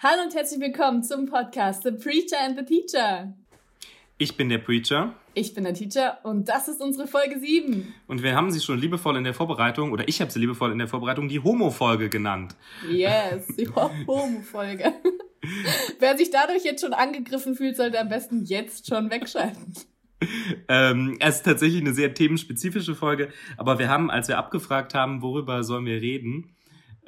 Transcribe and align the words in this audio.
Hallo 0.00 0.22
und 0.22 0.32
herzlich 0.32 0.60
willkommen 0.60 1.02
zum 1.02 1.26
Podcast 1.26 1.82
The 1.82 1.90
Preacher 1.90 2.36
and 2.40 2.56
the 2.56 2.64
Teacher. 2.64 3.34
Ich 4.16 4.36
bin 4.36 4.48
der 4.48 4.58
Preacher. 4.58 5.12
Ich 5.34 5.54
bin 5.54 5.64
der 5.64 5.74
Teacher 5.74 6.18
und 6.22 6.48
das 6.48 6.68
ist 6.68 6.80
unsere 6.80 7.08
Folge 7.08 7.40
7. 7.40 7.92
Und 8.06 8.22
wir 8.22 8.36
haben 8.36 8.52
sie 8.52 8.60
schon 8.60 8.78
liebevoll 8.78 9.16
in 9.16 9.24
der 9.24 9.34
Vorbereitung, 9.34 9.90
oder 9.90 10.06
ich 10.06 10.20
habe 10.20 10.30
sie 10.30 10.38
liebevoll 10.38 10.70
in 10.70 10.78
der 10.78 10.86
Vorbereitung, 10.86 11.26
die 11.26 11.40
Homo-Folge 11.40 12.10
genannt. 12.10 12.54
Yes, 12.88 13.48
die 13.58 13.68
Homo-Folge. 13.74 14.92
Wer 15.98 16.16
sich 16.16 16.30
dadurch 16.30 16.62
jetzt 16.62 16.80
schon 16.80 16.92
angegriffen 16.92 17.56
fühlt, 17.56 17.76
sollte 17.76 17.98
am 17.98 18.08
besten 18.08 18.44
jetzt 18.44 18.86
schon 18.86 19.10
wegschalten. 19.10 19.74
ähm, 20.68 21.16
es 21.18 21.38
ist 21.38 21.44
tatsächlich 21.44 21.80
eine 21.80 21.92
sehr 21.92 22.14
themenspezifische 22.14 22.94
Folge, 22.94 23.32
aber 23.56 23.80
wir 23.80 23.88
haben, 23.88 24.12
als 24.12 24.28
wir 24.28 24.38
abgefragt 24.38 24.94
haben, 24.94 25.22
worüber 25.22 25.64
sollen 25.64 25.86
wir 25.86 26.00
reden, 26.00 26.54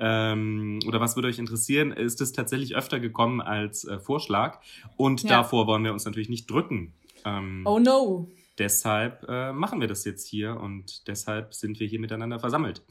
ähm, 0.03 0.81
oder 0.87 0.99
was 0.99 1.15
würde 1.15 1.29
euch 1.29 1.39
interessieren, 1.39 1.93
ist 1.93 2.23
es 2.23 2.33
tatsächlich 2.33 2.75
öfter 2.75 2.99
gekommen 3.01 3.43
als 3.43 3.85
äh, 3.85 3.99
Vorschlag. 4.01 4.59
Und 4.97 5.23
ja. 5.23 5.29
davor 5.29 5.67
wollen 5.67 5.85
wir 5.85 5.93
uns 5.93 6.07
natürlich 6.07 6.31
nicht 6.31 6.51
drücken. 6.51 6.95
Ähm, 7.27 7.63
oh 7.67 7.79
no. 7.79 8.31
Deshalb 8.59 9.27
äh, 9.29 9.53
machen 9.53 9.81
wir 9.81 9.89
das 9.89 10.05
jetzt 10.07 10.27
hier 10.27 10.59
und 10.59 11.07
deshalb 11.07 11.53
sind 11.53 11.81
wir 11.81 11.87
hier 11.87 12.01
miteinander 12.01 12.41
versammelt. 12.41 12.83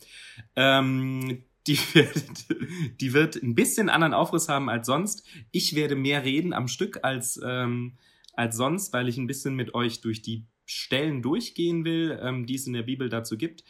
Ähm, 0.55 1.43
die 1.65 1.77
wird, 1.93 2.45
die 3.01 3.13
wird 3.13 3.41
ein 3.41 3.55
bisschen 3.55 3.89
anderen 3.89 4.13
Aufriss 4.13 4.47
haben 4.47 4.69
als 4.69 4.85
sonst. 4.85 5.23
Ich 5.51 5.75
werde 5.75 5.95
mehr 5.95 6.23
reden 6.23 6.53
am 6.53 6.67
Stück 6.67 6.99
als, 7.03 7.39
ähm, 7.43 7.93
als 8.33 8.55
sonst, 8.55 8.93
weil 8.93 9.07
ich 9.07 9.17
ein 9.17 9.27
bisschen 9.27 9.55
mit 9.55 9.73
euch 9.73 10.01
durch 10.01 10.21
die 10.21 10.45
Stellen 10.65 11.23
durchgehen 11.23 11.85
will, 11.85 12.19
ähm, 12.21 12.45
die 12.45 12.53
es 12.53 12.67
in 12.67 12.73
der 12.73 12.83
Bibel 12.83 13.09
dazu 13.09 13.35
gibt. 13.35 13.63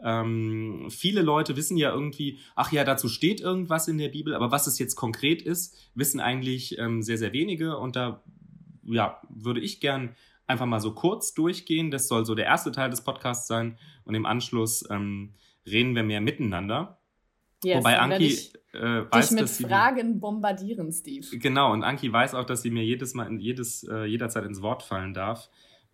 Ähm, 0.00 0.88
viele 0.90 1.22
Leute 1.22 1.56
wissen 1.56 1.76
ja 1.76 1.92
irgendwie, 1.92 2.38
ach 2.54 2.70
ja, 2.72 2.84
dazu 2.84 3.08
steht 3.08 3.40
irgendwas 3.40 3.88
in 3.88 3.98
der 3.98 4.08
Bibel, 4.08 4.34
aber 4.34 4.50
was 4.50 4.66
es 4.66 4.78
jetzt 4.78 4.94
konkret 4.94 5.42
ist, 5.42 5.76
wissen 5.94 6.20
eigentlich 6.20 6.78
ähm, 6.78 7.02
sehr, 7.02 7.18
sehr 7.18 7.32
wenige. 7.32 7.78
Und 7.78 7.96
da 7.96 8.22
ja, 8.84 9.20
würde 9.28 9.60
ich 9.60 9.80
gern 9.80 10.14
einfach 10.46 10.66
mal 10.66 10.80
so 10.80 10.92
kurz 10.92 11.34
durchgehen. 11.34 11.90
Das 11.90 12.08
soll 12.08 12.24
so 12.24 12.34
der 12.34 12.46
erste 12.46 12.72
Teil 12.72 12.90
des 12.90 13.02
Podcasts 13.02 13.48
sein. 13.48 13.78
Und 14.04 14.14
im 14.14 14.26
Anschluss 14.26 14.84
ähm, 14.90 15.34
reden 15.66 15.94
wir 15.94 16.02
mehr 16.02 16.20
miteinander. 16.20 16.98
Yes, 17.64 17.78
Wobei 17.78 17.98
Anki 17.98 18.26
ich, 18.26 18.54
äh, 18.74 19.04
weiß, 19.10 19.28
dich 19.28 19.30
mit 19.32 19.42
dass 19.44 19.56
sie 19.56 19.64
Fragen 19.64 20.20
bombardieren, 20.20 20.92
Steve. 20.92 21.26
Genau, 21.38 21.72
und 21.72 21.82
Anki 21.82 22.12
weiß 22.12 22.34
auch, 22.34 22.44
dass 22.44 22.62
sie 22.62 22.70
mir 22.70 22.84
jedes 22.84 23.14
Mal, 23.14 23.32
jedes, 23.40 23.82
äh, 23.84 24.04
jederzeit 24.04 24.44
ins 24.44 24.60
Wort 24.62 24.82
fallen 24.82 25.14
darf 25.14 25.48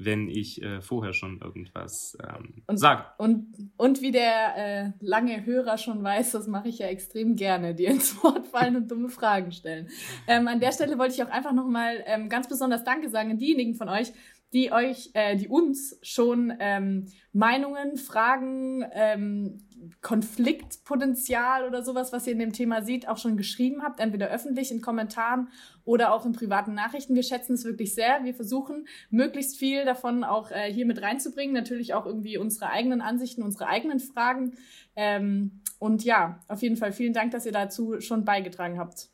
wenn 0.05 0.29
ich 0.29 0.63
äh, 0.63 0.81
vorher 0.81 1.13
schon 1.13 1.41
irgendwas 1.41 2.17
ähm, 2.23 2.63
und, 2.67 2.77
sage. 2.79 3.05
Und, 3.19 3.73
und 3.77 4.01
wie 4.01 4.11
der 4.11 4.57
äh, 4.57 4.93
lange 5.01 5.45
Hörer 5.45 5.79
schon 5.79 6.03
weiß, 6.03 6.33
das 6.33 6.47
mache 6.47 6.69
ich 6.69 6.79
ja 6.79 6.87
extrem 6.87 7.37
gerne, 7.37 7.75
dir 7.75 7.91
ins 7.91 8.23
Wort 8.23 8.47
fallen 8.47 8.77
und 8.77 8.91
dumme 8.91 9.09
Fragen 9.09 9.53
stellen. 9.53 9.89
Ähm, 10.27 10.49
an 10.49 10.61
der 10.61 10.73
Stelle 10.73 10.99
wollte 10.99 11.15
ich 11.15 11.23
auch 11.23 11.31
einfach 11.31 11.53
nochmal 11.53 12.03
ähm, 12.07 12.29
ganz 12.29 12.49
besonders 12.49 12.85
Danke 12.85 13.09
sagen 13.09 13.31
an 13.31 13.39
diejenigen 13.39 13.75
von 13.75 13.89
euch, 13.89 14.13
die 14.53 14.73
euch, 14.73 15.11
äh, 15.15 15.37
die 15.37 15.49
uns 15.49 15.99
schon 16.03 16.53
ähm, 16.61 17.07
Meinungen, 17.33 17.97
Fragen, 17.97 18.85
ähm, 18.93 19.59
Konfliktpotenzial 20.01 21.67
oder 21.67 21.83
sowas, 21.83 22.13
was 22.13 22.27
ihr 22.27 22.35
in 22.35 22.39
dem 22.39 22.53
Thema 22.53 22.83
seht, 22.83 23.09
auch 23.09 23.19
schon 23.19 23.37
geschrieben 23.37 23.83
habt, 23.83 23.99
entweder 23.99 24.29
öffentlich 24.29 24.71
in 24.71 24.81
Kommentaren 24.81 25.49
oder 25.85 26.13
auch 26.13 26.25
in 26.25 26.33
privaten 26.33 26.75
Nachrichten. 26.75 27.15
Wir 27.15 27.23
schätzen 27.23 27.55
es 27.55 27.65
wirklich 27.65 27.95
sehr. 27.95 28.23
Wir 28.23 28.35
versuchen, 28.35 28.87
möglichst 29.11 29.57
viel 29.57 29.85
davon 29.85 30.23
auch 30.23 30.51
äh, 30.51 30.73
hier 30.73 30.87
mit 30.87 31.03
reinzubringen. 31.03 31.55
Natürlich 31.55 31.95
auch 31.95 32.07
irgendwie 32.07 32.39
unsere 32.39 32.71
eigenen 32.71 33.01
Ansichten, 33.01 33.43
unsere 33.43 33.67
eigenen 33.67 33.99
Fragen. 33.99 34.53
Ähm, 34.95 35.63
und 35.79 36.05
ja, 36.05 36.41
auf 36.47 36.63
jeden 36.63 36.77
Fall 36.77 36.93
vielen 36.93 37.13
Dank, 37.13 37.33
dass 37.33 37.47
ihr 37.47 37.53
dazu 37.53 38.01
schon 38.01 38.25
beigetragen 38.25 38.79
habt. 38.79 39.12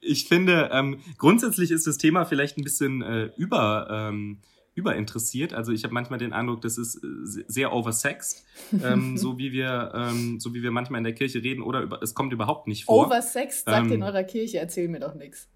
Ich 0.00 0.28
finde, 0.28 0.70
ähm, 0.72 1.00
grundsätzlich 1.18 1.70
ist 1.70 1.86
das 1.86 1.98
Thema 1.98 2.24
vielleicht 2.24 2.56
ein 2.58 2.64
bisschen 2.64 3.02
äh, 3.02 3.30
über. 3.36 3.88
Ähm 3.90 4.38
überinteressiert. 4.74 5.52
Also 5.52 5.72
ich 5.72 5.84
habe 5.84 5.94
manchmal 5.94 6.18
den 6.18 6.32
Eindruck, 6.32 6.60
das 6.60 6.78
ist 6.78 6.96
äh, 6.96 7.44
sehr 7.46 7.72
oversexed, 7.72 8.44
ähm, 8.82 9.16
so 9.16 9.38
wie 9.38 9.52
wir, 9.52 9.92
ähm, 9.94 10.40
so 10.40 10.54
wie 10.54 10.62
wir 10.62 10.70
manchmal 10.70 10.98
in 10.98 11.04
der 11.04 11.14
Kirche 11.14 11.42
reden, 11.42 11.62
oder 11.62 11.82
über, 11.82 12.02
es 12.02 12.14
kommt 12.14 12.32
überhaupt 12.32 12.66
nicht 12.66 12.84
vor. 12.84 13.06
Oversexed 13.06 13.64
sagt 13.64 13.86
ähm, 13.86 13.92
in 13.92 14.02
eurer 14.02 14.24
Kirche, 14.24 14.58
erzähl 14.58 14.88
mir 14.88 15.00
doch 15.00 15.14
nichts. 15.14 15.48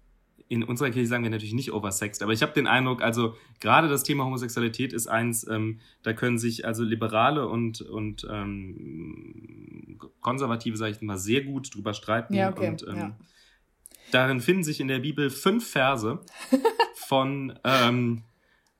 In 0.47 0.63
unserer 0.63 0.91
Kirche 0.91 1.07
sagen 1.07 1.23
wir 1.23 1.31
natürlich 1.31 1.55
nicht 1.55 1.73
oversexed, 1.73 2.21
aber 2.21 2.31
ich 2.31 2.43
habe 2.43 2.53
den 2.53 2.67
Eindruck, 2.67 3.01
also 3.01 3.35
gerade 3.59 3.89
das 3.89 4.03
Thema 4.03 4.25
Homosexualität 4.25 4.93
ist 4.93 5.07
eins, 5.07 5.47
ähm, 5.47 5.79
da 6.03 6.13
können 6.13 6.37
sich 6.37 6.65
also 6.65 6.83
Liberale 6.83 7.47
und, 7.47 7.81
und 7.81 8.27
ähm, 8.29 9.97
Konservative, 10.21 10.77
sage 10.77 10.91
ich 10.91 11.01
mal, 11.01 11.17
sehr 11.17 11.41
gut 11.41 11.73
drüber 11.73 11.95
streiten. 11.95 12.35
Ja, 12.35 12.51
okay. 12.51 12.69
Und, 12.69 12.85
ähm, 12.87 12.95
ja. 12.95 13.17
Darin 14.15 14.39
finden 14.39 14.63
sich 14.63 14.79
in 14.79 14.87
der 14.87 14.99
Bibel 14.99 15.29
fünf 15.29 15.69
Verse 15.69 16.21
von 16.95 17.59
ähm, 17.65 18.23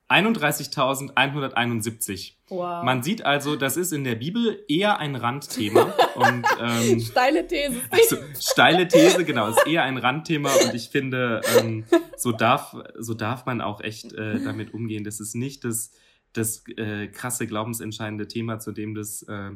31.171. 0.08 2.32
Wow. 2.48 2.82
Man 2.82 3.02
sieht 3.02 3.26
also, 3.26 3.56
das 3.56 3.76
ist 3.76 3.92
in 3.92 4.04
der 4.04 4.14
Bibel 4.14 4.64
eher 4.66 4.98
ein 4.98 5.14
Randthema. 5.14 5.92
und, 6.14 6.46
ähm, 6.58 7.00
steile 7.00 7.46
These. 7.46 7.82
Also, 7.90 8.16
steile 8.40 8.88
These, 8.88 9.26
genau, 9.26 9.48
ist 9.48 9.66
eher 9.66 9.82
ein 9.82 9.98
Randthema 9.98 10.50
und 10.64 10.74
ich 10.74 10.88
finde, 10.88 11.42
ähm, 11.58 11.84
so, 12.16 12.32
darf, 12.32 12.74
so 12.98 13.12
darf 13.12 13.44
man 13.44 13.60
auch 13.60 13.82
echt 13.82 14.14
äh, 14.14 14.42
damit 14.42 14.72
umgehen. 14.72 15.04
Das 15.04 15.20
ist 15.20 15.34
nicht 15.34 15.64
das, 15.64 15.92
das 16.32 16.66
äh, 16.78 17.08
krasse 17.08 17.46
glaubensentscheidende 17.46 18.26
Thema, 18.26 18.58
zu 18.58 18.72
dem 18.72 18.94
das 18.94 19.22
äh, 19.24 19.50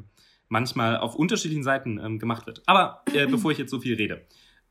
manchmal 0.50 0.98
auf 0.98 1.14
unterschiedlichen 1.14 1.64
Seiten 1.64 1.98
ähm, 1.98 2.18
gemacht 2.18 2.46
wird. 2.46 2.62
Aber 2.66 3.02
äh, 3.14 3.26
bevor 3.26 3.50
ich 3.50 3.56
jetzt 3.56 3.70
so 3.70 3.80
viel 3.80 3.94
rede. 3.94 4.26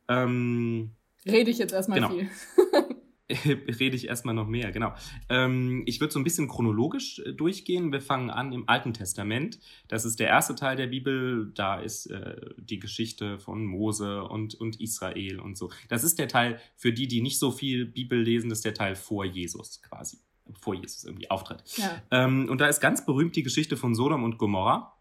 Ähm, 0.08 0.92
Rede 1.32 1.52
ich 1.52 1.58
jetzt 1.58 1.74
erstmal 1.74 2.00
genau. 2.00 2.10
viel. 2.12 2.30
rede 3.30 3.96
ich 3.96 4.08
erstmal 4.08 4.34
noch 4.34 4.48
mehr, 4.48 4.72
genau. 4.72 4.94
Ähm, 5.30 5.84
ich 5.86 6.00
würde 6.00 6.14
so 6.14 6.20
ein 6.20 6.24
bisschen 6.24 6.48
chronologisch 6.48 7.20
äh, 7.20 7.34
durchgehen. 7.34 7.92
Wir 7.92 8.02
fangen 8.02 8.30
an 8.30 8.52
im 8.54 8.68
Alten 8.68 8.94
Testament. 8.94 9.60
Das 9.88 10.06
ist 10.06 10.20
der 10.20 10.28
erste 10.28 10.56
Teil 10.56 10.76
der 10.76 10.88
Bibel. 10.88 11.52
Da 11.54 11.80
ist 11.80 12.08
äh, 12.08 12.36
die 12.58 12.80
Geschichte 12.80 13.38
von 13.38 13.66
Mose 13.66 14.24
und, 14.24 14.56
und 14.56 14.82
Israel 14.82 15.40
und 15.40 15.58
so. 15.58 15.70
Das 15.90 16.04
ist 16.04 16.18
der 16.18 16.28
Teil 16.28 16.60
für 16.76 16.92
die, 16.92 17.08
die 17.08 17.22
nicht 17.22 17.40
so 17.40 17.52
viel 17.52 17.86
Bibel 17.86 18.20
lesen, 18.20 18.50
das 18.50 18.60
ist 18.60 18.66
der 18.66 18.74
Teil 18.74 18.96
vor 18.96 19.26
Jesus 19.26 19.82
quasi. 19.82 20.18
Vor 20.60 20.74
Jesus 20.74 21.04
irgendwie 21.04 21.30
auftritt. 21.30 21.64
Ja. 21.78 22.02
Ähm, 22.10 22.50
und 22.50 22.60
da 22.60 22.68
ist 22.68 22.80
ganz 22.80 23.06
berühmt 23.06 23.36
die 23.36 23.44
Geschichte 23.44 23.78
von 23.78 23.94
Sodom 23.94 24.24
und 24.24 24.40
Gomorra. 24.40 24.98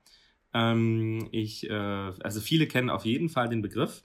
Ähm, 0.52 1.28
ich, 1.32 1.68
äh, 1.70 1.72
also 1.72 2.40
viele 2.40 2.66
kennen 2.66 2.90
auf 2.90 3.06
jeden 3.06 3.30
Fall 3.30 3.48
den 3.48 3.62
Begriff. 3.62 4.02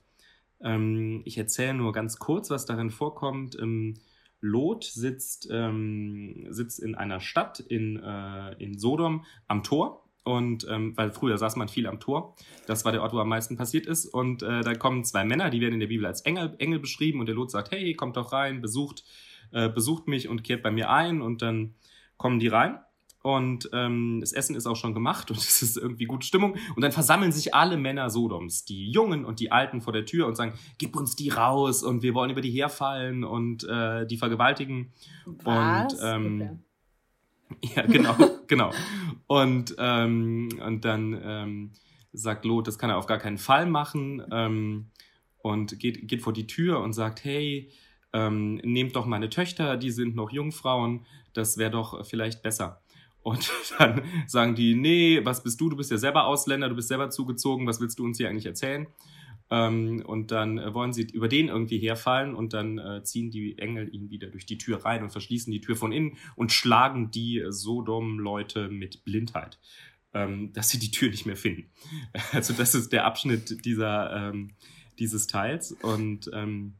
Ähm, 0.62 1.22
ich 1.24 1.38
erzähle 1.38 1.74
nur 1.74 1.92
ganz 1.92 2.18
kurz, 2.18 2.50
was 2.50 2.66
darin 2.66 2.90
vorkommt. 2.90 3.58
Ähm, 3.60 3.94
Lot 4.40 4.84
sitzt, 4.84 5.48
ähm, 5.50 6.46
sitzt 6.50 6.78
in 6.80 6.94
einer 6.94 7.20
Stadt 7.20 7.60
in, 7.60 7.96
äh, 7.96 8.52
in 8.62 8.78
Sodom 8.78 9.24
am 9.48 9.62
Tor. 9.62 10.02
Und 10.22 10.66
ähm, 10.70 10.96
weil 10.96 11.10
früher 11.12 11.36
saß 11.36 11.56
man 11.56 11.68
viel 11.68 11.86
am 11.86 12.00
Tor, 12.00 12.34
das 12.66 12.86
war 12.86 12.92
der 12.92 13.02
Ort, 13.02 13.12
wo 13.12 13.18
am 13.18 13.28
meisten 13.28 13.58
passiert 13.58 13.86
ist. 13.86 14.06
Und 14.06 14.42
äh, 14.42 14.62
da 14.62 14.74
kommen 14.74 15.04
zwei 15.04 15.22
Männer, 15.24 15.50
die 15.50 15.60
werden 15.60 15.74
in 15.74 15.80
der 15.80 15.86
Bibel 15.86 16.06
als 16.06 16.22
Engel, 16.22 16.54
Engel 16.58 16.78
beschrieben. 16.78 17.20
Und 17.20 17.26
der 17.26 17.34
Lot 17.34 17.50
sagt: 17.50 17.72
Hey, 17.72 17.94
kommt 17.94 18.16
doch 18.16 18.32
rein, 18.32 18.62
besucht, 18.62 19.04
äh, 19.52 19.68
besucht 19.68 20.08
mich 20.08 20.28
und 20.28 20.42
kehrt 20.42 20.62
bei 20.62 20.70
mir 20.70 20.88
ein. 20.90 21.20
Und 21.20 21.42
dann 21.42 21.74
kommen 22.16 22.38
die 22.38 22.48
rein 22.48 22.78
und 23.24 23.70
ähm, 23.72 24.20
das 24.20 24.34
Essen 24.34 24.54
ist 24.54 24.66
auch 24.66 24.76
schon 24.76 24.92
gemacht 24.92 25.30
und 25.30 25.38
es 25.38 25.62
ist 25.62 25.78
irgendwie 25.78 26.04
gute 26.04 26.26
Stimmung. 26.26 26.56
Und 26.76 26.82
dann 26.82 26.92
versammeln 26.92 27.32
sich 27.32 27.54
alle 27.54 27.78
Männer 27.78 28.10
Sodoms, 28.10 28.66
die 28.66 28.90
Jungen 28.90 29.24
und 29.24 29.40
die 29.40 29.50
Alten 29.50 29.80
vor 29.80 29.94
der 29.94 30.04
Tür 30.04 30.26
und 30.26 30.36
sagen, 30.36 30.52
gib 30.76 30.94
uns 30.94 31.16
die 31.16 31.30
raus 31.30 31.82
und 31.82 32.02
wir 32.02 32.12
wollen 32.12 32.30
über 32.30 32.42
die 32.42 32.50
herfallen 32.50 33.24
und 33.24 33.64
äh, 33.64 34.06
die 34.06 34.18
vergewaltigen. 34.18 34.92
Was? 35.24 35.94
Und 35.94 36.00
ähm, 36.02 36.60
okay. 37.50 37.72
ja, 37.76 37.86
genau, 37.86 38.14
genau. 38.46 38.70
Und, 39.26 39.74
ähm, 39.78 40.50
und 40.62 40.84
dann 40.84 41.18
ähm, 41.24 41.72
sagt 42.12 42.44
Lot, 42.44 42.68
das 42.68 42.78
kann 42.78 42.90
er 42.90 42.98
auf 42.98 43.06
gar 43.06 43.18
keinen 43.18 43.38
Fall 43.38 43.64
machen 43.64 44.22
ähm, 44.32 44.90
und 45.38 45.80
geht, 45.80 46.06
geht 46.08 46.20
vor 46.20 46.34
die 46.34 46.46
Tür 46.46 46.80
und 46.80 46.92
sagt, 46.92 47.24
hey, 47.24 47.70
ähm, 48.12 48.56
nehmt 48.56 48.96
doch 48.96 49.06
meine 49.06 49.30
Töchter, 49.30 49.78
die 49.78 49.90
sind 49.90 50.14
noch 50.14 50.30
Jungfrauen, 50.30 51.06
das 51.32 51.56
wäre 51.56 51.70
doch 51.70 52.04
vielleicht 52.04 52.42
besser. 52.42 52.82
Und 53.24 53.50
dann 53.78 54.02
sagen 54.28 54.54
die, 54.54 54.76
nee, 54.76 55.20
was 55.24 55.42
bist 55.42 55.60
du? 55.60 55.70
Du 55.70 55.76
bist 55.76 55.90
ja 55.90 55.96
selber 55.96 56.26
Ausländer, 56.26 56.68
du 56.68 56.76
bist 56.76 56.88
selber 56.88 57.10
zugezogen, 57.10 57.66
was 57.66 57.80
willst 57.80 57.98
du 57.98 58.04
uns 58.04 58.18
hier 58.18 58.28
eigentlich 58.28 58.46
erzählen? 58.46 58.86
Ähm, 59.50 60.02
und 60.06 60.30
dann 60.30 60.58
äh, 60.58 60.72
wollen 60.72 60.92
sie 60.92 61.02
über 61.02 61.28
den 61.28 61.48
irgendwie 61.48 61.78
herfallen 61.78 62.34
und 62.34 62.52
dann 62.52 62.78
äh, 62.78 63.02
ziehen 63.02 63.30
die 63.30 63.58
Engel 63.58 63.92
ihn 63.92 64.10
wieder 64.10 64.28
durch 64.28 64.46
die 64.46 64.58
Tür 64.58 64.84
rein 64.84 65.02
und 65.02 65.10
verschließen 65.10 65.50
die 65.50 65.60
Tür 65.60 65.74
von 65.74 65.90
innen 65.90 66.16
und 66.36 66.52
schlagen 66.52 67.10
die 67.10 67.44
Sodom-Leute 67.48 68.68
mit 68.68 69.04
Blindheit, 69.04 69.58
ähm, 70.12 70.52
dass 70.52 70.70
sie 70.70 70.78
die 70.78 70.90
Tür 70.90 71.10
nicht 71.10 71.26
mehr 71.26 71.36
finden. 71.36 71.70
Also 72.32 72.52
das 72.52 72.74
ist 72.74 72.92
der 72.92 73.04
Abschnitt 73.06 73.64
dieser, 73.64 74.30
ähm, 74.30 74.52
dieses 74.98 75.26
Teils. 75.26 75.72
Und 75.72 76.30
ähm, 76.32 76.74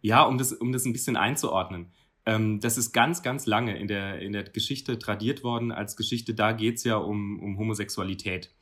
ja, 0.00 0.22
um 0.22 0.38
das, 0.38 0.52
um 0.52 0.72
das 0.72 0.84
ein 0.84 0.92
bisschen 0.92 1.16
einzuordnen. 1.16 1.86
Ähm, 2.28 2.60
das 2.60 2.76
ist 2.76 2.92
ganz, 2.92 3.22
ganz 3.22 3.46
lange 3.46 3.78
in 3.78 3.88
der, 3.88 4.20
in 4.20 4.32
der 4.32 4.44
Geschichte 4.44 4.98
tradiert 4.98 5.42
worden 5.42 5.72
als 5.72 5.96
Geschichte. 5.96 6.34
Da 6.34 6.52
geht's 6.52 6.84
ja 6.84 6.96
um, 6.96 7.40
um 7.40 7.56
Homosexualität. 7.56 8.54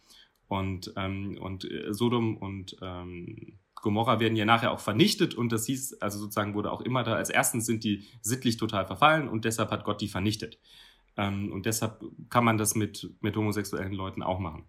Und, 0.46 0.92
ähm, 0.96 1.36
und 1.40 1.68
äh, 1.68 1.92
Sodom 1.92 2.36
und 2.36 2.76
ähm, 2.80 3.58
Gomorra 3.74 4.20
werden 4.20 4.36
ja 4.36 4.44
nachher 4.44 4.70
auch 4.70 4.78
vernichtet 4.78 5.34
und 5.34 5.50
das 5.50 5.66
hieß, 5.66 5.94
also 6.00 6.20
sozusagen 6.20 6.54
wurde 6.54 6.70
auch 6.70 6.80
immer 6.80 7.02
da, 7.02 7.14
als 7.14 7.28
erstens 7.28 7.66
sind 7.66 7.82
die 7.82 8.04
sittlich 8.22 8.56
total 8.56 8.86
verfallen 8.86 9.28
und 9.28 9.44
deshalb 9.44 9.72
hat 9.72 9.82
Gott 9.82 10.00
die 10.00 10.06
vernichtet. 10.08 10.60
Ähm, 11.16 11.50
und 11.50 11.66
deshalb 11.66 12.04
kann 12.30 12.44
man 12.44 12.58
das 12.58 12.76
mit, 12.76 13.10
mit 13.20 13.36
homosexuellen 13.36 13.92
Leuten 13.92 14.22
auch 14.22 14.38
machen. 14.38 14.64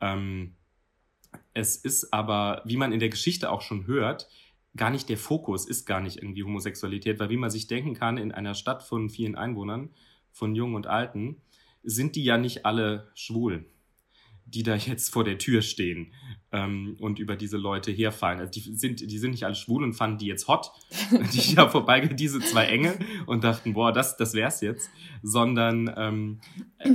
Ähm, 0.00 0.56
es 1.54 1.76
ist 1.76 2.12
aber, 2.12 2.62
wie 2.64 2.76
man 2.76 2.90
in 2.90 2.98
der 2.98 3.08
Geschichte 3.08 3.52
auch 3.52 3.62
schon 3.62 3.86
hört, 3.86 4.28
gar 4.76 4.90
nicht 4.90 5.08
der 5.08 5.18
Fokus, 5.18 5.66
ist 5.66 5.86
gar 5.86 6.00
nicht 6.00 6.18
irgendwie 6.18 6.44
Homosexualität, 6.44 7.18
weil 7.18 7.30
wie 7.30 7.36
man 7.36 7.50
sich 7.50 7.66
denken 7.66 7.94
kann, 7.94 8.18
in 8.18 8.32
einer 8.32 8.54
Stadt 8.54 8.82
von 8.82 9.08
vielen 9.10 9.36
Einwohnern, 9.36 9.90
von 10.32 10.54
Jungen 10.54 10.74
und 10.74 10.86
Alten, 10.86 11.40
sind 11.82 12.16
die 12.16 12.24
ja 12.24 12.36
nicht 12.36 12.66
alle 12.66 13.10
schwul 13.14 13.64
die 14.46 14.62
da 14.62 14.76
jetzt 14.76 15.12
vor 15.12 15.24
der 15.24 15.38
Tür 15.38 15.60
stehen 15.60 16.12
ähm, 16.52 16.96
und 17.00 17.18
über 17.18 17.36
diese 17.36 17.56
Leute 17.56 17.90
herfallen. 17.90 18.38
Also 18.38 18.52
die 18.52 18.60
sind, 18.60 19.00
die 19.00 19.18
sind 19.18 19.32
nicht 19.32 19.44
alle 19.44 19.56
schwul 19.56 19.82
und 19.82 19.94
fanden 19.94 20.18
die 20.18 20.26
jetzt 20.26 20.46
hot, 20.46 20.70
die 21.32 21.54
da 21.54 21.68
vorbeigehen, 21.68 22.16
diese 22.16 22.38
zwei 22.40 22.66
Engel 22.66 22.96
und 23.26 23.42
dachten, 23.42 23.74
boah, 23.74 23.92
das, 23.92 24.16
das 24.16 24.34
wär's 24.34 24.60
jetzt. 24.60 24.88
Sondern 25.22 25.92
ähm, 25.96 26.40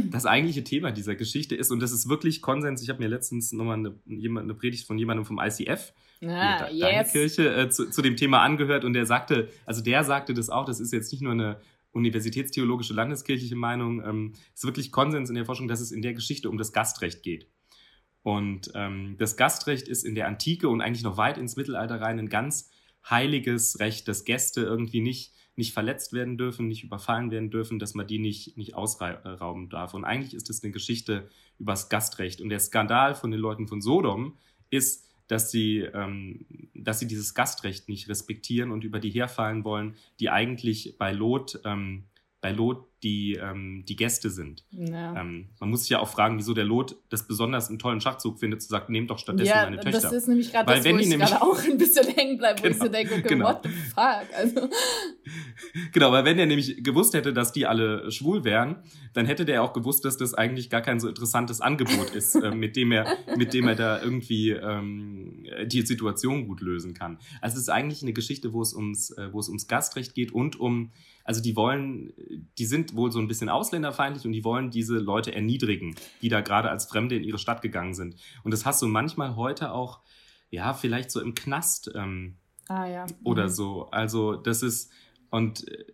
das 0.10 0.26
eigentliche 0.26 0.64
Thema 0.64 0.92
dieser 0.92 1.16
Geschichte 1.16 1.56
ist, 1.56 1.72
und 1.72 1.82
das 1.82 1.92
ist 1.92 2.08
wirklich 2.08 2.42
Konsens, 2.42 2.82
ich 2.82 2.90
habe 2.90 3.00
mir 3.00 3.10
letztens 3.10 3.52
nochmal 3.52 3.78
eine, 3.78 3.94
eine 4.08 4.54
Predigt 4.54 4.88
von 4.88 4.98
jemandem 4.98 5.26
vom 5.26 5.40
ICF, 5.40 5.94
ah, 6.26 6.70
yes. 6.70 7.12
Kirche, 7.12 7.54
äh, 7.54 7.70
zu, 7.70 7.90
zu 7.90 8.02
dem 8.02 8.16
Thema 8.16 8.42
angehört 8.42 8.86
und 8.86 8.94
der 8.94 9.06
sagte, 9.06 9.50
also 9.66 9.84
der 9.84 10.06
sagte 10.06 10.34
das 10.34 10.50
auch, 10.50 10.66
das 10.66 10.80
ist 10.80 10.94
jetzt 10.94 11.12
nicht 11.12 11.22
nur 11.22 11.34
eine 11.34 11.60
universitätstheologische 11.92 12.94
landeskirchliche 12.94 13.56
Meinung, 13.56 14.04
ähm, 14.04 14.34
ist 14.54 14.64
wirklich 14.64 14.92
Konsens 14.92 15.30
in 15.30 15.36
der 15.36 15.46
Forschung, 15.46 15.68
dass 15.68 15.82
es 15.82 15.92
in 15.92 16.02
der 16.02 16.14
Geschichte 16.14 16.50
um 16.50 16.58
das 16.58 16.74
Gastrecht 16.74 17.24
geht. 17.24 17.48
Und 18.24 18.72
ähm, 18.76 19.16
das 19.18 19.36
Gastrecht 19.36 19.88
ist 19.88 20.04
in 20.04 20.16
der 20.16 20.28
Antike 20.28 20.70
und 20.70 20.82
eigentlich 20.82 21.04
noch 21.04 21.18
weit 21.18 21.38
ins 21.38 21.56
Mittelalter 21.56 22.00
rein 22.00 22.20
ein 22.20 22.30
ganz 22.30 22.70
heiliges 23.10 23.80
Recht, 23.80 24.08
dass 24.08 24.26
Gäste 24.26 24.62
irgendwie 24.62 25.02
nicht, 25.02 25.34
nicht 25.56 25.74
verletzt 25.74 26.14
werden 26.14 26.38
dürfen, 26.38 26.68
nicht 26.68 26.84
überfallen 26.84 27.32
werden 27.32 27.50
dürfen, 27.50 27.80
dass 27.80 27.96
man 27.96 28.06
die 28.06 28.20
nicht, 28.20 28.58
nicht 28.58 28.76
ausrauben 28.76 29.70
darf. 29.70 29.94
Und 29.94 30.06
eigentlich 30.06 30.36
ist 30.36 30.50
es 30.50 30.64
eine 30.64 30.72
Geschichte 30.72 31.30
über 31.58 31.74
das 31.74 31.90
Gastrecht. 31.90 32.42
Und 32.42 32.50
der 32.50 32.60
Skandal 32.60 33.16
von 33.16 33.32
den 33.32 33.40
Leuten 33.40 33.68
von 33.68 33.82
Sodom 33.82 34.38
ist, 34.70 35.08
dass 35.28 35.52
sie, 35.52 35.80
ähm, 35.80 36.46
dass 36.74 37.00
sie 37.00 37.08
dieses 37.08 37.34
Gastrecht 37.34 37.90
nicht 37.90 38.10
respektieren 38.10 38.72
und 38.72 38.84
über 38.84 39.00
die 39.00 39.12
herfallen 39.12 39.64
wollen, 39.64 39.96
die 40.20 40.30
eigentlich 40.30 40.96
bei 40.98 41.12
Lot 41.12 41.60
ähm, 41.66 42.04
bei 42.42 42.52
Lot 42.52 42.88
die, 43.04 43.34
ähm, 43.34 43.84
die 43.88 43.96
Gäste 43.96 44.30
sind. 44.30 44.64
Ja. 44.72 45.20
Ähm, 45.20 45.50
man 45.60 45.70
muss 45.70 45.82
sich 45.82 45.90
ja 45.90 46.00
auch 46.00 46.08
fragen, 46.08 46.38
wieso 46.38 46.54
der 46.54 46.66
Lot 46.66 46.98
das 47.10 47.28
besonders 47.28 47.70
einen 47.70 47.80
tollen 47.80 48.00
Schachzug 48.00 48.40
findet, 48.40 48.62
zu 48.62 48.68
sagen, 48.68 48.92
nehmt 48.92 49.10
doch 49.10 49.18
stattdessen 49.18 49.50
ja, 49.50 49.64
meine 49.64 49.80
Töchter. 49.80 50.02
das 50.02 50.12
ist 50.12 50.28
nämlich 50.28 50.52
gerade 50.52 50.72
das, 50.72 50.86
wo 50.86 50.98
ich 50.98 51.10
gerade 51.10 51.42
auch 51.42 51.64
ein 51.64 51.78
bisschen 51.78 52.08
hängen 52.08 52.38
bleibe, 52.38 52.60
wo 52.60 52.64
genau, 52.64 52.76
ich 52.76 52.78
so 52.78 52.86
genau, 52.86 52.98
denke, 52.98 53.14
okay, 53.16 53.28
genau. 53.28 53.46
what 53.46 53.60
the 53.64 53.70
fuck? 53.70 54.28
Also. 54.36 54.70
Genau, 55.94 56.12
weil 56.12 56.26
wenn 56.26 56.40
er 56.40 56.48
nämlich 56.48 56.84
gewusst 56.84 57.14
hätte, 57.14 57.32
dass 57.34 57.54
die 57.54 57.66
alle 57.66 58.12
schwul 58.12 58.44
wären, 58.44 58.78
dann 59.14 59.26
hätte 59.26 59.46
der 59.46 59.64
auch 59.64 59.72
gewusst, 59.72 60.04
dass 60.04 60.18
das 60.18 60.34
eigentlich 60.34 60.70
gar 60.70 60.82
kein 60.82 61.00
so 61.00 61.08
interessantes 61.08 61.62
Angebot 61.62 62.10
ist, 62.16 62.36
äh, 62.36 62.52
mit, 62.52 62.76
dem 62.76 62.92
er, 62.92 63.06
mit 63.38 63.54
dem 63.54 63.68
er 63.68 63.76
da 63.76 64.02
irgendwie 64.02 64.50
ähm, 64.50 65.46
die 65.66 65.84
Situation 65.84 66.48
gut 66.48 66.62
lösen 66.62 66.94
kann. 66.94 67.20
Also 67.40 67.56
es 67.56 67.64
ist 67.64 67.70
eigentlich 67.70 68.02
eine 68.02 68.14
Geschichte, 68.14 68.54
wo 68.54 68.62
es 68.62 68.74
ums, 68.74 69.12
äh, 69.12 69.32
wo 69.32 69.40
es 69.40 69.48
ums 69.48 69.68
Gastrecht 69.68 70.14
geht 70.14 70.32
und 70.32 70.60
um 70.60 70.92
also 71.24 71.42
die 71.42 71.56
wollen, 71.56 72.14
die 72.58 72.66
sind 72.66 72.96
wohl 72.96 73.12
so 73.12 73.20
ein 73.20 73.28
bisschen 73.28 73.50
ausländerfeindlich 73.50 74.26
und 74.26 74.32
die 74.32 74.44
wollen 74.44 74.72
diese 74.72 74.98
Leute 74.98 75.34
erniedrigen, 75.34 75.96
die 76.22 76.30
da 76.30 76.42
gerade 76.42 76.70
als 76.70 76.86
Fremde 76.86 77.16
in 77.16 77.24
ihre 77.24 77.38
Stadt 77.38 77.62
gegangen 77.62 77.94
sind. 77.94 78.16
Und 78.44 78.52
das 78.52 78.66
hast 78.66 78.82
du 78.82 78.88
manchmal 78.88 79.36
heute 79.36 79.72
auch, 79.72 80.02
ja, 80.50 80.74
vielleicht 80.74 81.12
so 81.12 81.22
im 81.22 81.36
Knast 81.36 81.92
ähm, 81.96 82.38
ah, 82.68 82.86
ja. 82.86 83.06
oder 83.24 83.46
mhm. 83.46 83.50
so. 83.50 83.90
Also 83.92 84.36
das 84.36 84.64
ist, 84.64 84.92
und 85.30 85.68
äh, 85.68 85.86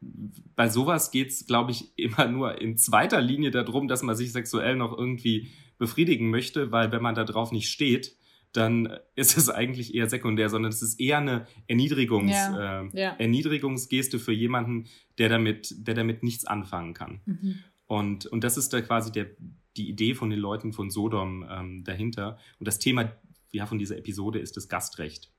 bei 0.00 0.68
sowas 0.68 1.10
geht 1.10 1.28
es, 1.30 1.46
glaube 1.46 1.70
ich, 1.70 1.96
immer 1.98 2.26
nur 2.26 2.60
in 2.60 2.76
zweiter 2.76 3.20
Linie 3.20 3.50
darum, 3.50 3.88
dass 3.88 4.02
man 4.02 4.16
sich 4.16 4.32
sexuell 4.32 4.76
noch 4.76 4.96
irgendwie 4.96 5.48
befriedigen 5.78 6.30
möchte, 6.30 6.72
weil 6.72 6.92
wenn 6.92 7.02
man 7.02 7.14
da 7.14 7.24
drauf 7.24 7.52
nicht 7.52 7.70
steht, 7.70 8.16
dann 8.52 8.98
ist 9.14 9.36
es 9.36 9.50
eigentlich 9.50 9.94
eher 9.94 10.08
sekundär, 10.08 10.48
sondern 10.48 10.72
es 10.72 10.82
ist 10.82 10.98
eher 11.00 11.18
eine 11.18 11.46
Erniedrigungs, 11.66 12.32
ja. 12.32 12.82
Äh, 12.82 12.88
ja. 12.92 13.16
Erniedrigungsgeste 13.18 14.18
für 14.18 14.32
jemanden, 14.32 14.86
der 15.18 15.28
damit, 15.28 15.74
der 15.86 15.94
damit 15.94 16.22
nichts 16.22 16.44
anfangen 16.44 16.94
kann. 16.94 17.20
Mhm. 17.26 17.58
Und, 17.86 18.26
und 18.26 18.44
das 18.44 18.56
ist 18.56 18.72
da 18.72 18.80
quasi 18.80 19.12
der, 19.12 19.26
die 19.76 19.88
Idee 19.88 20.14
von 20.14 20.30
den 20.30 20.38
Leuten 20.38 20.72
von 20.72 20.90
Sodom 20.90 21.46
ähm, 21.50 21.84
dahinter. 21.84 22.38
Und 22.58 22.68
das 22.68 22.78
Thema 22.78 23.12
ja, 23.52 23.66
von 23.66 23.78
dieser 23.78 23.96
Episode 23.96 24.38
ist 24.38 24.56
das 24.56 24.68
Gastrecht. 24.68 25.30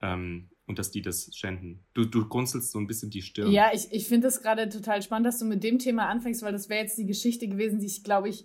Ähm, 0.00 0.48
und 0.66 0.78
dass 0.78 0.90
die 0.90 1.00
das 1.00 1.34
schänden. 1.34 1.80
Du, 1.94 2.04
du 2.04 2.28
grunzelst 2.28 2.72
so 2.72 2.78
ein 2.78 2.86
bisschen 2.86 3.10
die 3.10 3.22
Stirn. 3.22 3.50
Ja, 3.50 3.70
ich, 3.72 3.90
ich 3.90 4.06
finde 4.06 4.28
es 4.28 4.42
gerade 4.42 4.68
total 4.68 5.00
spannend, 5.02 5.26
dass 5.26 5.38
du 5.38 5.46
mit 5.46 5.64
dem 5.64 5.78
Thema 5.78 6.08
anfängst, 6.08 6.42
weil 6.42 6.52
das 6.52 6.68
wäre 6.68 6.82
jetzt 6.82 6.98
die 6.98 7.06
Geschichte 7.06 7.48
gewesen, 7.48 7.80
die 7.80 7.86
ich, 7.86 8.04
glaube 8.04 8.28
ich, 8.28 8.44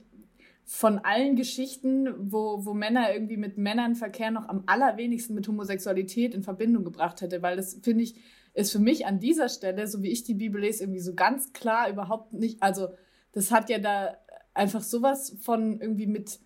von 0.66 1.00
allen 1.00 1.36
Geschichten, 1.36 2.10
wo, 2.18 2.66
wo 2.66 2.74
Männer 2.74 3.14
irgendwie 3.14 3.38
mit 3.38 3.58
Männern 3.58 3.96
Verkehr 3.96 4.32
noch 4.32 4.48
am 4.48 4.64
allerwenigsten 4.66 5.36
mit 5.36 5.48
Homosexualität 5.48 6.34
in 6.34 6.44
Verbindung 6.44 6.84
gebracht 6.84 7.22
hätte, 7.22 7.42
weil 7.42 7.58
das 7.58 7.80
finde 7.82 8.04
ich, 8.04 8.16
ist 8.54 8.72
für 8.72 8.80
mich 8.80 9.06
an 9.06 9.20
dieser 9.20 9.50
Stelle, 9.50 9.88
so 9.88 10.04
wie 10.04 10.12
ich 10.12 10.24
die 10.24 10.36
Bibel 10.36 10.62
lese, 10.62 10.84
irgendwie 10.84 11.00
so 11.00 11.16
ganz 11.16 11.54
klar 11.54 11.90
überhaupt 11.90 12.34
nicht, 12.34 12.62
also 12.64 12.90
das 13.34 13.52
hat 13.52 13.70
ja 13.70 13.80
da 13.80 14.18
einfach 14.54 14.82
sowas 14.82 15.36
von 15.42 15.82
irgendwie 15.82 16.08
mit 16.08 16.40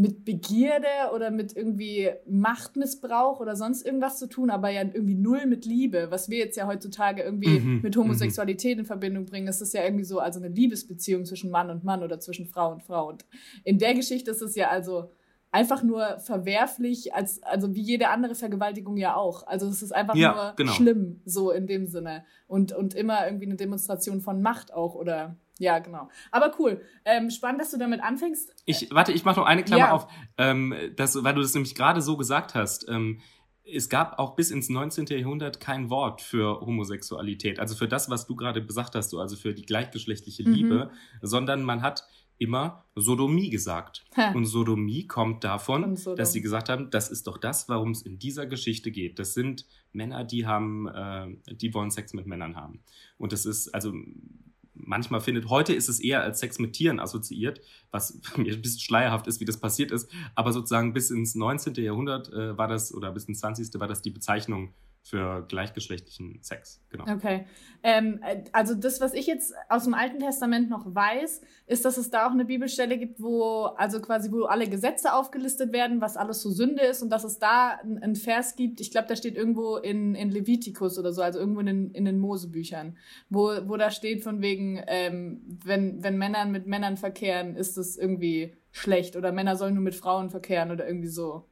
mit 0.00 0.24
Begierde 0.24 0.86
oder 1.14 1.30
mit 1.30 1.54
irgendwie 1.54 2.08
Machtmissbrauch 2.26 3.38
oder 3.38 3.54
sonst 3.54 3.84
irgendwas 3.84 4.18
zu 4.18 4.30
tun, 4.30 4.48
aber 4.48 4.70
ja 4.70 4.80
irgendwie 4.80 5.14
null 5.14 5.44
mit 5.44 5.66
Liebe, 5.66 6.06
was 6.10 6.30
wir 6.30 6.38
jetzt 6.38 6.56
ja 6.56 6.66
heutzutage 6.66 7.22
irgendwie 7.22 7.60
mhm, 7.60 7.80
mit 7.82 7.94
Homosexualität 7.98 8.78
in 8.78 8.86
Verbindung 8.86 9.26
bringen. 9.26 9.46
Das 9.46 9.60
ist 9.60 9.74
ja 9.74 9.84
irgendwie 9.84 10.04
so 10.04 10.18
also 10.18 10.40
eine 10.40 10.48
Liebesbeziehung 10.48 11.26
zwischen 11.26 11.50
Mann 11.50 11.68
und 11.68 11.84
Mann 11.84 12.02
oder 12.02 12.18
zwischen 12.18 12.46
Frau 12.46 12.72
und 12.72 12.82
Frau. 12.82 13.08
Und 13.08 13.26
in 13.62 13.78
der 13.78 13.92
Geschichte 13.92 14.30
ist 14.30 14.40
es 14.40 14.54
ja 14.54 14.70
also 14.70 15.10
einfach 15.50 15.82
nur 15.82 16.18
verwerflich, 16.20 17.12
als, 17.12 17.42
also 17.42 17.74
wie 17.74 17.82
jede 17.82 18.08
andere 18.08 18.34
Vergewaltigung 18.34 18.96
ja 18.96 19.16
auch. 19.16 19.46
Also 19.46 19.68
es 19.68 19.82
ist 19.82 19.92
einfach 19.92 20.14
ja, 20.14 20.32
nur 20.32 20.52
genau. 20.56 20.72
schlimm, 20.72 21.20
so 21.26 21.50
in 21.50 21.66
dem 21.66 21.86
Sinne. 21.86 22.24
Und, 22.46 22.72
und 22.72 22.94
immer 22.94 23.26
irgendwie 23.26 23.46
eine 23.46 23.56
Demonstration 23.56 24.22
von 24.22 24.40
Macht 24.40 24.72
auch 24.72 24.94
oder 24.94 25.36
ja, 25.60 25.78
genau. 25.78 26.08
Aber 26.30 26.54
cool. 26.58 26.80
Ähm, 27.04 27.30
spannend, 27.30 27.60
dass 27.60 27.70
du 27.70 27.76
damit 27.76 28.02
anfängst. 28.02 28.54
Ich, 28.64 28.88
warte, 28.90 29.12
ich 29.12 29.26
mache 29.26 29.40
noch 29.40 29.46
eine 29.46 29.62
Klammer 29.62 29.84
ja. 29.84 29.92
auf, 29.92 30.08
ähm, 30.38 30.74
das, 30.96 31.22
weil 31.22 31.34
du 31.34 31.42
das 31.42 31.52
nämlich 31.52 31.74
gerade 31.74 32.00
so 32.00 32.16
gesagt 32.16 32.54
hast. 32.54 32.88
Ähm, 32.88 33.20
es 33.62 33.90
gab 33.90 34.18
auch 34.18 34.36
bis 34.36 34.50
ins 34.50 34.70
19. 34.70 35.06
Jahrhundert 35.06 35.60
kein 35.60 35.90
Wort 35.90 36.22
für 36.22 36.60
Homosexualität, 36.62 37.60
also 37.60 37.76
für 37.76 37.86
das, 37.86 38.08
was 38.08 38.26
du 38.26 38.34
gerade 38.34 38.64
gesagt 38.64 38.94
hast, 38.94 39.14
also 39.14 39.36
für 39.36 39.52
die 39.52 39.66
gleichgeschlechtliche 39.66 40.48
mhm. 40.48 40.54
Liebe, 40.54 40.90
sondern 41.20 41.62
man 41.62 41.82
hat 41.82 42.04
immer 42.38 42.86
Sodomie 42.94 43.50
gesagt. 43.50 44.06
Ha. 44.16 44.32
Und 44.32 44.46
Sodomie 44.46 45.06
kommt 45.06 45.44
davon, 45.44 45.98
dass 46.16 46.32
sie 46.32 46.40
gesagt 46.40 46.70
haben, 46.70 46.90
das 46.90 47.10
ist 47.10 47.26
doch 47.26 47.36
das, 47.36 47.68
warum 47.68 47.90
es 47.90 48.00
in 48.00 48.18
dieser 48.18 48.46
Geschichte 48.46 48.90
geht. 48.90 49.18
Das 49.18 49.34
sind 49.34 49.66
Männer, 49.92 50.24
die 50.24 50.46
haben, 50.46 50.88
äh, 50.88 51.54
die 51.54 51.74
wollen 51.74 51.90
Sex 51.90 52.14
mit 52.14 52.26
Männern 52.26 52.56
haben. 52.56 52.82
Und 53.18 53.32
das 53.32 53.44
ist, 53.44 53.68
also 53.74 53.92
manchmal 54.74 55.20
findet. 55.20 55.48
Heute 55.48 55.72
ist 55.72 55.88
es 55.88 56.00
eher 56.00 56.22
als 56.22 56.40
Sex 56.40 56.58
mit 56.58 56.72
Tieren 56.72 57.00
assoziiert, 57.00 57.60
was 57.90 58.20
mir 58.36 58.54
ein 58.54 58.62
bisschen 58.62 58.80
schleierhaft 58.80 59.26
ist, 59.26 59.40
wie 59.40 59.44
das 59.44 59.58
passiert 59.58 59.90
ist. 59.90 60.10
Aber 60.34 60.52
sozusagen 60.52 60.92
bis 60.92 61.10
ins 61.10 61.34
19. 61.34 61.74
Jahrhundert 61.74 62.32
äh, 62.32 62.56
war 62.56 62.68
das, 62.68 62.94
oder 62.94 63.12
bis 63.12 63.24
ins 63.24 63.40
20. 63.40 63.80
war 63.80 63.88
das 63.88 64.02
die 64.02 64.10
Bezeichnung 64.10 64.74
für 65.02 65.46
gleichgeschlechtlichen 65.48 66.42
Sex. 66.42 66.82
Genau. 66.90 67.04
Okay. 67.10 67.46
Ähm, 67.82 68.20
also 68.52 68.74
das, 68.74 69.00
was 69.00 69.14
ich 69.14 69.26
jetzt 69.26 69.54
aus 69.68 69.84
dem 69.84 69.94
Alten 69.94 70.18
Testament 70.18 70.68
noch 70.68 70.94
weiß, 70.94 71.40
ist, 71.66 71.84
dass 71.84 71.96
es 71.96 72.10
da 72.10 72.26
auch 72.26 72.32
eine 72.32 72.44
Bibelstelle 72.44 72.98
gibt, 72.98 73.20
wo 73.20 73.64
also 73.76 74.00
quasi 74.00 74.30
wo 74.30 74.44
alle 74.44 74.68
Gesetze 74.68 75.14
aufgelistet 75.14 75.72
werden, 75.72 76.00
was 76.00 76.16
alles 76.16 76.42
so 76.42 76.50
Sünde 76.50 76.82
ist 76.82 77.02
und 77.02 77.10
dass 77.10 77.24
es 77.24 77.38
da 77.38 77.80
einen 77.82 78.14
Vers 78.14 78.56
gibt. 78.56 78.80
Ich 78.80 78.90
glaube, 78.90 79.08
da 79.08 79.16
steht 79.16 79.36
irgendwo 79.36 79.76
in, 79.78 80.14
in 80.14 80.30
Levitikus 80.30 80.98
oder 80.98 81.12
so, 81.12 81.22
also 81.22 81.38
irgendwo 81.38 81.60
in 81.60 81.66
den, 81.66 81.90
in 81.92 82.04
den 82.04 82.18
Mosebüchern, 82.18 82.96
wo, 83.30 83.52
wo 83.66 83.76
da 83.76 83.90
steht 83.90 84.22
von 84.22 84.42
wegen, 84.42 84.82
ähm, 84.86 85.40
wenn 85.64 86.02
wenn 86.02 86.18
Männer 86.18 86.44
mit 86.44 86.66
Männern 86.66 86.98
verkehren, 86.98 87.56
ist 87.56 87.78
das 87.78 87.96
irgendwie 87.96 88.54
schlecht 88.70 89.16
oder 89.16 89.32
Männer 89.32 89.56
sollen 89.56 89.74
nur 89.74 89.82
mit 89.82 89.94
Frauen 89.94 90.30
verkehren 90.30 90.70
oder 90.70 90.86
irgendwie 90.86 91.08
so. 91.08 91.49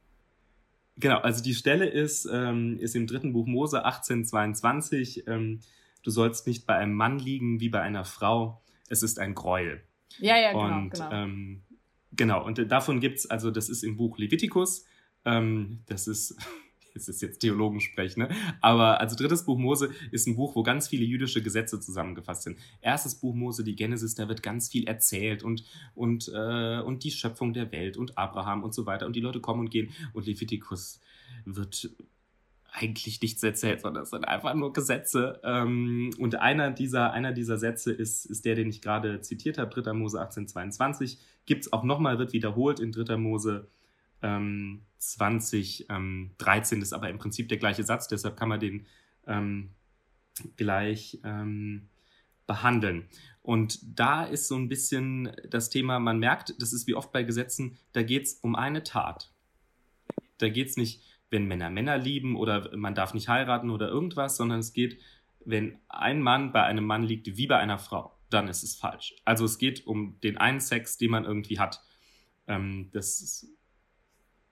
Genau, 0.99 1.19
also 1.19 1.41
die 1.41 1.53
Stelle 1.53 1.85
ist, 1.85 2.27
ähm, 2.31 2.77
ist 2.79 2.95
im 2.95 3.07
dritten 3.07 3.31
Buch 3.31 3.47
Mose 3.47 3.85
1822. 3.85 5.27
Ähm, 5.27 5.61
du 6.03 6.11
sollst 6.11 6.45
nicht 6.45 6.65
bei 6.65 6.75
einem 6.75 6.93
Mann 6.93 7.19
liegen 7.19 7.59
wie 7.59 7.69
bei 7.69 7.81
einer 7.81 8.03
Frau. 8.03 8.61
Es 8.89 9.01
ist 9.01 9.17
ein 9.17 9.33
Gräuel. 9.33 9.81
Ja, 10.17 10.37
ja, 10.37 10.51
genau. 10.51 10.77
Und, 10.77 10.89
genau, 10.91 11.11
ähm, 11.11 11.61
genau. 12.11 12.45
und 12.45 12.71
davon 12.71 12.99
gibt's 12.99 13.29
also 13.29 13.49
das 13.51 13.69
ist 13.69 13.83
im 13.83 13.95
Buch 13.95 14.17
Levitikus. 14.17 14.85
Ähm, 15.23 15.83
das 15.85 16.07
ist 16.07 16.35
es 16.95 17.07
ist 17.07 17.21
jetzt 17.21 17.39
Theologensprech, 17.39 18.17
ne? 18.17 18.29
Aber 18.61 18.99
also 18.99 19.15
drittes 19.15 19.45
Buch 19.45 19.57
Mose 19.57 19.89
ist 20.11 20.27
ein 20.27 20.35
Buch, 20.35 20.55
wo 20.55 20.63
ganz 20.63 20.87
viele 20.87 21.05
jüdische 21.05 21.41
Gesetze 21.41 21.79
zusammengefasst 21.79 22.43
sind. 22.43 22.57
Erstes 22.81 23.15
Buch 23.15 23.35
Mose, 23.35 23.63
die 23.63 23.75
Genesis, 23.75 24.15
da 24.15 24.27
wird 24.27 24.43
ganz 24.43 24.69
viel 24.69 24.87
erzählt 24.87 25.43
und, 25.43 25.63
und, 25.95 26.31
äh, 26.33 26.79
und 26.79 27.03
die 27.03 27.11
Schöpfung 27.11 27.53
der 27.53 27.71
Welt 27.71 27.97
und 27.97 28.17
Abraham 28.17 28.63
und 28.63 28.73
so 28.73 28.85
weiter. 28.85 29.05
Und 29.05 29.15
die 29.15 29.21
Leute 29.21 29.39
kommen 29.39 29.61
und 29.61 29.71
gehen. 29.71 29.89
Und 30.13 30.25
Leviticus, 30.25 30.99
wird 31.45 31.89
eigentlich 32.71 33.21
nichts 33.21 33.41
erzählt, 33.41 33.81
sondern 33.81 34.03
es 34.03 34.11
sind 34.11 34.25
einfach 34.25 34.53
nur 34.53 34.73
Gesetze. 34.73 35.39
Ähm, 35.43 36.11
und 36.19 36.35
einer 36.35 36.71
dieser, 36.71 37.11
einer 37.11 37.31
dieser 37.31 37.57
Sätze 37.57 37.91
ist, 37.91 38.25
ist 38.25 38.45
der, 38.45 38.55
den 38.55 38.69
ich 38.69 38.81
gerade 38.81 39.21
zitiert 39.21 39.57
habe, 39.57 39.81
3. 39.81 39.93
Mose 39.93 40.19
1822. 40.19 41.17
Gibt 41.45 41.65
es 41.65 41.73
auch 41.73 41.83
nochmal, 41.83 42.19
wird 42.19 42.33
wiederholt 42.33 42.79
in 42.79 42.91
3. 42.91 43.17
Mose 43.17 43.67
ähm, 44.21 44.81
2013. 44.97 46.77
Ähm, 46.77 46.81
ist 46.81 46.93
aber 46.93 47.09
im 47.09 47.17
Prinzip 47.17 47.49
der 47.49 47.57
gleiche 47.57 47.83
Satz, 47.83 48.07
deshalb 48.07 48.37
kann 48.37 48.49
man 48.49 48.59
den 48.59 48.85
ähm, 49.27 49.71
gleich 50.57 51.19
ähm, 51.23 51.87
behandeln. 52.47 53.07
Und 53.41 53.79
da 53.97 54.23
ist 54.23 54.47
so 54.47 54.55
ein 54.55 54.69
bisschen 54.69 55.31
das 55.49 55.69
Thema, 55.69 55.99
man 55.99 56.19
merkt, 56.19 56.61
das 56.61 56.73
ist 56.73 56.87
wie 56.87 56.95
oft 56.95 57.11
bei 57.11 57.23
Gesetzen, 57.23 57.77
da 57.93 58.03
geht 58.03 58.23
es 58.23 58.33
um 58.41 58.55
eine 58.55 58.83
Tat. 58.83 59.31
Da 60.37 60.49
geht 60.49 60.69
es 60.69 60.77
nicht, 60.77 61.01
wenn 61.29 61.45
Männer 61.45 61.69
Männer 61.69 61.97
lieben 61.97 62.35
oder 62.35 62.75
man 62.75 62.95
darf 62.95 63.13
nicht 63.13 63.29
heiraten 63.29 63.69
oder 63.69 63.87
irgendwas, 63.87 64.35
sondern 64.35 64.59
es 64.59 64.73
geht, 64.73 64.99
wenn 65.45 65.79
ein 65.87 66.21
Mann 66.21 66.51
bei 66.51 66.63
einem 66.63 66.85
Mann 66.85 67.03
liegt 67.03 67.37
wie 67.37 67.47
bei 67.47 67.57
einer 67.57 67.79
Frau, 67.79 68.13
dann 68.29 68.47
ist 68.47 68.63
es 68.63 68.75
falsch. 68.75 69.15
Also 69.25 69.45
es 69.45 69.57
geht 69.57 69.87
um 69.87 70.19
den 70.21 70.37
einen 70.37 70.59
Sex, 70.59 70.97
den 70.97 71.11
man 71.11 71.25
irgendwie 71.25 71.59
hat. 71.59 71.81
Ähm, 72.47 72.89
das 72.91 73.47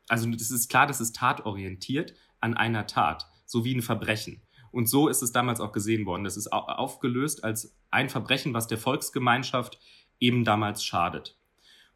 also 0.08 0.30
das 0.30 0.52
ist 0.52 0.70
klar, 0.70 0.88
das 0.88 1.02
ist 1.02 1.16
tatorientiert 1.16 2.14
an 2.40 2.56
einer 2.56 2.88
Tat, 2.88 3.28
so 3.46 3.66
wie 3.66 3.76
ein 3.76 3.82
Verbrechen. 3.82 4.42
Und 4.72 4.88
so 4.90 5.08
ist 5.08 5.22
es 5.22 5.32
damals 5.32 5.60
auch 5.60 5.72
gesehen 5.72 6.06
worden. 6.06 6.24
Das 6.24 6.38
ist 6.38 6.52
aufgelöst 6.52 7.44
als 7.44 7.76
ein 7.90 8.10
Verbrechen, 8.10 8.54
was 8.54 8.68
der 8.68 8.78
Volksgemeinschaft 8.78 9.80
eben 10.20 10.44
damals 10.44 10.84
schadet. 10.84 11.38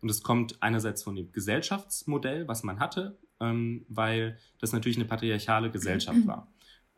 Und 0.02 0.10
es 0.10 0.24
kommt 0.24 0.62
einerseits 0.64 1.04
von 1.04 1.16
dem 1.16 1.32
Gesellschaftsmodell, 1.32 2.48
was 2.48 2.64
man 2.64 2.80
hatte, 2.80 3.20
ähm, 3.40 3.86
weil 3.88 4.40
das 4.60 4.74
natürlich 4.74 4.98
eine 4.98 5.06
patriarchale 5.06 5.70
Gesellschaft 5.70 6.20
war. 6.28 6.52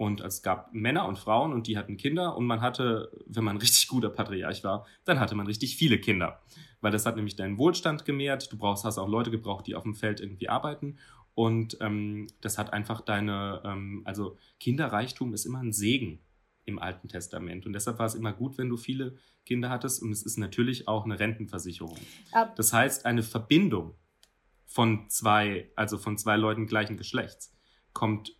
Und 0.03 0.19
es 0.19 0.41
gab 0.41 0.74
Männer 0.74 1.07
und 1.07 1.17
Frauen 1.17 1.53
und 1.53 1.65
die 1.67 1.77
hatten 1.77 1.95
Kinder 1.95 2.36
und 2.36 2.45
man 2.45 2.60
hatte, 2.60 3.10
wenn 3.25 3.45
man 3.45 3.55
richtig 3.65 3.88
guter 3.88 4.10
Patriarch 4.10 4.62
war, 4.65 4.86
dann 5.05 5.17
hatte 5.22 5.33
man 5.33 5.48
richtig 5.48 5.77
viele 5.77 5.98
Kinder. 5.98 6.41
Weil 6.81 6.91
das 6.91 7.05
hat 7.05 7.15
nämlich 7.15 7.38
deinen 7.38 7.57
Wohlstand 7.57 8.03
gemehrt. 8.03 8.51
Du 8.51 8.57
brauchst, 8.57 8.83
hast 8.83 8.98
auch 8.98 9.07
Leute 9.07 9.31
gebraucht, 9.31 9.65
die 9.65 9.75
auf 9.75 9.83
dem 9.83 9.95
Feld 9.95 10.19
irgendwie 10.19 10.50
arbeiten. 10.50 10.98
Und 11.36 11.77
ähm, 11.79 12.27
das 12.41 12.57
hat 12.57 12.74
einfach 12.74 13.00
deine, 13.00 13.62
ähm, 13.63 14.01
also 14.03 14.38
Kinderreichtum 14.60 15.33
ist 15.33 15.45
immer 15.45 15.60
ein 15.60 15.72
Segen 15.72 16.19
im 16.65 16.79
Alten 16.79 17.07
Testament. 17.07 17.65
Und 17.65 17.72
deshalb 17.72 17.98
war 17.98 18.05
es 18.05 18.15
immer 18.15 18.33
gut, 18.33 18.57
wenn 18.57 18.67
du 18.67 18.75
viele 18.75 19.15
Kinder 19.45 19.69
hattest. 19.69 20.03
Und 20.03 20.12
es 20.12 20.24
ist 20.24 20.36
natürlich 20.38 20.89
auch 20.89 21.05
eine 21.05 21.17
Rentenversicherung. 21.17 21.98
Ab 22.33 22.57
das 22.57 22.74
heißt, 22.74 23.05
eine 23.05 23.24
Verbindung 23.24 23.95
von 24.65 25.10
zwei, 25.10 25.72
also 25.77 25.98
von 25.98 26.17
zwei 26.17 26.36
Leuten 26.36 26.67
gleichen 26.67 26.98
Geschlechts, 26.98 27.55
kommt 27.93 28.36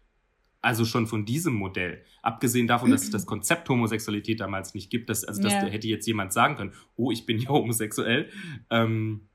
also 0.64 0.86
schon 0.86 1.08
von 1.08 1.26
diesem 1.26 1.54
Modell, 1.54 2.04
abgesehen 2.22 2.68
davon, 2.68 2.90
dass 2.90 3.04
es 3.04 3.12
das 3.12 3.26
Konzept 3.26 3.68
Homosexualität 3.68 4.40
damals 4.40 4.74
nicht 4.74 4.90
gibt, 4.90 5.10
dass, 5.10 5.26
also 5.26 5.42
das 5.42 5.52
yeah. 5.52 5.66
hätte 5.66 5.88
jetzt 5.88 6.08
jemand 6.08 6.32
sagen 6.32 6.56
können, 6.56 6.74
oh, 6.96 7.12
ich 7.12 7.26
bin 7.26 7.38
ja 7.38 7.50
homosexuell, 7.50 8.30
ähm, 8.70 9.28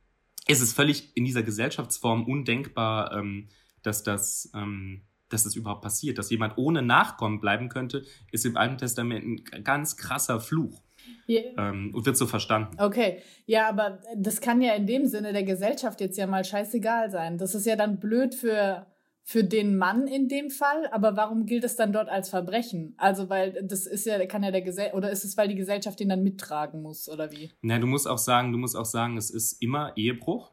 ist 0.46 0.62
es 0.62 0.72
völlig 0.72 1.14
in 1.14 1.26
dieser 1.26 1.42
Gesellschaftsform 1.42 2.24
undenkbar, 2.24 3.12
ähm, 3.12 3.48
dass 3.82 4.02
das, 4.02 4.50
ähm, 4.54 5.02
dass 5.28 5.44
das 5.44 5.54
überhaupt 5.54 5.82
passiert. 5.82 6.16
Dass 6.16 6.30
jemand 6.30 6.56
ohne 6.56 6.80
Nachkommen 6.80 7.40
bleiben 7.40 7.68
könnte, 7.68 8.06
ist 8.32 8.46
im 8.46 8.56
Alten 8.56 8.78
Testament 8.78 9.52
ein 9.52 9.64
ganz 9.64 9.98
krasser 9.98 10.40
Fluch. 10.40 10.82
Ja. 11.26 11.42
Ähm, 11.58 11.94
und 11.94 12.06
wird 12.06 12.16
so 12.16 12.26
verstanden. 12.26 12.76
Okay, 12.80 13.22
ja, 13.44 13.68
aber 13.68 14.00
das 14.16 14.40
kann 14.40 14.62
ja 14.62 14.74
in 14.74 14.86
dem 14.86 15.04
Sinne 15.04 15.34
der 15.34 15.44
Gesellschaft 15.44 16.00
jetzt 16.00 16.16
ja 16.16 16.26
mal 16.26 16.44
scheißegal 16.44 17.10
sein. 17.10 17.36
Das 17.36 17.54
ist 17.54 17.66
ja 17.66 17.76
dann 17.76 18.00
blöd 18.00 18.34
für 18.34 18.86
für 19.28 19.44
den 19.44 19.76
Mann 19.76 20.06
in 20.06 20.26
dem 20.26 20.48
Fall, 20.48 20.88
aber 20.90 21.14
warum 21.14 21.44
gilt 21.44 21.62
es 21.62 21.76
dann 21.76 21.92
dort 21.92 22.08
als 22.08 22.30
Verbrechen? 22.30 22.94
Also, 22.96 23.28
weil 23.28 23.62
das 23.62 23.86
ist 23.86 24.06
ja, 24.06 24.24
kann 24.24 24.42
ja 24.42 24.50
der 24.50 24.62
Gesell 24.62 24.92
oder 24.94 25.10
ist 25.10 25.22
es, 25.22 25.36
weil 25.36 25.48
die 25.48 25.54
Gesellschaft 25.54 26.00
den 26.00 26.08
dann 26.08 26.22
mittragen 26.22 26.80
muss, 26.80 27.10
oder 27.10 27.30
wie? 27.30 27.52
Na, 27.60 27.78
du 27.78 27.86
musst 27.86 28.08
auch 28.08 28.16
sagen, 28.16 28.52
du 28.52 28.58
musst 28.58 28.74
auch 28.74 28.86
sagen, 28.86 29.18
es 29.18 29.28
ist 29.28 29.60
immer 29.60 29.92
Ehebruch, 29.98 30.50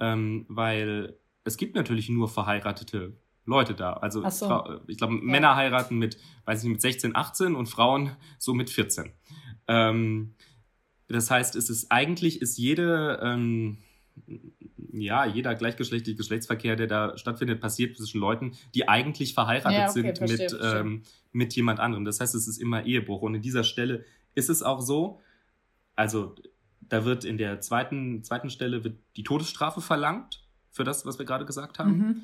ähm, 0.00 0.44
weil 0.50 1.16
es 1.44 1.56
gibt 1.56 1.74
natürlich 1.74 2.10
nur 2.10 2.28
verheiratete 2.28 3.16
Leute 3.46 3.72
da. 3.72 3.94
Also 3.94 4.20
so. 4.28 4.80
ich 4.86 4.98
glaube, 4.98 5.14
ja. 5.14 5.20
Männer 5.22 5.56
heiraten 5.56 5.96
mit, 5.96 6.18
weiß 6.44 6.58
ich 6.58 6.64
nicht, 6.64 6.72
mit 6.72 6.82
16, 6.82 7.16
18 7.16 7.54
und 7.54 7.70
Frauen 7.70 8.10
so 8.36 8.52
mit 8.52 8.68
14. 8.68 9.12
Ähm, 9.68 10.34
das 11.08 11.30
heißt, 11.30 11.56
es 11.56 11.70
ist 11.70 11.90
eigentlich 11.90 12.42
ist 12.42 12.58
jede 12.58 13.18
ähm, 13.22 13.78
ja, 14.92 15.26
jeder 15.26 15.54
gleichgeschlechtliche 15.54 16.16
Geschlechtsverkehr, 16.16 16.76
der 16.76 16.86
da 16.86 17.18
stattfindet, 17.18 17.60
passiert 17.60 17.96
zwischen 17.96 18.20
Leuten, 18.20 18.52
die 18.74 18.88
eigentlich 18.88 19.34
verheiratet 19.34 19.78
ja, 19.78 19.84
okay, 19.84 19.92
sind 19.92 20.18
verstehe, 20.18 20.38
mit, 20.38 20.50
verstehe. 20.50 20.80
Ähm, 20.80 21.02
mit 21.32 21.54
jemand 21.54 21.80
anderem. 21.80 22.04
Das 22.04 22.20
heißt, 22.20 22.34
es 22.34 22.48
ist 22.48 22.58
immer 22.58 22.84
Ehebruch. 22.84 23.22
Und 23.22 23.34
in 23.34 23.42
dieser 23.42 23.64
Stelle 23.64 24.04
ist 24.34 24.50
es 24.50 24.62
auch 24.62 24.80
so, 24.80 25.20
also 25.96 26.34
da 26.80 27.04
wird 27.04 27.24
in 27.24 27.38
der 27.38 27.60
zweiten, 27.60 28.22
zweiten 28.22 28.50
Stelle 28.50 28.84
wird 28.84 28.98
die 29.16 29.22
Todesstrafe 29.22 29.80
verlangt 29.80 30.44
für 30.70 30.84
das, 30.84 31.06
was 31.06 31.18
wir 31.18 31.26
gerade 31.26 31.46
gesagt 31.46 31.78
haben. 31.78 31.96
Mhm. 31.96 32.22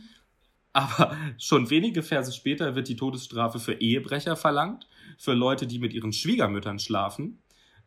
Aber 0.73 1.17
schon 1.38 1.71
wenige 1.71 2.03
Verse 2.03 2.33
später 2.33 2.75
wird 2.75 2.88
die 2.88 2.97
Todesstrafe 2.97 3.59
für 3.59 3.75
Ehebrecher 3.75 4.37
verlangt, 4.37 4.87
für 5.17 5.33
Leute, 5.33 5.67
die 5.67 5.79
mit 5.79 5.93
ihren 5.93 6.12
Schwiegermüttern 6.12 6.79
schlafen 6.79 7.38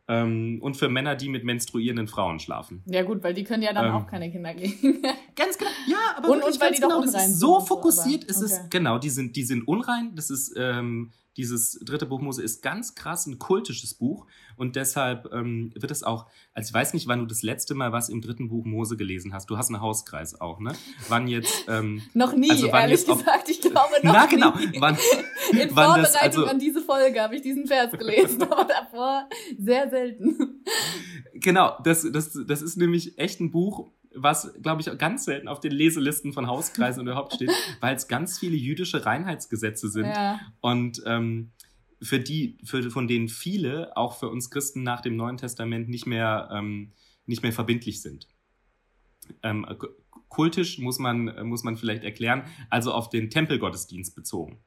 ähm, 0.08 0.58
und 0.60 0.76
für 0.76 0.88
Männer, 0.88 1.14
die 1.14 1.28
mit 1.28 1.44
menstruierenden 1.44 2.08
Frauen 2.08 2.40
schlafen. 2.40 2.82
Ja, 2.86 3.02
gut, 3.02 3.22
weil 3.22 3.34
die 3.34 3.44
können 3.44 3.62
ja 3.62 3.72
dann 3.72 3.86
ähm, 3.86 3.92
auch 3.92 4.06
keine 4.06 4.30
Kinder 4.30 4.52
kriegen. 4.54 5.02
ganz 5.36 5.56
genau. 5.56 5.70
Ja, 5.86 6.16
aber 6.16 6.30
und, 6.30 6.42
und 6.42 6.60
weil 6.60 6.72
die 6.72 6.80
genau, 6.80 7.00
doch 7.00 7.06
unrein 7.06 7.28
sind. 7.28 7.38
So 7.38 7.60
fokussiert 7.60 8.24
so, 8.24 8.44
ist 8.44 8.52
okay. 8.52 8.62
es. 8.64 8.70
Genau, 8.70 8.98
die 8.98 9.10
sind, 9.10 9.36
die 9.36 9.44
sind 9.44 9.66
unrein. 9.66 10.14
Das 10.14 10.30
ist 10.30 10.54
ähm, 10.56 11.12
dieses 11.36 11.80
dritte 11.82 12.06
Buch 12.06 12.20
Mose 12.20 12.42
ist 12.42 12.62
ganz 12.62 12.94
krass 12.94 13.26
ein 13.26 13.38
kultisches 13.38 13.94
Buch 13.94 14.26
und 14.56 14.76
deshalb 14.76 15.32
ähm, 15.32 15.72
wird 15.74 15.90
es 15.90 16.02
auch, 16.02 16.26
also 16.52 16.68
ich 16.68 16.74
weiß 16.74 16.94
nicht, 16.94 17.08
wann 17.08 17.20
du 17.20 17.26
das 17.26 17.42
letzte 17.42 17.74
Mal 17.74 17.92
was 17.92 18.08
im 18.08 18.20
dritten 18.20 18.48
Buch 18.48 18.64
Mose 18.64 18.96
gelesen 18.96 19.32
hast. 19.32 19.48
Du 19.48 19.56
hast 19.56 19.68
einen 19.68 19.80
Hauskreis 19.80 20.40
auch, 20.40 20.60
ne? 20.60 20.72
Wann 21.08 21.28
jetzt? 21.28 21.52
Ähm, 21.72 22.02
noch 22.12 22.34
nie, 22.34 22.50
also 22.50 22.66
ehrlich 22.66 23.06
gesagt. 23.06 23.48
Ich 23.48 23.60
glaube 23.60 23.94
noch 24.02 24.12
Na, 24.12 24.26
genau. 24.26 24.54
nie. 24.56 24.80
Wann, 24.80 24.96
In 25.52 25.58
wann 25.58 25.68
Vorbereitung 25.68 26.02
das, 26.02 26.16
also, 26.16 26.46
an 26.46 26.58
diese 26.58 26.82
Folge 26.82 27.20
habe 27.20 27.36
ich 27.36 27.42
diesen 27.42 27.66
Vers 27.66 27.92
gelesen, 27.92 28.42
aber 28.50 28.64
davor 28.64 29.28
sehr 29.58 29.88
selten. 29.88 30.62
Genau, 31.34 31.78
das, 31.84 32.06
das, 32.10 32.38
das 32.46 32.62
ist 32.62 32.76
nämlich 32.76 33.16
echt 33.18 33.40
ein 33.40 33.50
Buch, 33.52 33.90
was, 34.14 34.52
glaube 34.62 34.82
ich, 34.82 34.98
ganz 34.98 35.24
selten 35.24 35.48
auf 35.48 35.60
den 35.60 35.72
Leselisten 35.72 36.32
von 36.32 36.46
Hauskreisen 36.46 37.02
überhaupt 37.02 37.34
steht, 37.34 37.50
weil 37.80 37.96
es 37.96 38.08
ganz 38.08 38.38
viele 38.38 38.56
jüdische 38.56 39.04
Reinheitsgesetze 39.04 39.88
sind. 39.88 40.06
Ja. 40.06 40.40
Und 40.60 41.02
ähm, 41.06 41.52
für 42.00 42.18
die, 42.18 42.58
für, 42.64 42.90
von 42.90 43.06
denen 43.06 43.28
viele, 43.28 43.96
auch 43.96 44.18
für 44.18 44.28
uns 44.28 44.50
Christen 44.50 44.82
nach 44.82 45.00
dem 45.00 45.16
Neuen 45.16 45.36
Testament, 45.36 45.88
nicht 45.88 46.06
mehr, 46.06 46.48
ähm, 46.52 46.92
nicht 47.26 47.42
mehr 47.42 47.52
verbindlich 47.52 48.02
sind. 48.02 48.28
Ähm, 49.42 49.66
kultisch 50.28 50.78
muss 50.78 50.98
man, 50.98 51.46
muss 51.46 51.62
man 51.62 51.76
vielleicht 51.76 52.02
erklären, 52.02 52.44
also 52.70 52.92
auf 52.92 53.08
den 53.08 53.30
Tempelgottesdienst 53.30 54.16
bezogen. 54.16 54.58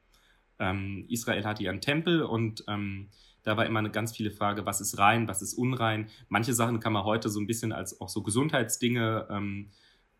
Ähm, 0.58 1.04
Israel 1.08 1.44
hatte 1.44 1.62
ja 1.62 1.70
einen 1.70 1.82
Tempel 1.82 2.22
und 2.22 2.64
ähm, 2.68 3.10
da 3.46 3.56
war 3.56 3.64
immer 3.64 3.78
eine 3.78 3.90
ganz 3.90 4.10
viele 4.14 4.32
Frage, 4.32 4.66
was 4.66 4.80
ist 4.80 4.98
rein, 4.98 5.28
was 5.28 5.40
ist 5.40 5.54
unrein. 5.54 6.08
Manche 6.28 6.52
Sachen 6.52 6.80
kann 6.80 6.92
man 6.92 7.04
heute 7.04 7.28
so 7.28 7.38
ein 7.38 7.46
bisschen 7.46 7.72
als 7.72 8.00
auch 8.00 8.08
so 8.08 8.22
Gesundheitsdinge 8.22 9.28
ähm, 9.30 9.70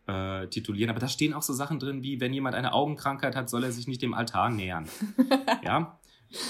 äh, 0.07 0.47
titulieren, 0.47 0.91
aber 0.91 1.01
da 1.01 1.09
stehen 1.09 1.35
auch 1.35 1.43
so 1.43 1.53
Sachen 1.53 1.81
drin, 1.81 2.05
wie 2.05 2.21
wenn 2.21 2.33
jemand 2.33 2.55
eine 2.55 2.73
Augenkrankheit 2.73 3.35
hat, 3.35 3.51
soll 3.51 3.65
er 3.65 3.73
sich 3.73 3.89
nicht 3.89 4.01
dem 4.01 4.15
Altar 4.15 4.51
nähern. 4.51 4.89
ja. 5.65 5.99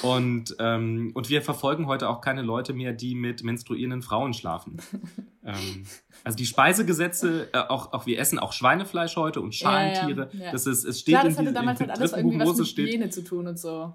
Und, 0.02 0.54
ähm, 0.58 1.12
und 1.14 1.30
wir 1.30 1.40
verfolgen 1.40 1.86
heute 1.86 2.10
auch 2.10 2.20
keine 2.20 2.42
Leute 2.42 2.74
mehr, 2.74 2.92
die 2.92 3.14
mit 3.14 3.42
menstruierenden 3.42 4.02
Frauen 4.02 4.34
schlafen. 4.34 4.76
ähm, 5.44 5.86
also 6.24 6.36
die 6.36 6.46
Speisegesetze, 6.46 7.48
äh, 7.54 7.58
auch, 7.58 7.94
auch 7.94 8.04
wir 8.04 8.18
essen 8.18 8.38
auch 8.38 8.52
Schweinefleisch 8.52 9.16
heute 9.16 9.40
und 9.40 9.54
Schalentiere. 9.54 10.28
Ja, 10.32 10.38
ja, 10.38 10.44
ja. 10.46 10.52
Das 10.52 10.66
ist, 10.66 10.84
es 10.84 11.00
steht 11.00 11.14
Klar, 11.14 11.24
das 11.24 11.38
in 11.38 11.46
hatte 11.46 11.54
damals 11.54 11.80
halt 11.80 11.90
alles 11.90 12.12
irgendwie 12.12 12.38
was 12.38 12.58
mit 12.58 12.66
Hygiene 12.66 13.08
zu 13.08 13.24
tun 13.24 13.46
und 13.46 13.58
so. 13.58 13.94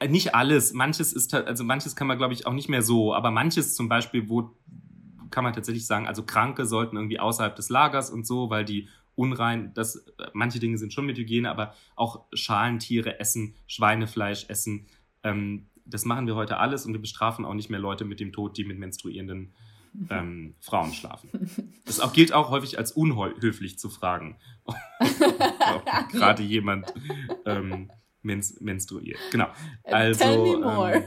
Äh, 0.00 0.08
nicht 0.08 0.34
alles. 0.34 0.72
Manches 0.72 1.12
ist, 1.12 1.32
also 1.32 1.62
manches 1.62 1.94
kann 1.94 2.08
man, 2.08 2.18
glaube 2.18 2.34
ich, 2.34 2.46
auch 2.46 2.52
nicht 2.52 2.68
mehr 2.68 2.82
so. 2.82 3.14
Aber 3.14 3.30
manches 3.30 3.74
zum 3.74 3.88
Beispiel, 3.88 4.28
wo 4.28 4.56
kann 5.30 5.44
man 5.44 5.52
tatsächlich 5.52 5.86
sagen, 5.86 6.08
also 6.08 6.24
Kranke 6.24 6.66
sollten 6.66 6.96
irgendwie 6.96 7.20
außerhalb 7.20 7.54
des 7.54 7.68
Lagers 7.68 8.10
und 8.10 8.26
so, 8.26 8.50
weil 8.50 8.64
die 8.64 8.88
unrein, 9.14 9.72
das, 9.74 9.96
äh, 9.96 10.26
manche 10.32 10.58
Dinge 10.58 10.78
sind 10.78 10.92
schon 10.92 11.06
mit 11.06 11.18
Hygiene, 11.18 11.48
aber 11.48 11.74
auch 11.94 12.24
Schalentiere 12.32 13.20
essen, 13.20 13.54
Schweinefleisch 13.66 14.46
essen. 14.48 14.86
Ähm, 15.22 15.66
das 15.84 16.04
machen 16.04 16.26
wir 16.26 16.34
heute 16.34 16.56
alles 16.56 16.86
und 16.86 16.94
wir 16.94 17.00
bestrafen 17.00 17.44
auch 17.44 17.54
nicht 17.54 17.70
mehr 17.70 17.80
Leute 17.80 18.04
mit 18.04 18.20
dem 18.20 18.32
Tod, 18.32 18.56
die 18.56 18.64
mit 18.64 18.78
menstruierenden 18.78 19.52
ähm, 20.08 20.54
Frauen 20.60 20.92
schlafen. 20.92 21.30
Das 21.84 21.98
auch, 21.98 22.12
gilt 22.12 22.32
auch 22.32 22.50
häufig 22.50 22.78
als 22.78 22.92
unhöflich 22.92 23.76
zu 23.76 23.90
fragen, 23.90 24.36
ob 24.64 25.84
gerade 26.12 26.40
jemand 26.44 26.94
ähm, 27.44 27.90
menstruiert. 28.22 29.18
Genau. 29.30 29.48
Äh, 29.84 29.94
also, 29.94 30.24
Tell 30.24 30.38
me 30.38 30.58
more. 30.58 30.94
Ähm, 30.94 31.04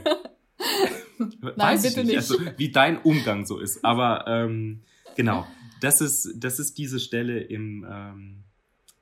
Nein, 1.56 1.82
bitte 1.82 2.00
nicht. 2.00 2.06
nicht. 2.06 2.16
Also, 2.16 2.38
wie 2.56 2.70
dein 2.70 2.98
Umgang 2.98 3.46
so 3.46 3.58
ist. 3.58 3.84
Aber 3.84 4.26
ähm, 4.26 4.82
genau, 5.16 5.46
das 5.80 6.00
ist, 6.00 6.34
das 6.36 6.58
ist 6.58 6.78
diese 6.78 6.98
Stelle 6.98 7.40
im, 7.40 7.86
ähm, 7.88 8.44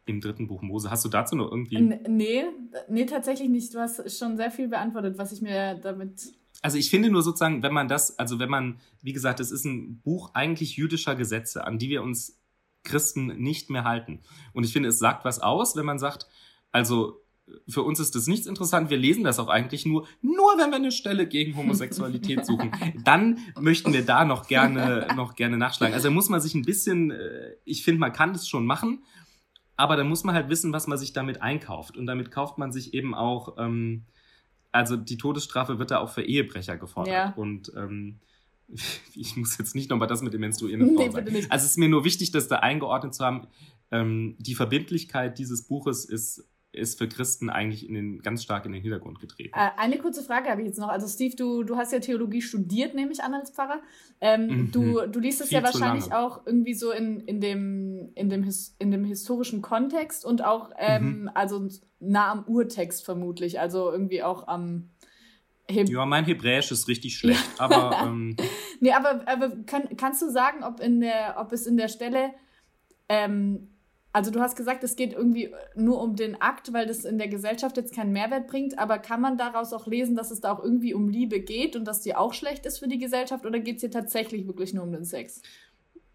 im 0.04 0.20
dritten 0.20 0.46
Buch 0.46 0.62
Mose. 0.62 0.90
Hast 0.90 1.04
du 1.04 1.08
dazu 1.08 1.36
noch 1.36 1.50
irgendwie. 1.50 1.76
N 1.76 2.00
nee, 2.08 2.44
nee, 2.88 3.06
tatsächlich 3.06 3.48
nicht. 3.48 3.74
Du 3.74 3.78
hast 3.78 4.18
schon 4.18 4.36
sehr 4.36 4.50
viel 4.50 4.68
beantwortet, 4.68 5.16
was 5.18 5.32
ich 5.32 5.42
mir 5.42 5.76
damit. 5.76 6.32
Also 6.60 6.78
ich 6.78 6.90
finde 6.90 7.10
nur 7.10 7.22
sozusagen, 7.22 7.62
wenn 7.62 7.72
man 7.72 7.88
das, 7.88 8.18
also 8.18 8.38
wenn 8.38 8.50
man, 8.50 8.78
wie 9.02 9.12
gesagt, 9.12 9.40
es 9.40 9.50
ist 9.50 9.64
ein 9.64 10.00
Buch 10.00 10.30
eigentlich 10.34 10.76
jüdischer 10.76 11.16
Gesetze, 11.16 11.64
an 11.64 11.78
die 11.78 11.88
wir 11.88 12.02
uns 12.02 12.38
Christen 12.84 13.26
nicht 13.38 13.70
mehr 13.70 13.84
halten. 13.84 14.20
Und 14.52 14.64
ich 14.64 14.72
finde, 14.72 14.88
es 14.88 14.98
sagt 14.98 15.24
was 15.24 15.40
aus, 15.40 15.76
wenn 15.76 15.86
man 15.86 15.98
sagt, 15.98 16.26
also 16.70 17.21
für 17.68 17.82
uns 17.82 18.00
ist 18.00 18.14
das 18.14 18.26
nichts 18.26 18.46
interessant. 18.46 18.90
Wir 18.90 18.96
lesen 18.96 19.24
das 19.24 19.38
auch 19.38 19.48
eigentlich 19.48 19.86
nur, 19.86 20.06
nur 20.20 20.58
wenn 20.58 20.70
wir 20.70 20.76
eine 20.76 20.92
Stelle 20.92 21.26
gegen 21.26 21.56
Homosexualität 21.56 22.46
suchen. 22.46 22.72
Dann 23.04 23.38
möchten 23.60 23.92
wir 23.92 24.04
da 24.04 24.24
noch 24.24 24.46
gerne, 24.46 25.08
noch 25.16 25.34
gerne 25.34 25.56
nachschlagen. 25.56 25.94
Also 25.94 26.08
da 26.08 26.14
muss 26.14 26.28
man 26.28 26.40
sich 26.40 26.54
ein 26.54 26.62
bisschen, 26.62 27.10
äh, 27.10 27.54
ich 27.64 27.84
finde, 27.84 28.00
man 28.00 28.12
kann 28.12 28.32
das 28.32 28.48
schon 28.48 28.66
machen, 28.66 29.04
aber 29.76 29.96
dann 29.96 30.08
muss 30.08 30.24
man 30.24 30.34
halt 30.34 30.48
wissen, 30.48 30.72
was 30.72 30.86
man 30.86 30.98
sich 30.98 31.12
damit 31.12 31.42
einkauft. 31.42 31.96
Und 31.96 32.06
damit 32.06 32.30
kauft 32.30 32.58
man 32.58 32.72
sich 32.72 32.94
eben 32.94 33.14
auch, 33.14 33.56
ähm, 33.58 34.04
also 34.70 34.96
die 34.96 35.16
Todesstrafe 35.16 35.78
wird 35.78 35.90
da 35.90 35.98
auch 35.98 36.10
für 36.10 36.22
Ehebrecher 36.22 36.76
gefordert. 36.76 37.12
Ja. 37.12 37.32
Und 37.36 37.72
ähm, 37.76 38.20
ich 39.14 39.36
muss 39.36 39.58
jetzt 39.58 39.74
nicht 39.74 39.90
nochmal 39.90 40.08
das 40.08 40.22
mit 40.22 40.32
dem 40.32 40.40
menstruierenden 40.40 40.94
Frau 40.94 41.04
nee, 41.04 41.10
sagen. 41.10 41.46
Also 41.50 41.64
es 41.64 41.72
ist 41.72 41.78
mir 41.78 41.88
nur 41.88 42.04
wichtig, 42.04 42.30
das 42.32 42.48
da 42.48 42.56
eingeordnet 42.56 43.14
zu 43.14 43.24
haben. 43.24 43.46
Ähm, 43.90 44.36
die 44.38 44.54
Verbindlichkeit 44.54 45.38
dieses 45.38 45.66
Buches 45.66 46.04
ist 46.04 46.48
ist 46.72 46.98
für 46.98 47.06
Christen 47.06 47.50
eigentlich 47.50 47.86
in 47.86 47.94
den, 47.94 48.22
ganz 48.22 48.42
stark 48.42 48.64
in 48.64 48.72
den 48.72 48.80
Hintergrund 48.80 49.20
getreten. 49.20 49.52
Äh, 49.54 49.70
eine 49.76 49.98
kurze 49.98 50.22
Frage 50.22 50.48
habe 50.48 50.62
ich 50.62 50.68
jetzt 50.68 50.78
noch. 50.78 50.88
Also 50.88 51.06
Steve, 51.06 51.36
du, 51.36 51.62
du 51.64 51.76
hast 51.76 51.92
ja 51.92 51.98
Theologie 51.98 52.40
studiert, 52.40 52.94
nehme 52.94 53.12
ich 53.12 53.22
an 53.22 53.34
als 53.34 53.50
Pfarrer. 53.50 53.80
Ähm, 54.20 54.46
mhm. 54.46 54.72
du, 54.72 55.06
du 55.06 55.20
liest 55.20 55.42
es 55.42 55.48
Viel 55.48 55.58
ja 55.58 55.64
wahrscheinlich 55.64 56.12
auch 56.14 56.46
irgendwie 56.46 56.72
so 56.72 56.90
in, 56.90 57.20
in, 57.20 57.40
dem, 57.40 58.12
in, 58.14 58.30
dem, 58.30 58.42
His, 58.42 58.74
in 58.78 58.90
dem 58.90 59.04
historischen 59.04 59.60
Kontext 59.60 60.24
und 60.24 60.42
auch 60.42 60.70
ähm, 60.78 61.22
mhm. 61.22 61.30
also 61.34 61.68
nah 62.00 62.32
am 62.32 62.44
Urtext 62.44 63.04
vermutlich. 63.04 63.60
Also 63.60 63.92
irgendwie 63.92 64.22
auch 64.22 64.48
am 64.48 64.88
Heb 65.68 65.90
ja, 65.90 66.06
mein 66.06 66.24
Hebräisch 66.24 66.72
ist 66.72 66.88
richtig 66.88 67.16
schlecht, 67.16 67.50
aber. 67.58 67.92
Ähm, 68.02 68.36
nee, 68.80 68.92
aber, 68.92 69.28
aber 69.28 69.50
kann, 69.66 69.94
kannst 69.98 70.22
du 70.22 70.30
sagen, 70.30 70.64
ob, 70.64 70.80
in 70.80 71.00
der, 71.00 71.36
ob 71.38 71.52
es 71.52 71.66
in 71.66 71.76
der 71.76 71.88
Stelle 71.88 72.30
ähm, 73.08 73.68
also 74.12 74.30
du 74.30 74.40
hast 74.40 74.56
gesagt, 74.56 74.84
es 74.84 74.96
geht 74.96 75.14
irgendwie 75.14 75.50
nur 75.74 76.00
um 76.00 76.16
den 76.16 76.40
Akt, 76.40 76.72
weil 76.72 76.86
das 76.86 77.04
in 77.04 77.16
der 77.16 77.28
Gesellschaft 77.28 77.76
jetzt 77.78 77.94
keinen 77.94 78.12
Mehrwert 78.12 78.46
bringt, 78.46 78.78
aber 78.78 78.98
kann 78.98 79.20
man 79.20 79.38
daraus 79.38 79.72
auch 79.72 79.86
lesen, 79.86 80.16
dass 80.16 80.30
es 80.30 80.40
da 80.40 80.52
auch 80.52 80.62
irgendwie 80.62 80.92
um 80.92 81.08
Liebe 81.08 81.40
geht 81.40 81.76
und 81.76 81.86
dass 81.86 82.02
die 82.02 82.14
auch 82.14 82.34
schlecht 82.34 82.66
ist 82.66 82.78
für 82.78 82.88
die 82.88 82.98
Gesellschaft 82.98 83.46
oder 83.46 83.58
geht 83.58 83.76
es 83.76 83.80
hier 83.80 83.90
tatsächlich 83.90 84.46
wirklich 84.46 84.74
nur 84.74 84.84
um 84.84 84.92
den 84.92 85.04
Sex? 85.04 85.40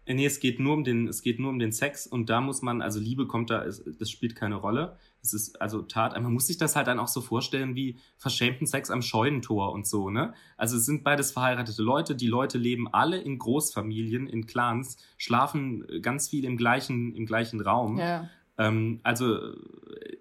Nee, 0.06 0.24
es 0.24 0.40
geht 0.40 0.60
nur 0.60 0.74
um 0.74 0.84
den, 0.84 1.08
es 1.08 1.22
geht 1.22 1.38
nur 1.38 1.50
um 1.50 1.58
den 1.58 1.72
Sex 1.72 2.06
und 2.06 2.30
da 2.30 2.40
muss 2.40 2.62
man, 2.62 2.80
also 2.82 3.00
Liebe 3.00 3.26
kommt 3.26 3.50
da, 3.50 3.64
das 3.64 4.10
spielt 4.10 4.36
keine 4.36 4.54
Rolle. 4.54 4.96
Es 5.22 5.32
ist 5.32 5.60
also 5.60 5.82
Tat, 5.82 6.20
man 6.20 6.32
muss 6.32 6.46
sich 6.46 6.58
das 6.58 6.76
halt 6.76 6.86
dann 6.86 6.98
auch 6.98 7.08
so 7.08 7.20
vorstellen 7.20 7.74
wie 7.74 7.98
verschämten 8.16 8.66
Sex 8.66 8.90
am 8.90 9.02
Scheunentor 9.02 9.72
und 9.72 9.86
so, 9.86 10.10
ne? 10.10 10.32
Also 10.56 10.76
es 10.76 10.86
sind 10.86 11.04
beides 11.04 11.32
verheiratete 11.32 11.82
Leute, 11.82 12.14
die 12.14 12.26
Leute 12.26 12.58
leben 12.58 12.88
alle 12.88 13.18
in 13.20 13.38
Großfamilien, 13.38 14.26
in 14.26 14.46
Clans, 14.46 14.96
schlafen 15.16 15.86
ganz 16.02 16.28
viel 16.28 16.44
im 16.44 16.56
gleichen, 16.56 17.14
im 17.14 17.26
gleichen 17.26 17.60
Raum. 17.60 17.98
Ja. 17.98 18.28
Ähm, 18.58 19.00
also 19.02 19.38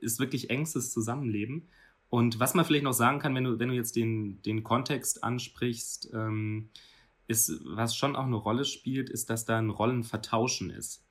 ist 0.02 0.20
wirklich 0.20 0.50
engstes 0.50 0.92
Zusammenleben. 0.92 1.68
Und 2.10 2.40
was 2.40 2.54
man 2.54 2.66
vielleicht 2.66 2.86
noch 2.86 2.94
sagen 2.94 3.20
kann, 3.20 3.36
wenn 3.36 3.44
du, 3.44 3.60
wenn 3.60 3.70
du 3.70 3.76
jetzt 3.76 3.96
den, 3.96 4.42
den 4.44 4.64
Kontext 4.64 5.24
ansprichst, 5.24 6.10
ähm, 6.14 6.70
ist, 7.28 7.60
was 7.66 7.96
schon 7.96 8.16
auch 8.16 8.26
eine 8.26 8.38
Rolle 8.38 8.64
spielt, 8.64 9.10
ist, 9.10 9.30
dass 9.30 9.46
da 9.46 9.58
ein 9.58 9.70
Rollenvertauschen 9.70 10.70
ist. 10.70 11.04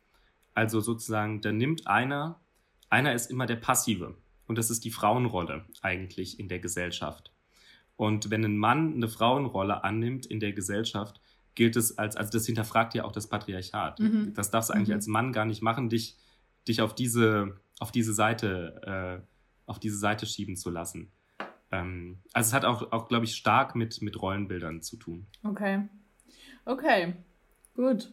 Also 0.55 0.81
sozusagen, 0.81 1.43
da 1.43 1.53
nimmt 1.53 1.87
einer, 1.87 2.41
einer 2.89 3.15
ist 3.15 3.31
immer 3.31 3.47
der 3.47 3.57
Passive. 3.57 4.17
Und 4.47 4.59
das 4.59 4.71
ist 4.71 4.85
die 4.85 4.91
Frauenrolle 4.91 5.65
eigentlich 5.83 6.39
in 6.39 6.49
der 6.49 6.61
Gesellschaft. 6.61 7.33
Und 7.97 8.31
wenn 8.31 8.45
ein 8.45 8.57
Mann 8.57 8.95
eine 8.95 9.09
Frauenrolle 9.09 9.83
annimmt 9.83 10.27
in 10.27 10.41
der 10.41 10.53
Gesellschaft, 10.53 11.21
gilt 11.55 11.77
es 11.77 11.99
als, 11.99 12.17
also 12.17 12.31
das 12.31 12.47
hinterfragt 12.47 12.95
ja 12.95 13.05
auch 13.05 13.13
das 13.13 13.29
Patriarchat. 13.29 13.99
Mhm. 13.99 14.35
Das 14.35 14.51
darfst 14.51 14.71
du 14.71 14.75
eigentlich 14.75 14.89
mhm. 14.89 14.95
als 14.95 15.07
Mann 15.07 15.33
gar 15.33 15.47
nicht 15.47 15.63
machen, 15.63 15.89
dich, 15.89 16.17
dich 16.69 16.83
auf 16.83 16.95
diese, 16.95 17.57
auf 17.81 17.91
diese 17.91 18.13
Seite, 18.13 19.23
äh, 19.25 19.27
auf 19.67 19.81
diese 19.81 19.97
Seite 19.97 20.27
schieben 20.27 20.57
zu 20.57 20.71
lassen. 20.71 21.11
Ähm, 21.73 22.19
also 22.33 22.49
es 22.49 22.53
hat 22.53 22.65
auch, 22.65 22.93
auch 22.93 23.09
glaube 23.09 23.25
ich, 23.25 23.35
stark 23.35 23.75
mit, 23.75 24.03
mit 24.03 24.21
Rollenbildern 24.21 24.83
zu 24.83 24.97
tun. 24.97 25.27
Okay. 25.43 25.89
Okay, 26.67 27.15
gut. 27.75 28.13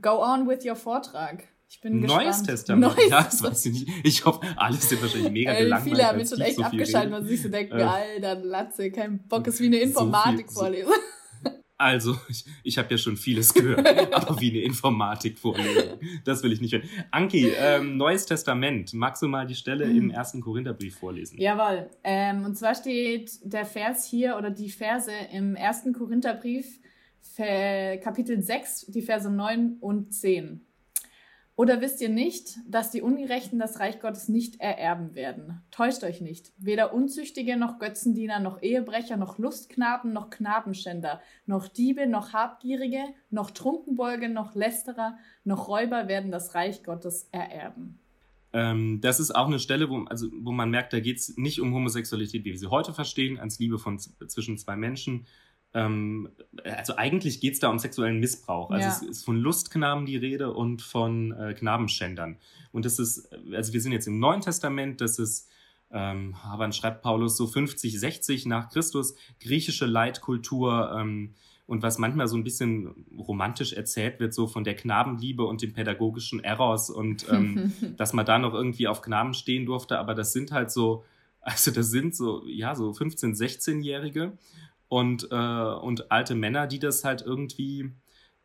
Go 0.00 0.22
on 0.22 0.48
with 0.48 0.64
your 0.64 0.76
Vortrag. 0.76 1.48
Ich 1.72 1.80
bin 1.80 2.00
Neues 2.00 2.26
gespannt. 2.26 2.46
Testament. 2.48 2.96
Neues 2.96 3.08
ja, 3.08 3.22
das 3.22 3.42
weiß 3.42 3.66
ich 3.66 3.72
nicht. 3.72 3.88
Ich 4.04 4.24
hoffe, 4.26 4.46
alles 4.56 4.90
sind 4.90 5.00
wahrscheinlich 5.00 5.32
mega 5.32 5.54
äh, 5.54 5.62
gelangweilt. 5.62 5.90
Viele 5.90 6.06
haben 6.06 6.18
jetzt 6.18 6.30
schon 6.30 6.40
echt 6.42 6.56
so 6.56 6.62
abgeschaltet, 6.62 7.12
weil 7.12 7.22
sie 7.22 7.28
sich 7.30 7.42
so 7.42 7.48
denken, 7.48 7.78
äh, 7.78 7.82
Alter, 7.82 8.34
Latze, 8.34 8.90
kein 8.90 9.26
Bock, 9.26 9.46
ist 9.46 9.58
wie 9.60 9.66
eine 9.66 9.78
Informatik-Vorlesung. 9.78 10.92
So 11.44 11.50
also, 11.78 12.16
ich, 12.28 12.44
ich 12.62 12.78
habe 12.78 12.92
ja 12.92 12.98
schon 12.98 13.16
vieles 13.16 13.52
gehört, 13.52 13.84
aber 14.14 14.40
wie 14.40 14.50
eine 14.50 14.60
Informatik-Vorlesung. 14.60 15.98
Das 16.24 16.44
will 16.44 16.52
ich 16.52 16.60
nicht 16.60 16.74
hören. 16.74 16.88
Anki, 17.10 17.52
ähm, 17.56 17.96
Neues 17.96 18.24
Testament. 18.24 18.94
Magst 18.94 19.20
du 19.20 19.26
mal 19.26 19.48
die 19.48 19.56
Stelle 19.56 19.86
mhm. 19.86 19.96
im 19.96 20.10
ersten 20.10 20.40
Korintherbrief 20.40 20.96
vorlesen? 20.98 21.40
Jawohl. 21.40 21.90
Ähm, 22.04 22.44
und 22.44 22.56
zwar 22.56 22.76
steht 22.76 23.32
der 23.42 23.64
Vers 23.64 24.06
hier 24.06 24.36
oder 24.36 24.50
die 24.50 24.70
Verse 24.70 25.10
im 25.32 25.56
ersten 25.56 25.92
Korintherbrief 25.92 26.78
Kapitel 27.36 28.40
6, 28.40 28.86
die 28.86 29.02
Verse 29.02 29.28
9 29.28 29.78
und 29.80 30.14
10. 30.14 30.64
Oder 31.54 31.82
wisst 31.82 32.00
ihr 32.00 32.08
nicht, 32.08 32.56
dass 32.66 32.90
die 32.90 33.02
Ungerechten 33.02 33.58
das 33.58 33.78
Reich 33.78 34.00
Gottes 34.00 34.28
nicht 34.28 34.58
ererben 34.58 35.14
werden? 35.14 35.60
Täuscht 35.70 36.02
euch 36.02 36.22
nicht. 36.22 36.52
Weder 36.56 36.94
Unzüchtige 36.94 37.58
noch 37.58 37.78
Götzendiener 37.78 38.40
noch 38.40 38.62
Ehebrecher 38.62 39.18
noch 39.18 39.38
Lustknaben 39.38 40.14
noch 40.14 40.30
Knabenschänder 40.30 41.20
noch 41.44 41.68
Diebe 41.68 42.06
noch 42.06 42.32
Habgierige 42.32 43.02
noch 43.28 43.50
Trunkenbolge 43.50 44.30
noch 44.30 44.54
Lästerer 44.54 45.18
noch 45.44 45.68
Räuber 45.68 46.08
werden 46.08 46.30
das 46.30 46.54
Reich 46.54 46.84
Gottes 46.84 47.28
ererben. 47.32 47.98
Ähm, 48.54 49.00
das 49.00 49.20
ist 49.20 49.30
auch 49.32 49.46
eine 49.46 49.58
Stelle, 49.58 49.88
wo, 49.90 50.04
also, 50.04 50.28
wo 50.40 50.52
man 50.52 50.70
merkt, 50.70 50.92
da 50.92 51.00
geht 51.00 51.18
es 51.18 51.36
nicht 51.36 51.60
um 51.60 51.74
Homosexualität, 51.74 52.44
wie 52.44 52.50
wir 52.50 52.58
sie 52.58 52.66
heute 52.68 52.92
verstehen, 52.92 53.38
als 53.38 53.58
Liebe 53.58 53.78
von, 53.78 53.98
zwischen 53.98 54.58
zwei 54.58 54.76
Menschen, 54.76 55.26
ähm, 55.74 56.30
also 56.64 56.96
eigentlich 56.96 57.40
geht 57.40 57.54
es 57.54 57.60
da 57.60 57.68
um 57.68 57.78
sexuellen 57.78 58.20
Missbrauch. 58.20 58.70
Also 58.70 58.86
ja. 58.86 58.92
es 58.92 59.02
ist 59.02 59.24
von 59.24 59.36
Lustknaben 59.36 60.06
die 60.06 60.16
Rede 60.16 60.52
und 60.52 60.82
von 60.82 61.32
äh, 61.32 61.54
Knabenschändern. 61.54 62.36
Und 62.72 62.84
das 62.84 62.98
ist, 62.98 63.28
also 63.52 63.72
wir 63.72 63.80
sind 63.80 63.92
jetzt 63.92 64.06
im 64.06 64.18
Neuen 64.18 64.40
Testament, 64.40 65.00
das 65.00 65.18
ist, 65.18 65.48
ähm, 65.90 66.36
aber 66.42 66.70
schreibt 66.72 67.02
Paulus 67.02 67.36
so 67.36 67.46
50, 67.46 67.98
60 67.98 68.46
nach 68.46 68.70
Christus, 68.70 69.14
griechische 69.40 69.86
Leitkultur, 69.86 70.94
ähm, 70.98 71.34
und 71.66 71.82
was 71.82 71.96
manchmal 71.96 72.28
so 72.28 72.36
ein 72.36 72.44
bisschen 72.44 73.06
romantisch 73.16 73.72
erzählt 73.72 74.20
wird, 74.20 74.34
so 74.34 74.46
von 74.46 74.64
der 74.64 74.74
Knabenliebe 74.74 75.44
und 75.44 75.62
dem 75.62 75.72
pädagogischen 75.72 76.44
Eros 76.44 76.90
und 76.90 77.26
ähm, 77.30 77.72
dass 77.96 78.12
man 78.12 78.26
da 78.26 78.38
noch 78.38 78.52
irgendwie 78.52 78.88
auf 78.88 79.00
Knaben 79.00 79.32
stehen 79.32 79.64
durfte, 79.64 79.98
aber 79.98 80.14
das 80.14 80.32
sind 80.32 80.52
halt 80.52 80.70
so, 80.70 81.04
also 81.40 81.70
das 81.70 81.90
sind 81.90 82.14
so, 82.14 82.42
ja, 82.46 82.74
so 82.74 82.90
15-, 82.90 83.36
16-Jährige 83.36 84.36
und, 84.92 85.28
äh, 85.30 85.34
und 85.34 86.12
alte 86.12 86.34
Männer, 86.34 86.66
die 86.66 86.78
das 86.78 87.02
halt 87.02 87.22
irgendwie, 87.22 87.92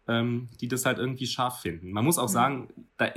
ähm, 0.08 0.48
die 0.62 0.70
das 0.70 0.86
halt 0.86 0.98
irgendwie 0.98 1.28
scharf 1.28 1.60
finden. 1.60 1.92
Man 1.92 2.06
muss 2.06 2.18
auch 2.18 2.30
mhm. 2.30 2.34
sagen, 2.34 2.68
da, 2.96 3.12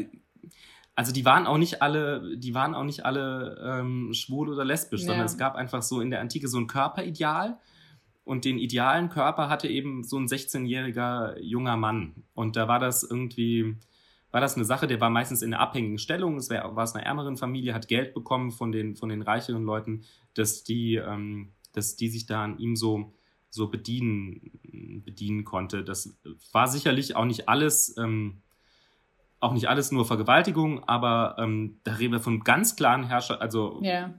also 0.96 1.12
die 1.12 1.24
waren 1.24 1.46
auch 1.46 1.56
nicht 1.56 1.80
alle, 1.80 2.36
die 2.36 2.54
waren 2.54 2.74
auch 2.74 2.82
nicht 2.82 3.04
alle 3.04 3.56
ähm, 3.64 4.12
schwul 4.14 4.48
oder 4.48 4.64
lesbisch, 4.64 5.02
ja. 5.02 5.06
sondern 5.06 5.26
es 5.26 5.38
gab 5.38 5.54
einfach 5.54 5.82
so 5.82 6.00
in 6.00 6.10
der 6.10 6.20
Antike 6.20 6.48
so 6.48 6.58
ein 6.58 6.66
Körperideal 6.66 7.56
und 8.24 8.44
den 8.44 8.58
idealen 8.58 9.10
Körper 9.10 9.48
hatte 9.48 9.68
eben 9.68 10.02
so 10.02 10.18
ein 10.18 10.26
16-jähriger 10.26 11.38
junger 11.38 11.76
Mann. 11.76 12.24
Und 12.34 12.56
da 12.56 12.66
war 12.66 12.80
das 12.80 13.04
irgendwie, 13.04 13.76
war 14.32 14.40
das 14.40 14.56
eine 14.56 14.64
Sache, 14.64 14.88
der 14.88 15.00
war 15.00 15.10
meistens 15.10 15.42
in 15.42 15.54
einer 15.54 15.62
abhängigen 15.62 15.98
Stellung, 15.98 16.36
es 16.36 16.50
war, 16.50 16.74
war 16.74 16.82
es 16.82 16.96
einer 16.96 17.06
ärmeren 17.06 17.36
Familie, 17.36 17.74
hat 17.74 17.86
Geld 17.86 18.12
bekommen 18.12 18.50
von 18.50 18.72
den, 18.72 18.96
von 18.96 19.08
den 19.08 19.22
reicheren 19.22 19.62
Leuten, 19.62 20.02
dass 20.34 20.64
die, 20.64 20.96
ähm, 20.96 21.52
dass 21.72 21.94
die 21.94 22.08
sich 22.08 22.26
da 22.26 22.42
an 22.42 22.58
ihm 22.58 22.74
so 22.74 23.12
so 23.50 23.68
bedienen, 23.68 25.02
bedienen 25.04 25.44
konnte. 25.44 25.84
Das 25.84 26.18
war 26.52 26.68
sicherlich 26.68 27.16
auch 27.16 27.24
nicht 27.24 27.48
alles, 27.48 27.96
ähm, 27.98 28.42
auch 29.40 29.52
nicht 29.52 29.68
alles 29.68 29.90
nur 29.90 30.06
Vergewaltigung, 30.06 30.84
aber 30.84 31.36
ähm, 31.38 31.80
da 31.82 31.94
reden 31.94 32.12
wir 32.12 32.20
von 32.20 32.40
ganz 32.40 32.76
klaren 32.76 33.04
Herrscher, 33.04 33.40
also 33.40 33.80
yeah. 33.82 34.14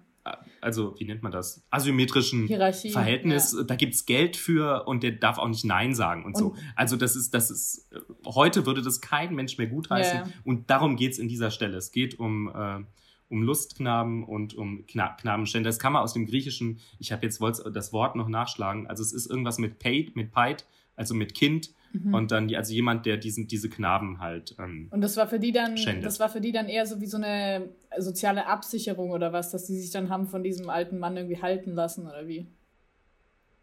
also 0.59 0.95
wie 0.99 1.05
nennt 1.05 1.23
man 1.23 1.31
das? 1.31 1.65
Asymmetrischen 1.69 2.47
Hierarchie, 2.47 2.89
Verhältnis. 2.89 3.55
Ja. 3.57 3.63
Da 3.63 3.75
gibt's 3.75 4.05
Geld 4.05 4.35
für 4.35 4.87
und 4.87 5.03
der 5.03 5.11
darf 5.11 5.37
auch 5.37 5.47
nicht 5.47 5.63
Nein 5.63 5.95
sagen 5.95 6.25
und, 6.25 6.35
und, 6.35 6.37
so. 6.37 6.55
Also 6.75 6.97
das 6.97 7.15
ist, 7.15 7.33
das 7.33 7.51
ist, 7.51 7.89
heute 8.25 8.65
würde 8.65 8.81
das 8.81 8.99
kein 8.99 9.33
Mensch 9.33 9.57
mehr 9.57 9.67
gutheißen. 9.67 10.19
Yeah. 10.19 10.29
Und 10.43 10.69
darum 10.69 10.97
geht's 10.97 11.19
in 11.19 11.29
dieser 11.29 11.51
Stelle. 11.51 11.77
Es 11.77 11.91
geht 11.91 12.19
um 12.19 12.49
äh, 12.49 12.83
um 13.31 13.41
Lustknaben 13.43 14.23
und 14.23 14.53
um 14.53 14.85
Kna 14.85 15.15
Knabenstände. 15.19 15.67
Das 15.69 15.79
kann 15.79 15.93
man 15.93 16.03
aus 16.03 16.13
dem 16.13 16.25
Griechischen, 16.25 16.79
ich 16.99 17.11
habe 17.11 17.25
jetzt 17.25 17.41
wollte 17.41 17.71
das 17.71 17.93
Wort 17.93 18.15
noch 18.15 18.27
nachschlagen, 18.27 18.87
also 18.87 19.01
es 19.01 19.13
ist 19.13 19.27
irgendwas 19.27 19.57
mit 19.57 19.79
Peit, 19.79 20.15
mit 20.15 20.31
Peit, 20.31 20.65
also 20.95 21.13
mit 21.13 21.33
Kind 21.33 21.71
Mhm. 21.93 22.13
Und 22.13 22.31
dann, 22.31 22.53
also 22.55 22.73
jemand, 22.73 23.05
der 23.05 23.17
diesen, 23.17 23.47
diese 23.47 23.69
Knaben 23.69 24.19
halt. 24.19 24.55
Ähm, 24.59 24.87
und 24.91 25.01
das 25.01 25.17
war 25.17 25.27
für 25.27 25.39
die 25.39 25.51
dann, 25.51 25.77
schändet. 25.77 26.05
das 26.05 26.19
war 26.19 26.29
für 26.29 26.41
die 26.41 26.51
dann 26.51 26.67
eher 26.67 26.85
so 26.85 27.01
wie 27.01 27.05
so 27.05 27.17
eine 27.17 27.69
soziale 27.97 28.45
Absicherung 28.47 29.11
oder 29.11 29.33
was, 29.33 29.51
dass 29.51 29.67
die 29.67 29.75
sich 29.75 29.91
dann 29.91 30.09
haben 30.09 30.27
von 30.27 30.43
diesem 30.43 30.69
alten 30.69 30.99
Mann 30.99 31.17
irgendwie 31.17 31.41
halten 31.41 31.73
lassen 31.73 32.07
oder 32.07 32.27
wie? 32.27 32.47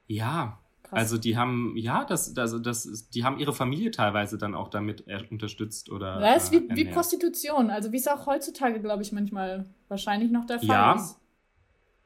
Ja. 0.06 0.60
Krass. 0.88 0.98
Also 0.98 1.18
die 1.18 1.36
haben, 1.36 1.74
ja, 1.76 2.04
das, 2.04 2.36
also 2.38 2.58
das, 2.58 3.10
die 3.10 3.22
haben 3.22 3.38
ihre 3.38 3.52
Familie 3.52 3.90
teilweise 3.90 4.38
dann 4.38 4.54
auch 4.54 4.68
damit 4.68 5.04
unterstützt 5.30 5.90
oder. 5.90 6.18
Ja, 6.20 6.32
ist 6.32 6.50
wie, 6.50 6.66
äh, 6.66 6.76
wie 6.76 6.86
Prostitution, 6.86 7.68
also 7.68 7.92
wie 7.92 7.98
es 7.98 8.08
auch 8.08 8.26
heutzutage, 8.26 8.80
glaube 8.80 9.02
ich, 9.02 9.12
manchmal 9.12 9.66
wahrscheinlich 9.88 10.30
noch 10.30 10.46
der 10.46 10.60
Fall 10.60 10.68
ja. 10.68 10.94
ist. 10.94 11.20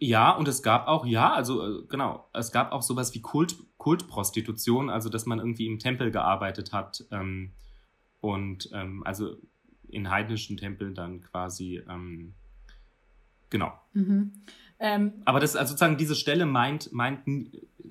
Ja, 0.01 0.33
und 0.33 0.49
es 0.49 0.65
gab 0.65 0.89
auch, 0.89 1.07
ja, 1.07 1.33
also 1.33 1.65
äh, 1.65 1.87
genau, 1.89 2.29
es 2.33 2.51
gab 2.51 2.73
auch 2.73 2.83
sowas 2.83 3.15
wie 3.15 3.21
Kult, 3.21 3.55
Kultprostitution, 3.79 4.91
also 4.91 5.09
dass 5.09 5.27
man 5.27 5.39
irgendwie 5.39 5.67
im 5.67 5.79
Tempel 5.79 6.11
gearbeitet 6.11 6.73
hat 6.73 7.05
ähm, 7.13 7.53
und 8.21 8.69
ähm, 8.73 9.05
also 9.07 9.37
in 9.89 10.11
heidnischen 10.11 10.57
Tempeln 10.57 10.97
dann 10.97 11.21
quasi, 11.21 11.81
ähm, 11.89 12.35
genau. 13.49 13.73
Mhm. 13.93 14.33
Ähm, 14.81 15.13
Aber 15.25 15.39
das, 15.39 15.55
also 15.55 15.71
sozusagen 15.71 15.97
diese 15.97 16.17
Stelle 16.17 16.47
meint, 16.47 16.93
meint 16.93 17.21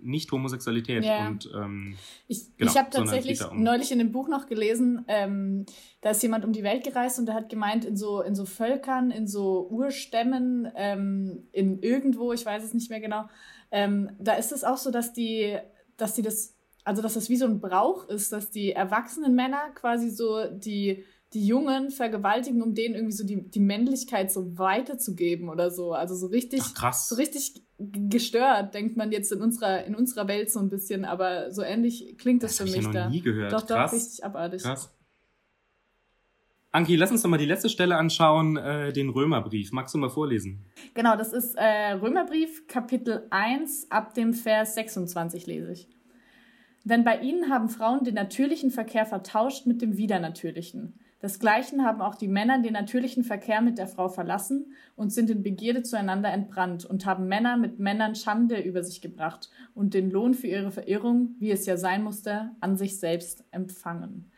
nicht 0.01 0.31
Homosexualität. 0.31 1.03
Yeah. 1.03 1.27
Und, 1.27 1.49
ähm, 1.53 1.95
ich 2.27 2.55
genau, 2.57 2.71
ich 2.71 2.77
habe 2.77 2.89
tatsächlich 2.89 3.43
um 3.45 3.63
neulich 3.63 3.91
in 3.91 3.99
dem 3.99 4.11
Buch 4.11 4.27
noch 4.27 4.47
gelesen, 4.47 5.05
ähm, 5.07 5.65
da 6.01 6.11
ist 6.11 6.23
jemand 6.23 6.45
um 6.45 6.53
die 6.53 6.63
Welt 6.63 6.83
gereist 6.83 7.19
und 7.19 7.25
der 7.25 7.35
hat 7.35 7.49
gemeint, 7.49 7.85
in 7.85 7.97
so, 7.97 8.21
in 8.21 8.35
so 8.35 8.45
Völkern, 8.45 9.11
in 9.11 9.27
so 9.27 9.67
Urstämmen, 9.69 10.71
ähm, 10.75 11.47
in 11.51 11.79
irgendwo, 11.81 12.33
ich 12.33 12.45
weiß 12.45 12.63
es 12.63 12.73
nicht 12.73 12.89
mehr 12.89 13.01
genau, 13.01 13.25
ähm, 13.71 14.11
da 14.19 14.33
ist 14.33 14.51
es 14.51 14.63
auch 14.63 14.77
so, 14.77 14.91
dass 14.91 15.13
die, 15.13 15.57
dass 15.97 16.13
die 16.13 16.21
das, 16.21 16.55
also 16.83 17.01
dass 17.01 17.13
das 17.13 17.29
wie 17.29 17.37
so 17.37 17.45
ein 17.45 17.61
Brauch 17.61 18.07
ist, 18.09 18.31
dass 18.31 18.49
die 18.49 18.71
erwachsenen 18.71 19.35
Männer 19.35 19.69
quasi 19.75 20.09
so 20.09 20.45
die 20.49 21.03
die 21.33 21.45
Jungen 21.45 21.91
vergewaltigen, 21.91 22.61
um 22.61 22.73
denen 22.73 22.95
irgendwie 22.95 23.13
so 23.13 23.25
die, 23.25 23.49
die 23.49 23.59
Männlichkeit 23.61 24.31
so 24.31 24.57
weiterzugeben 24.57 25.47
oder 25.49 25.71
so. 25.71 25.93
Also 25.93 26.15
so 26.15 26.27
richtig, 26.27 26.61
Ach, 26.61 26.73
krass. 26.73 27.07
so 27.07 27.15
richtig 27.15 27.63
gestört, 27.77 28.73
denkt 28.73 28.97
man 28.97 29.11
jetzt 29.11 29.31
in 29.31 29.41
unserer, 29.41 29.85
in 29.85 29.95
unserer 29.95 30.27
Welt 30.27 30.51
so 30.51 30.59
ein 30.59 30.69
bisschen, 30.69 31.05
aber 31.05 31.51
so 31.51 31.61
ähnlich 31.61 32.17
klingt 32.17 32.43
das, 32.43 32.57
das 32.57 32.69
für 32.69 32.75
mich 32.77 32.87
ich 32.87 32.93
ja 32.93 33.05
noch 33.05 33.11
Nie 33.11 33.21
gehört. 33.21 33.53
Doch, 33.53 33.65
krass. 33.65 33.91
doch, 33.91 33.97
richtig 33.97 34.25
abartig. 34.25 34.61
Krass. 34.61 34.93
Anki, 36.73 36.95
lass 36.95 37.11
uns 37.11 37.21
doch 37.21 37.29
mal 37.29 37.37
die 37.37 37.45
letzte 37.45 37.69
Stelle 37.69 37.97
anschauen, 37.97 38.55
äh, 38.55 38.93
den 38.93 39.09
Römerbrief. 39.09 39.71
Magst 39.73 39.93
du 39.93 39.97
mal 39.97 40.09
vorlesen? 40.09 40.65
Genau, 40.93 41.17
das 41.17 41.33
ist 41.33 41.55
äh, 41.55 41.93
Römerbrief, 41.93 42.67
Kapitel 42.67 43.27
1, 43.29 43.87
ab 43.89 44.13
dem 44.13 44.33
Vers 44.33 44.75
26 44.75 45.47
lese 45.47 45.71
ich. 45.73 45.89
Denn 46.83 47.03
bei 47.03 47.19
ihnen 47.19 47.49
haben 47.49 47.69
Frauen 47.69 48.03
den 48.03 48.15
natürlichen 48.15 48.71
Verkehr 48.71 49.05
vertauscht 49.05 49.65
mit 49.65 49.81
dem 49.81 49.97
widernatürlichen 49.97 50.99
Desgleichen 51.21 51.85
haben 51.85 52.01
auch 52.01 52.15
die 52.15 52.27
Männer 52.27 52.61
den 52.61 52.73
natürlichen 52.73 53.23
Verkehr 53.23 53.61
mit 53.61 53.77
der 53.77 53.87
Frau 53.87 54.09
verlassen 54.09 54.73
und 54.95 55.13
sind 55.13 55.29
in 55.29 55.43
Begierde 55.43 55.83
zueinander 55.83 56.31
entbrannt 56.31 56.85
und 56.85 57.05
haben 57.05 57.27
Männer 57.27 57.57
mit 57.57 57.79
Männern 57.79 58.15
Schande 58.15 58.59
über 58.59 58.83
sich 58.83 59.01
gebracht 59.01 59.49
und 59.75 59.93
den 59.93 60.09
Lohn 60.09 60.33
für 60.33 60.47
ihre 60.47 60.71
Verirrung, 60.71 61.35
wie 61.37 61.51
es 61.51 61.65
ja 61.65 61.77
sein 61.77 62.03
musste, 62.03 62.51
an 62.59 62.75
sich 62.75 62.99
selbst 62.99 63.43
empfangen. 63.51 64.30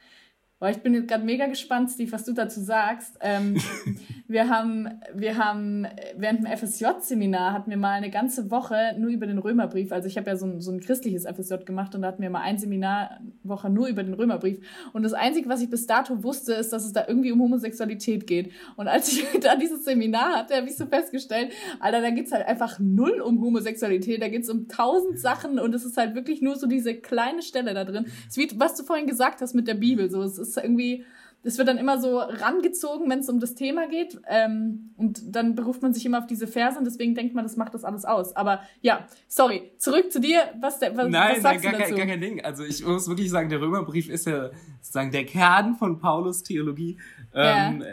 Boah, 0.64 0.70
ich 0.70 0.78
bin 0.78 0.94
jetzt 0.94 1.10
gerade 1.10 1.26
mega 1.26 1.48
gespannt, 1.48 1.92
Steve, 1.92 2.10
was 2.14 2.24
du 2.24 2.32
dazu 2.32 2.62
sagst. 2.62 3.18
Ähm, 3.20 3.58
wir, 4.30 4.48
haben, 4.48 4.88
wir 5.14 5.36
haben 5.36 5.86
während 6.16 6.40
dem 6.40 6.58
FSJ-Seminar 6.58 7.52
hatten 7.52 7.70
wir 7.70 7.76
mal 7.76 7.92
eine 7.92 8.10
ganze 8.10 8.50
Woche 8.50 8.96
nur 8.98 9.10
über 9.10 9.28
den 9.28 9.40
Römerbrief. 9.40 9.92
Also 9.92 10.08
ich 10.08 10.16
habe 10.16 10.30
ja 10.30 10.38
so 10.38 10.46
ein, 10.46 10.62
so 10.62 10.72
ein 10.72 10.80
christliches 10.80 11.26
FSJ 11.26 11.66
gemacht 11.66 11.94
und 11.96 12.02
da 12.02 12.08
hatten 12.08 12.22
wir 12.22 12.30
mal 12.30 12.40
eine 12.40 12.58
Seminarwoche 12.60 13.70
nur 13.70 13.88
über 13.88 14.04
den 14.04 14.14
Römerbrief. 14.14 14.62
Und 14.94 15.04
das 15.04 15.12
Einzige, 15.12 15.50
was 15.50 15.62
ich 15.62 15.70
bis 15.70 15.86
dato 15.86 16.24
wusste, 16.24 16.54
ist, 16.54 16.72
dass 16.72 16.86
es 16.86 16.94
da 16.94 17.04
irgendwie 17.10 17.34
um 17.34 17.42
Homosexualität 17.42 18.26
geht. 18.26 18.54
Und 18.78 18.88
als 18.88 19.12
ich 19.12 19.26
da 19.42 19.58
dieses 19.58 19.84
Seminar 19.84 20.38
hatte, 20.38 20.56
habe 20.56 20.68
ich 20.68 20.78
so 20.78 20.86
festgestellt, 20.86 21.52
Alter, 21.82 22.00
da 22.00 22.10
geht's 22.12 22.32
halt 22.32 22.48
einfach 22.48 22.80
null 22.80 23.20
um 23.20 23.42
Homosexualität, 23.42 24.22
da 24.22 24.30
geht's 24.30 24.50
um 24.50 24.70
tausend 24.70 25.20
Sachen 25.20 25.60
und 25.60 25.76
es 25.76 25.84
ist 25.84 25.98
halt 25.98 26.16
wirklich 26.16 26.42
nur 26.42 26.56
so 26.56 26.68
diese 26.68 26.96
kleine 26.96 27.42
Stelle 27.42 27.74
da 27.74 27.84
drin. 27.84 28.06
Es 28.30 28.38
wie, 28.38 28.48
was 28.56 28.76
du 28.76 28.84
vorhin 28.84 29.08
gesagt 29.08 29.42
hast 29.42 29.56
mit 29.56 29.68
der 29.68 29.74
Bibel, 29.74 30.10
so 30.10 30.22
es 30.22 30.38
ist 30.38 30.53
ist 30.58 30.64
irgendwie, 30.64 31.06
es 31.46 31.58
wird 31.58 31.68
dann 31.68 31.78
immer 31.78 32.00
so 32.00 32.20
rangezogen, 32.20 33.10
wenn 33.10 33.20
es 33.20 33.30
um 33.30 33.40
das 33.40 33.54
Thema 33.54 33.88
geht. 33.88 34.20
Ähm, 34.30 34.92
und 34.96 35.36
dann 35.36 35.56
beruft 35.56 35.82
man 35.82 35.94
sich 35.94 36.06
immer 36.06 36.20
auf 36.20 36.28
diese 36.28 36.48
Verse 36.48 36.78
und 36.78 36.86
deswegen 36.86 37.16
denkt 37.16 37.36
man, 37.36 37.44
das 37.44 37.58
macht 37.58 37.74
das 37.74 37.84
alles 37.84 38.06
aus. 38.06 38.36
Aber 38.36 38.62
ja, 38.82 39.06
sorry, 39.28 39.72
zurück 39.78 40.12
zu 40.12 40.22
dir. 40.22 40.42
Was, 40.62 40.80
was, 40.82 41.10
nein, 41.10 41.12
was 41.12 41.42
sagst 41.42 41.44
nein, 41.44 41.62
gar, 41.62 41.72
du 41.74 41.78
dazu? 41.80 41.96
gar 41.96 42.06
kein 42.06 42.22
Ding. 42.22 42.44
Also 42.44 42.64
ich 42.64 42.86
muss 42.86 43.08
wirklich 43.10 43.30
sagen, 43.30 43.50
der 43.50 43.60
Römerbrief 43.60 44.10
ist 44.10 44.26
ja 44.26 44.52
sozusagen 44.82 45.12
der 45.12 45.26
Kern 45.26 45.76
von 45.76 46.00
Paulus 46.00 46.44
Theologie. 46.44 46.98
Ähm, 47.34 47.84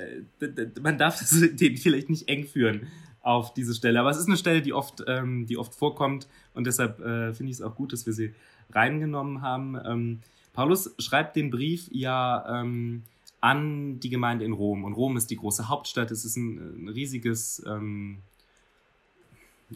ja. 0.41 0.49
Man 0.81 0.97
darf 0.97 1.19
das, 1.19 1.31
den 1.53 1.77
vielleicht 1.77 2.09
nicht 2.09 2.29
eng 2.29 2.45
führen 2.45 2.87
auf 3.23 3.53
diese 3.53 3.75
Stelle. 3.75 4.01
Aber 4.01 4.11
es 4.11 4.17
ist 4.17 4.29
eine 4.29 4.37
Stelle, 4.37 4.63
die 4.63 4.73
oft, 4.73 5.03
ähm, 5.09 5.47
die 5.47 5.59
oft 5.59 5.75
vorkommt 5.75 6.29
und 6.55 6.67
deshalb 6.67 7.01
äh, 7.01 7.35
finde 7.35 7.51
ich 7.51 7.59
es 7.59 7.63
auch 7.63 7.75
gut, 7.75 7.93
dass 7.93 8.07
wir 8.07 8.13
sie 8.13 8.33
reingenommen 8.73 9.43
haben. 9.43 9.77
Ähm, 9.85 10.21
Paulus 10.53 10.95
schreibt 10.99 11.37
den 11.37 11.51
Brief 11.51 11.89
ja 11.93 12.61
ähm, 12.61 13.03
an 13.41 14.01
die 14.01 14.11
Gemeinde 14.11 14.45
in 14.45 14.53
Rom. 14.53 14.85
Und 14.85 14.95
Rom 14.95 15.17
ist 15.17 15.31
die 15.31 15.37
große 15.37 15.69
Hauptstadt. 15.69 16.11
Es 16.11 16.25
ist 16.25 16.37
ein, 16.37 16.85
ein 16.85 16.89
riesiges, 16.89 17.63
ähm, 17.67 18.19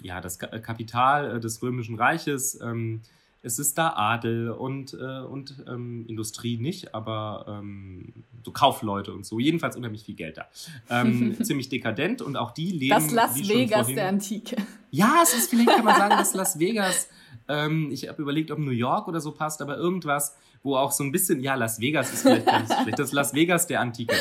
ja, 0.03 0.21
das 0.21 0.39
Kapital 0.39 1.37
äh, 1.37 1.41
des 1.41 1.63
Römischen 1.63 1.97
Reiches. 1.97 2.61
Ähm, 2.61 3.01
es 3.45 3.59
ist 3.59 3.77
da 3.77 3.93
Adel 3.95 4.51
und, 4.51 4.95
äh, 4.95 5.21
und 5.21 5.55
ähm, 5.69 6.07
Industrie 6.09 6.57
nicht, 6.57 6.95
aber 6.95 7.45
ähm, 7.47 8.13
so 8.43 8.51
Kaufleute 8.53 9.13
und 9.13 9.27
so. 9.27 9.39
Jedenfalls 9.39 9.77
unheimlich 9.77 10.05
viel 10.05 10.15
Geld 10.15 10.39
da. 10.39 10.47
Ähm, 10.89 11.37
ziemlich 11.43 11.69
dekadent 11.69 12.23
und 12.23 12.37
auch 12.37 12.53
die 12.53 12.71
leben. 12.71 12.95
Das 12.95 13.11
Las 13.11 13.47
Vegas 13.47 13.89
der 13.89 14.09
Antike. 14.09 14.57
Ja, 14.91 15.21
es 15.23 15.35
ist 15.35 15.51
vielleicht, 15.51 15.69
kann 15.69 15.85
man 15.85 15.97
sagen, 15.97 16.17
das 16.17 16.35
Las 16.35 16.59
Vegas. 16.59 17.09
Ähm, 17.49 17.91
ich 17.91 18.09
habe 18.09 18.23
überlegt, 18.23 18.51
ob 18.51 18.59
New 18.59 18.71
York 18.71 19.09
oder 19.09 19.21
so 19.21 19.33
passt, 19.33 19.61
aber 19.63 19.77
irgendwas, 19.77 20.37
wo 20.63 20.77
auch 20.77 20.93
so 20.93 21.05
ein 21.05 21.13
bisschen, 21.13 21.41
ja, 21.41 21.55
Las 21.55 21.81
Vegas 21.81 22.13
ist 22.13 22.23
vielleicht 22.23 22.47
ganz 22.47 22.75
schlecht. 22.83 22.99
Das 22.99 23.13
Las 23.13 23.35
Vegas 23.35 23.67
der 23.67 23.81
Antike. 23.81 24.15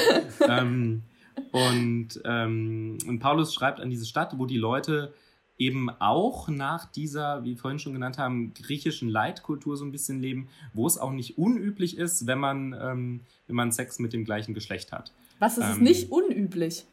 ähm, 0.48 1.04
und, 1.52 2.22
ähm, 2.26 2.98
und 3.08 3.20
Paulus 3.20 3.54
schreibt 3.54 3.80
an 3.80 3.90
diese 3.90 4.06
Stadt, 4.06 4.38
wo 4.38 4.46
die 4.46 4.58
Leute 4.58 5.14
eben 5.58 5.90
auch 5.90 6.50
nach 6.50 6.92
dieser, 6.92 7.44
wie 7.44 7.52
wir 7.52 7.58
vorhin 7.58 7.80
schon 7.80 7.94
genannt 7.94 8.18
haben, 8.18 8.54
griechischen 8.54 9.08
Leitkultur 9.10 9.78
so 9.78 9.86
ein 9.86 9.92
bisschen 9.92 10.20
leben, 10.20 10.50
wo 10.74 10.88
es 10.88 10.98
auch 10.98 11.12
nicht 11.12 11.38
unüblich 11.38 11.98
ist, 11.98 12.28
wenn 12.28 12.40
man, 12.40 12.76
ähm, 12.80 13.22
wenn 13.48 13.56
man 13.56 13.72
Sex 13.72 14.00
mit 14.00 14.14
dem 14.14 14.26
gleichen 14.26 14.54
Geschlecht 14.54 14.92
hat. 14.92 15.14
Was 15.40 15.58
ist 15.58 15.78
ähm, 15.78 15.84
nicht 15.84 16.12
unüblich? 16.12 16.86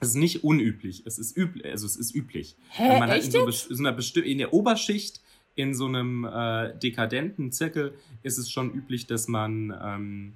Es 0.00 0.08
ist 0.08 0.14
nicht 0.14 0.44
unüblich, 0.44 1.02
es 1.04 1.18
ist 1.18 1.36
üblich, 1.36 1.66
also 1.66 1.86
es 1.86 1.96
ist 1.96 2.14
üblich. 2.14 2.56
Hä, 2.70 2.98
man 2.98 3.10
echt 3.10 3.34
halt 3.34 3.46
in, 3.46 3.52
so, 3.52 3.74
so 3.74 3.86
einer 3.86 3.98
in 4.24 4.38
der 4.38 4.54
Oberschicht 4.54 5.20
in 5.60 5.74
so 5.74 5.86
einem 5.86 6.24
äh, 6.24 6.76
dekadenten 6.78 7.52
Zirkel 7.52 7.94
ist 8.22 8.38
es 8.38 8.50
schon 8.50 8.72
üblich, 8.72 9.06
dass 9.06 9.28
man 9.28 9.74
ähm, 9.82 10.32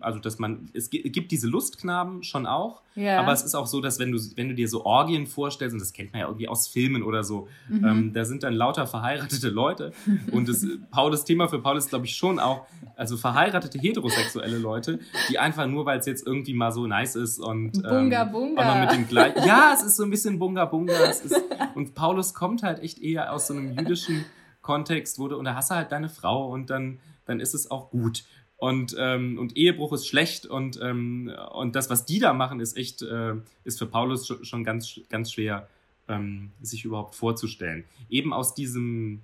also 0.00 0.18
dass 0.18 0.38
man, 0.38 0.68
es 0.74 0.90
gibt 0.90 1.32
diese 1.32 1.48
Lustknaben 1.48 2.22
schon 2.22 2.46
auch, 2.46 2.82
yeah. 2.96 3.20
aber 3.20 3.32
es 3.32 3.42
ist 3.42 3.54
auch 3.54 3.66
so, 3.66 3.80
dass 3.80 3.98
wenn 3.98 4.12
du, 4.12 4.18
wenn 4.34 4.48
du 4.48 4.54
dir 4.54 4.68
so 4.68 4.84
Orgien 4.84 5.26
vorstellst, 5.26 5.72
und 5.72 5.80
das 5.80 5.92
kennt 5.92 6.12
man 6.12 6.20
ja 6.20 6.26
irgendwie 6.26 6.48
aus 6.48 6.68
Filmen 6.68 7.02
oder 7.02 7.24
so, 7.24 7.48
mhm. 7.68 7.84
ähm, 7.84 8.12
da 8.12 8.24
sind 8.24 8.42
dann 8.42 8.52
lauter 8.52 8.86
verheiratete 8.86 9.48
Leute 9.48 9.92
und 10.32 10.48
das, 10.48 10.66
Paulus 10.90 11.24
Thema 11.24 11.48
für 11.48 11.60
Paulus 11.60 11.88
glaube 11.88 12.06
ich 12.06 12.16
schon 12.16 12.38
auch, 12.38 12.66
also 12.96 13.16
verheiratete 13.16 13.78
heterosexuelle 13.78 14.58
Leute, 14.58 14.98
die 15.30 15.38
einfach 15.38 15.66
nur, 15.66 15.86
weil 15.86 15.98
es 15.98 16.06
jetzt 16.06 16.26
irgendwie 16.26 16.54
mal 16.54 16.72
so 16.72 16.86
nice 16.86 17.16
ist 17.16 17.38
und 17.38 17.76
ähm, 17.76 17.82
Bunga 17.82 18.24
Bunga. 18.24 18.62
auch 18.62 18.74
noch 18.74 18.80
mit 18.80 18.92
dem 18.92 19.08
gleichen, 19.08 19.46
ja, 19.46 19.72
es 19.74 19.82
ist 19.82 19.96
so 19.96 20.02
ein 20.02 20.10
bisschen 20.10 20.38
Bunga 20.38 20.64
Bunga, 20.66 20.94
ist, 20.94 21.34
und 21.74 21.94
Paulus 21.94 22.34
kommt 22.34 22.62
halt 22.62 22.80
echt 22.80 22.98
eher 22.98 23.32
aus 23.32 23.46
so 23.46 23.54
einem 23.54 23.78
jüdischen 23.78 24.24
Kontext, 24.66 25.18
du, 25.18 25.34
und 25.36 25.44
da 25.44 25.54
hast 25.54 25.70
du 25.70 25.76
halt 25.76 25.92
deine 25.92 26.08
Frau 26.08 26.50
und 26.52 26.68
dann, 26.68 26.98
dann 27.24 27.40
ist 27.40 27.54
es 27.54 27.70
auch 27.70 27.90
gut 27.90 28.24
und, 28.58 28.96
ähm, 28.98 29.38
und 29.38 29.56
Ehebruch 29.56 29.92
ist 29.92 30.08
schlecht 30.08 30.46
und, 30.46 30.80
ähm, 30.82 31.32
und 31.52 31.76
das, 31.76 31.90
was 31.90 32.06
die 32.06 32.18
da 32.18 32.32
machen, 32.32 32.60
ist 32.60 32.76
echt, 32.76 33.02
äh, 33.02 33.34
ist 33.64 33.78
für 33.78 33.86
Paulus 33.86 34.32
schon 34.42 34.64
ganz, 34.64 35.00
ganz 35.10 35.32
schwer, 35.32 35.68
ähm, 36.08 36.50
sich 36.62 36.84
überhaupt 36.84 37.14
vorzustellen. 37.14 37.84
Eben 38.08 38.32
aus 38.32 38.54
diesem, 38.54 39.20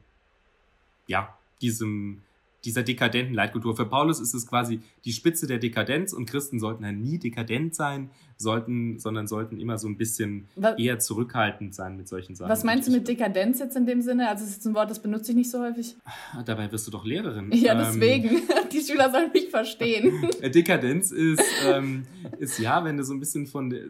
ja, 1.07 1.37
diesem 1.63 2.23
dieser 2.65 2.83
dekadenten 2.83 3.35
Leitkultur. 3.35 3.77
Für 3.77 3.87
Paulus 3.87 4.21
ist 4.21 4.35
es 4.35 4.47
quasi 4.47 4.81
die 5.05 5.13
Spitze 5.13 5.47
der 5.47 5.59
Dekadenz 5.59 6.13
und 6.13 6.27
Christen 6.27 6.61
sollten 6.61 6.85
halt 6.85 6.97
nie 6.97 7.19
dekadent 7.19 7.75
sein, 7.75 8.11
sollten, 8.37 8.99
sondern 8.99 9.27
sollten 9.27 9.59
immer 9.59 9.79
so 9.79 9.89
ein 9.89 9.97
bisschen 9.97 10.49
was, 10.57 10.79
eher 10.79 10.99
zurückhaltend 10.99 11.75
sein 11.75 11.97
mit 11.97 12.09
solchen 12.09 12.35
Sachen. 12.35 12.51
Was 12.51 12.65
meinst 12.65 12.89
du 12.89 12.93
mit 12.93 13.09
Dekadenz 13.09 13.59
jetzt 13.59 13.77
in 13.77 13.87
dem 13.87 14.03
Sinne? 14.03 14.29
Also 14.29 14.45
es 14.45 14.51
ist 14.51 14.67
ein 14.67 14.75
Wort, 14.75 14.91
das 14.91 15.01
benutze 15.01 15.33
ich 15.33 15.37
nicht 15.37 15.51
so 15.51 15.61
häufig. 15.61 15.97
Ah, 16.05 16.43
dabei 16.43 16.71
wirst 16.71 16.87
du 16.87 16.91
doch 16.91 17.05
Lehrerin. 17.05 17.51
Ja, 17.53 17.73
ähm, 17.73 17.79
deswegen. 17.79 18.29
Ähm, 18.29 18.43
die 18.73 18.81
Schüler 18.81 19.11
sollen 19.11 19.31
mich 19.33 19.51
verstehen. 19.51 20.29
Dekadenz 20.43 21.11
ist, 21.11 21.43
ähm, 21.67 22.05
ist 22.39 22.59
ja, 22.59 22.85
wenn 22.85 22.97
du 22.97 23.05
so 23.05 23.13
ein 23.13 23.21
bisschen 23.21 23.47
von 23.47 23.71
der, 23.71 23.83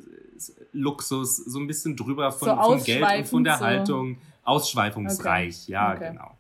Luxus, 0.73 1.37
so 1.37 1.59
ein 1.59 1.67
bisschen 1.67 1.97
drüber 1.97 2.33
von, 2.33 2.49
so 2.49 2.57
vom 2.57 2.85
Geld 2.85 3.03
und 3.03 3.29
von 3.29 3.45
der 3.45 3.59
so. 3.59 3.65
Haltung, 3.65 4.19
ausschweifungsreich, 4.43 5.63
okay. 5.65 5.73
ja, 5.73 5.95
okay. 5.95 6.09
genau. 6.11 6.37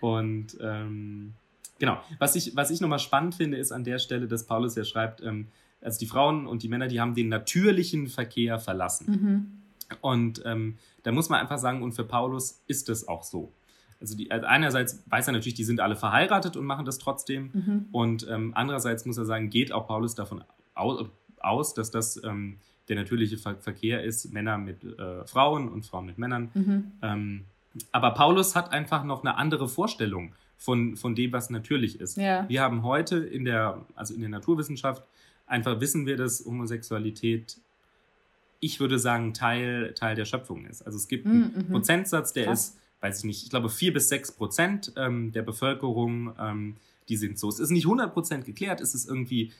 Und 0.00 0.56
ähm, 0.60 1.34
Genau. 1.78 1.98
Was 2.18 2.36
ich, 2.36 2.54
was 2.56 2.70
ich 2.70 2.80
nochmal 2.80 2.98
spannend 2.98 3.34
finde, 3.34 3.56
ist 3.56 3.72
an 3.72 3.84
der 3.84 3.98
Stelle, 3.98 4.26
dass 4.28 4.46
Paulus 4.46 4.74
ja 4.76 4.84
schreibt, 4.84 5.22
ähm, 5.22 5.48
also 5.80 5.98
die 5.98 6.06
Frauen 6.06 6.46
und 6.46 6.62
die 6.62 6.68
Männer, 6.68 6.88
die 6.88 7.00
haben 7.00 7.14
den 7.14 7.28
natürlichen 7.28 8.08
Verkehr 8.08 8.58
verlassen. 8.58 9.06
Mhm. 9.10 9.98
Und 10.00 10.42
ähm, 10.44 10.78
da 11.02 11.12
muss 11.12 11.28
man 11.28 11.40
einfach 11.40 11.58
sagen, 11.58 11.82
und 11.82 11.92
für 11.92 12.04
Paulus 12.04 12.62
ist 12.66 12.88
es 12.88 13.06
auch 13.06 13.22
so. 13.22 13.52
Also, 14.00 14.16
die, 14.16 14.30
also 14.30 14.46
einerseits 14.46 15.02
weiß 15.06 15.28
er 15.28 15.32
natürlich, 15.32 15.54
die 15.54 15.64
sind 15.64 15.80
alle 15.80 15.96
verheiratet 15.96 16.56
und 16.56 16.64
machen 16.64 16.84
das 16.84 16.98
trotzdem. 16.98 17.50
Mhm. 17.52 17.86
Und 17.92 18.26
ähm, 18.28 18.52
andererseits 18.54 19.04
muss 19.04 19.18
er 19.18 19.24
sagen, 19.24 19.50
geht 19.50 19.72
auch 19.72 19.86
Paulus 19.86 20.14
davon 20.14 20.44
aus, 20.74 21.06
aus 21.40 21.74
dass 21.74 21.90
das 21.90 22.22
ähm, 22.24 22.58
der 22.88 22.96
natürliche 22.96 23.38
Ver 23.38 23.56
Verkehr 23.56 24.02
ist, 24.02 24.32
Männer 24.32 24.58
mit 24.58 24.84
äh, 24.84 25.24
Frauen 25.26 25.68
und 25.68 25.86
Frauen 25.86 26.06
mit 26.06 26.18
Männern. 26.18 26.50
Mhm. 26.54 26.92
Ähm, 27.02 27.44
aber 27.92 28.12
Paulus 28.12 28.54
hat 28.54 28.72
einfach 28.72 29.04
noch 29.04 29.22
eine 29.22 29.36
andere 29.36 29.68
Vorstellung 29.68 30.34
von, 30.56 30.96
von 30.96 31.14
dem, 31.14 31.32
was 31.32 31.50
natürlich 31.50 32.00
ist. 32.00 32.16
Ja. 32.16 32.48
Wir 32.48 32.62
haben 32.62 32.82
heute 32.82 33.18
in 33.18 33.44
der, 33.44 33.84
also 33.94 34.14
in 34.14 34.20
der 34.20 34.30
Naturwissenschaft, 34.30 35.06
einfach 35.46 35.80
wissen 35.80 36.06
wir, 36.06 36.16
dass 36.16 36.44
Homosexualität, 36.44 37.58
ich 38.60 38.80
würde 38.80 38.98
sagen, 38.98 39.34
Teil, 39.34 39.92
Teil 39.94 40.14
der 40.14 40.24
Schöpfung 40.24 40.64
ist. 40.66 40.82
Also 40.82 40.96
es 40.96 41.08
gibt 41.08 41.26
einen 41.26 41.52
mhm. 41.54 41.70
Prozentsatz, 41.70 42.32
der 42.32 42.46
Krass. 42.46 42.68
ist, 42.68 42.78
weiß 43.00 43.18
ich 43.18 43.24
nicht, 43.24 43.42
ich 43.44 43.50
glaube 43.50 43.68
vier 43.68 43.92
bis 43.92 44.08
sechs 44.08 44.32
Prozent 44.32 44.92
ähm, 44.96 45.32
der 45.32 45.42
Bevölkerung, 45.42 46.34
ähm, 46.38 46.76
die 47.08 47.16
sind 47.16 47.38
so. 47.38 47.48
Es 47.48 47.58
ist 47.58 47.70
nicht 47.70 47.84
100 47.84 48.14
Prozent 48.14 48.46
geklärt, 48.46 48.80
es 48.80 48.94
ist 48.94 49.06
irgendwie 49.06 49.52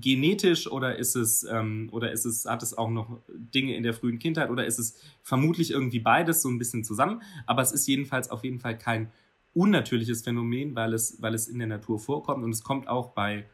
genetisch 0.00 0.70
oder 0.70 0.96
ist 0.96 1.16
es 1.16 1.44
ähm, 1.44 1.88
oder 1.92 2.12
ist 2.12 2.24
es 2.24 2.44
hat 2.44 2.62
es 2.62 2.76
auch 2.76 2.90
noch 2.90 3.18
Dinge 3.28 3.76
in 3.76 3.82
der 3.82 3.94
frühen 3.94 4.20
Kindheit 4.20 4.50
oder 4.50 4.64
ist 4.64 4.78
es 4.78 4.96
vermutlich 5.22 5.72
irgendwie 5.72 5.98
beides 5.98 6.42
so 6.42 6.48
ein 6.48 6.58
bisschen 6.58 6.84
zusammen 6.84 7.20
aber 7.46 7.62
es 7.62 7.72
ist 7.72 7.88
jedenfalls 7.88 8.30
auf 8.30 8.44
jeden 8.44 8.60
Fall 8.60 8.78
kein 8.78 9.10
unnatürliches 9.54 10.22
Phänomen, 10.22 10.74
weil 10.74 10.94
es, 10.94 11.20
weil 11.20 11.34
es 11.34 11.48
in 11.48 11.58
der 11.58 11.68
Natur 11.68 11.98
vorkommt 11.98 12.44
und 12.44 12.50
es 12.50 12.62
kommt 12.62 12.88
auch 12.88 13.10
bei, 13.10 13.44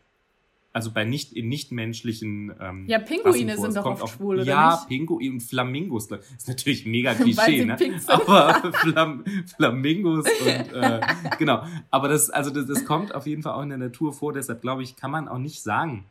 also 0.72 0.92
bei 0.92 1.04
nicht, 1.04 1.32
in 1.32 1.48
nichtmenschlichen. 1.48 2.52
Ähm, 2.61 2.87
ja, 2.87 2.98
Pinguine 2.98 3.56
sind 3.56 3.76
doch 3.76 3.84
oft 3.84 4.02
auch, 4.02 4.08
schwul, 4.08 4.37
oder 4.37 4.44
ja, 4.44 4.70
nicht? 4.70 4.88
Pinguine 4.88 5.34
und 5.34 5.40
Flamingos. 5.40 6.08
Das 6.08 6.20
ist 6.30 6.48
natürlich 6.48 6.87
mega 6.87 7.14
Klischee, 7.16 7.64
ne? 7.64 7.76
Aber 8.06 8.72
Flam 8.74 9.24
Flamingos 9.56 10.26
und, 10.40 10.72
äh, 10.72 11.00
genau. 11.38 11.64
Aber 11.90 12.08
das, 12.08 12.30
also 12.30 12.50
das, 12.50 12.66
das 12.66 12.84
kommt 12.84 13.14
auf 13.14 13.26
jeden 13.26 13.42
Fall 13.42 13.54
auch 13.54 13.62
in 13.62 13.70
der 13.70 13.78
Natur 13.78 14.12
vor, 14.12 14.32
deshalb 14.32 14.61
glaube 14.61 14.82
ich, 14.82 14.94
kann 14.94 15.11
man 15.11 15.26
auch 15.26 15.38
nicht 15.38 15.62
sagen, 15.62 16.04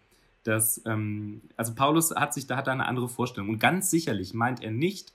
dass, 0.43 0.82
ähm, 0.86 1.41
also 1.56 1.73
Paulus 1.76 2.13
hat 2.15 2.34
sich, 2.34 2.47
da 2.47 2.58
hat 2.58 2.67
er 2.67 2.73
eine 2.73 2.88
andere 2.88 3.08
Vorstellung. 3.08 3.50
Und 3.50 3.60
ganz 3.60 3.89
sicherlich 3.89 4.34
meint 4.34 4.63
er 4.63 4.71
nicht, 4.71 5.13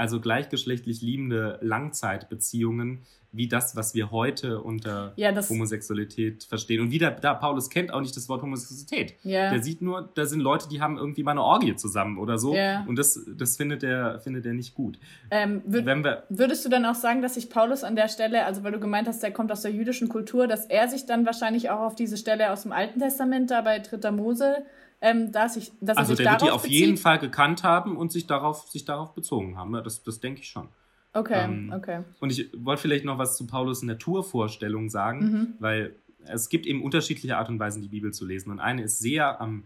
also 0.00 0.18
gleichgeschlechtlich 0.18 1.02
liebende 1.02 1.58
Langzeitbeziehungen 1.60 3.02
wie 3.32 3.46
das, 3.46 3.76
was 3.76 3.94
wir 3.94 4.10
heute 4.10 4.60
unter 4.60 5.12
ja, 5.14 5.32
Homosexualität 5.48 6.44
verstehen. 6.44 6.80
Und 6.80 6.90
wieder, 6.90 7.12
da 7.12 7.34
Paulus 7.34 7.70
kennt 7.70 7.92
auch 7.92 8.00
nicht 8.00 8.16
das 8.16 8.28
Wort 8.28 8.42
Homosexualität. 8.42 9.14
Ja. 9.22 9.50
Der 9.50 9.62
sieht 9.62 9.82
nur, 9.82 10.10
da 10.14 10.26
sind 10.26 10.40
Leute, 10.40 10.68
die 10.68 10.80
haben 10.80 10.98
irgendwie 10.98 11.22
mal 11.22 11.32
eine 11.32 11.42
Orgie 11.42 11.76
zusammen 11.76 12.18
oder 12.18 12.38
so. 12.38 12.56
Ja. 12.56 12.84
Und 12.88 12.98
das, 12.98 13.20
das 13.36 13.56
findet 13.56 13.84
er 13.84 14.18
findet 14.18 14.46
er 14.46 14.54
nicht 14.54 14.74
gut. 14.74 14.98
Ähm, 15.30 15.62
würd, 15.64 15.86
wir, 15.86 16.24
würdest 16.28 16.64
du 16.64 16.70
dann 16.70 16.84
auch 16.86 16.96
sagen, 16.96 17.22
dass 17.22 17.34
sich 17.34 17.50
Paulus 17.50 17.84
an 17.84 17.94
der 17.94 18.08
Stelle, 18.08 18.44
also 18.46 18.64
weil 18.64 18.72
du 18.72 18.80
gemeint 18.80 19.06
hast, 19.06 19.22
der 19.22 19.32
kommt 19.32 19.52
aus 19.52 19.60
der 19.60 19.70
jüdischen 19.70 20.08
Kultur, 20.08 20.48
dass 20.48 20.66
er 20.66 20.88
sich 20.88 21.06
dann 21.06 21.24
wahrscheinlich 21.24 21.70
auch 21.70 21.80
auf 21.80 21.94
diese 21.94 22.16
Stelle 22.16 22.50
aus 22.50 22.62
dem 22.62 22.72
Alten 22.72 22.98
Testament 22.98 23.50
da 23.50 23.60
bei 23.60 23.78
3. 23.78 24.10
Mose 24.10 24.64
ähm, 25.00 25.32
dass 25.32 25.56
ich, 25.56 25.72
dass 25.80 25.96
also 25.96 26.14
der 26.14 26.32
wird 26.32 26.42
die 26.42 26.50
auf 26.50 26.62
bezieht? 26.62 26.78
jeden 26.78 26.96
Fall 26.96 27.18
gekannt 27.18 27.62
haben 27.62 27.96
und 27.96 28.12
sich 28.12 28.26
darauf, 28.26 28.68
sich 28.68 28.84
darauf 28.84 29.14
bezogen 29.14 29.56
haben. 29.56 29.72
Das, 29.72 30.02
das 30.02 30.20
denke 30.20 30.40
ich 30.40 30.48
schon. 30.48 30.68
Okay, 31.12 31.44
ähm, 31.44 31.72
okay. 31.74 32.00
Und 32.20 32.30
ich 32.30 32.50
wollte 32.56 32.82
vielleicht 32.82 33.04
noch 33.04 33.18
was 33.18 33.36
zu 33.36 33.46
Paulus 33.46 33.82
Naturvorstellung 33.82 34.90
sagen, 34.90 35.20
mhm. 35.20 35.54
weil 35.58 35.96
es 36.26 36.48
gibt 36.48 36.66
eben 36.66 36.82
unterschiedliche 36.82 37.36
Art 37.36 37.48
und 37.48 37.58
Weisen, 37.58 37.82
die 37.82 37.88
Bibel 37.88 38.12
zu 38.12 38.26
lesen. 38.26 38.50
Und 38.50 38.60
eine 38.60 38.82
ist 38.82 39.00
sehr 39.00 39.40
am 39.40 39.64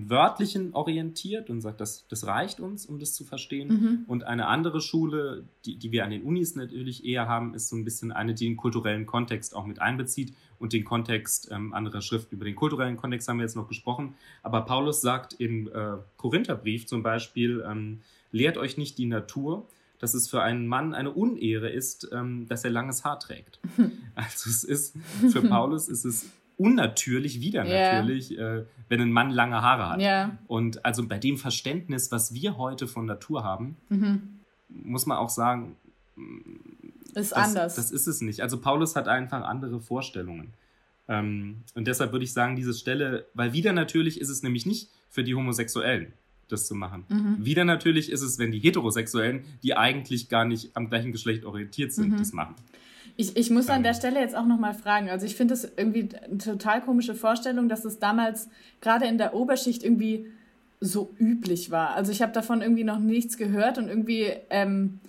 Wörtlichen 0.00 0.74
orientiert 0.74 1.50
und 1.50 1.60
sagt, 1.60 1.80
das, 1.80 2.06
das 2.06 2.26
reicht 2.26 2.60
uns, 2.60 2.86
um 2.86 3.00
das 3.00 3.14
zu 3.14 3.24
verstehen. 3.24 3.68
Mhm. 3.68 4.04
Und 4.06 4.22
eine 4.22 4.46
andere 4.46 4.80
Schule, 4.80 5.44
die, 5.64 5.76
die 5.76 5.90
wir 5.90 6.04
an 6.04 6.10
den 6.10 6.22
Unis 6.22 6.54
natürlich 6.54 7.04
eher 7.04 7.26
haben, 7.26 7.54
ist 7.54 7.68
so 7.68 7.74
ein 7.74 7.84
bisschen 7.84 8.12
eine, 8.12 8.34
die 8.34 8.46
den 8.46 8.56
kulturellen 8.56 9.06
Kontext 9.06 9.56
auch 9.56 9.66
mit 9.66 9.80
einbezieht 9.80 10.34
und 10.60 10.72
den 10.72 10.84
Kontext 10.84 11.48
ähm, 11.50 11.74
anderer 11.74 12.00
Schriften. 12.00 12.36
Über 12.36 12.44
den 12.44 12.54
kulturellen 12.54 12.96
Kontext 12.96 13.28
haben 13.28 13.38
wir 13.38 13.44
jetzt 13.44 13.56
noch 13.56 13.66
gesprochen. 13.66 14.14
Aber 14.44 14.62
Paulus 14.62 15.00
sagt 15.00 15.34
im 15.40 15.66
äh, 15.68 15.96
Korintherbrief 16.16 16.86
zum 16.86 17.02
Beispiel, 17.02 17.64
ähm, 17.68 18.00
lehrt 18.30 18.56
euch 18.56 18.76
nicht 18.76 18.98
die 18.98 19.06
Natur, 19.06 19.66
dass 19.98 20.14
es 20.14 20.28
für 20.28 20.42
einen 20.42 20.68
Mann 20.68 20.94
eine 20.94 21.10
Unehre 21.10 21.70
ist, 21.70 22.08
ähm, 22.12 22.46
dass 22.48 22.62
er 22.62 22.70
langes 22.70 23.04
Haar 23.04 23.18
trägt. 23.18 23.58
Also 24.14 24.50
es 24.50 24.64
ist, 24.64 24.96
für 25.30 25.42
Paulus 25.42 25.88
ist 25.88 26.04
es 26.04 26.26
unnatürlich, 26.58 27.40
wieder 27.40 27.64
natürlich, 27.64 28.32
yeah. 28.32 28.58
äh, 28.58 28.64
wenn 28.88 29.00
ein 29.00 29.12
Mann 29.12 29.30
lange 29.30 29.62
Haare 29.62 29.88
hat. 29.88 30.00
Yeah. 30.00 30.38
Und 30.46 30.84
also 30.84 31.06
bei 31.06 31.18
dem 31.18 31.38
Verständnis, 31.38 32.12
was 32.12 32.34
wir 32.34 32.58
heute 32.58 32.86
von 32.86 33.06
Natur 33.06 33.44
haben, 33.44 33.76
mhm. 33.88 34.40
muss 34.68 35.06
man 35.06 35.16
auch 35.16 35.30
sagen, 35.30 35.76
ist 37.14 37.32
das, 37.32 37.32
anders. 37.32 37.76
Das 37.76 37.90
ist 37.90 38.06
es 38.06 38.20
nicht. 38.20 38.40
Also 38.42 38.60
Paulus 38.60 38.96
hat 38.96 39.08
einfach 39.08 39.42
andere 39.44 39.80
Vorstellungen. 39.80 40.52
Ähm, 41.08 41.62
und 41.74 41.86
deshalb 41.86 42.12
würde 42.12 42.24
ich 42.24 42.32
sagen, 42.32 42.56
diese 42.56 42.74
Stelle, 42.74 43.26
weil 43.34 43.52
wieder 43.52 43.72
natürlich 43.72 44.20
ist 44.20 44.28
es 44.28 44.42
nämlich 44.42 44.66
nicht 44.66 44.90
für 45.08 45.24
die 45.24 45.34
Homosexuellen 45.34 46.12
das 46.48 46.66
zu 46.66 46.74
machen. 46.74 47.04
Mhm. 47.08 47.44
Wieder 47.44 47.64
natürlich 47.64 48.10
ist 48.10 48.22
es, 48.22 48.38
wenn 48.38 48.50
die 48.50 48.58
Heterosexuellen, 48.58 49.44
die 49.62 49.76
eigentlich 49.76 50.28
gar 50.28 50.44
nicht 50.44 50.76
am 50.76 50.88
gleichen 50.88 51.12
Geschlecht 51.12 51.44
orientiert 51.44 51.92
sind, 51.92 52.12
mhm. 52.12 52.16
das 52.16 52.32
machen. 52.32 52.54
Ich, 53.20 53.36
ich 53.36 53.50
muss 53.50 53.68
an 53.68 53.82
der 53.82 53.94
Stelle 53.94 54.20
jetzt 54.20 54.36
auch 54.36 54.46
nochmal 54.46 54.74
fragen. 54.74 55.10
Also 55.10 55.26
ich 55.26 55.34
finde 55.34 55.52
das 55.52 55.68
irgendwie 55.76 56.08
eine 56.24 56.38
total 56.38 56.80
komische 56.80 57.16
Vorstellung, 57.16 57.68
dass 57.68 57.84
es 57.84 57.98
damals 57.98 58.48
gerade 58.80 59.06
in 59.06 59.18
der 59.18 59.34
Oberschicht 59.34 59.82
irgendwie 59.82 60.28
so 60.78 61.12
üblich 61.18 61.72
war. 61.72 61.96
Also 61.96 62.12
ich 62.12 62.22
habe 62.22 62.30
davon 62.30 62.62
irgendwie 62.62 62.84
noch 62.84 63.00
nichts 63.00 63.36
gehört 63.36 63.76
und 63.76 63.88
irgendwie, 63.88 64.30
ähm, 64.50 65.00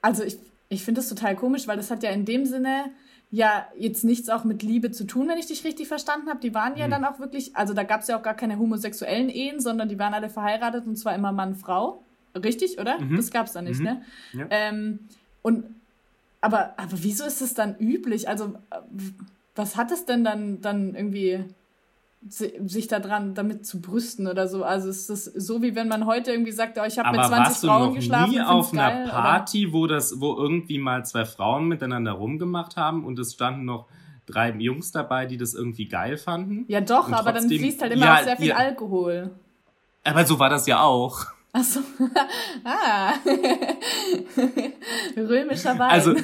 also 0.00 0.24
ich, 0.24 0.38
ich 0.70 0.82
finde 0.82 1.02
das 1.02 1.10
total 1.10 1.36
komisch, 1.36 1.68
weil 1.68 1.76
das 1.76 1.90
hat 1.90 2.02
ja 2.02 2.08
in 2.08 2.24
dem 2.24 2.46
Sinne 2.46 2.92
ja 3.30 3.66
jetzt 3.76 4.04
nichts 4.04 4.30
auch 4.30 4.44
mit 4.44 4.62
Liebe 4.62 4.90
zu 4.90 5.04
tun, 5.04 5.28
wenn 5.28 5.36
ich 5.36 5.46
dich 5.46 5.62
richtig 5.62 5.86
verstanden 5.86 6.30
habe. 6.30 6.40
Die 6.40 6.54
waren 6.54 6.78
ja 6.78 6.86
mhm. 6.86 6.92
dann 6.92 7.04
auch 7.04 7.18
wirklich, 7.18 7.54
also 7.56 7.74
da 7.74 7.82
gab 7.82 8.00
es 8.00 8.08
ja 8.08 8.18
auch 8.18 8.22
gar 8.22 8.32
keine 8.32 8.58
homosexuellen 8.58 9.28
Ehen, 9.28 9.60
sondern 9.60 9.90
die 9.90 9.98
waren 9.98 10.14
alle 10.14 10.30
verheiratet 10.30 10.86
und 10.86 10.96
zwar 10.96 11.14
immer 11.14 11.32
Mann, 11.32 11.56
Frau. 11.56 12.06
Richtig, 12.34 12.78
oder? 12.78 12.98
Mhm. 12.98 13.16
Das 13.16 13.30
gab 13.30 13.48
es 13.48 13.52
da 13.52 13.60
nicht, 13.60 13.80
mhm. 13.80 13.84
ne? 13.84 14.02
Ja. 14.32 14.46
Ähm, 14.48 15.00
und 15.42 15.64
aber, 16.40 16.74
aber 16.78 16.92
wieso 16.92 17.24
ist 17.24 17.42
es 17.42 17.54
dann 17.54 17.76
üblich? 17.78 18.28
Also, 18.28 18.54
was 19.54 19.76
hat 19.76 19.90
es 19.90 20.06
denn 20.06 20.24
dann, 20.24 20.60
dann 20.60 20.94
irgendwie 20.94 21.44
sich 22.28 22.86
daran 22.86 23.34
damit 23.34 23.66
zu 23.66 23.80
brüsten 23.80 24.26
oder 24.26 24.46
so. 24.46 24.62
Also 24.62 24.90
ist 24.90 25.08
das 25.08 25.24
so 25.24 25.62
wie 25.62 25.74
wenn 25.74 25.88
man 25.88 26.04
heute 26.04 26.30
irgendwie 26.30 26.52
sagt, 26.52 26.78
oh, 26.78 26.84
ich 26.86 26.98
habe 26.98 27.16
mit 27.16 27.26
20 27.26 27.38
warst 27.38 27.64
Frauen 27.64 27.80
du 27.80 27.88
noch 27.88 27.94
geschlafen. 27.94 28.30
Nie 28.30 28.40
auf 28.42 28.72
einer 28.72 28.90
geil, 28.90 29.08
Party, 29.08 29.66
oder? 29.66 29.72
wo 29.72 29.86
das, 29.86 30.20
wo 30.20 30.36
irgendwie 30.36 30.78
mal 30.78 31.04
zwei 31.06 31.24
Frauen 31.24 31.66
miteinander 31.66 32.12
rumgemacht 32.12 32.76
haben 32.76 33.04
und 33.06 33.18
es 33.18 33.32
standen 33.32 33.64
noch 33.64 33.86
drei 34.26 34.50
Jungs 34.50 34.92
dabei, 34.92 35.24
die 35.24 35.38
das 35.38 35.54
irgendwie 35.54 35.88
geil 35.88 36.18
fanden. 36.18 36.66
Ja 36.68 36.82
doch, 36.82 37.10
aber 37.10 37.32
trotzdem, 37.32 37.50
dann 37.50 37.58
fließt 37.58 37.82
halt 37.82 37.92
immer 37.92 38.06
ja, 38.06 38.14
auch 38.16 38.22
sehr 38.22 38.36
viel 38.36 38.48
ja, 38.48 38.56
Alkohol. 38.56 39.30
Aber 40.04 40.26
so 40.26 40.38
war 40.38 40.50
das 40.50 40.66
ja 40.66 40.82
auch. 40.82 41.24
Achso. 41.52 41.80
ah. 42.64 43.14
Römischer 45.16 45.78
Wein. 45.78 45.90
Also, 45.90 46.14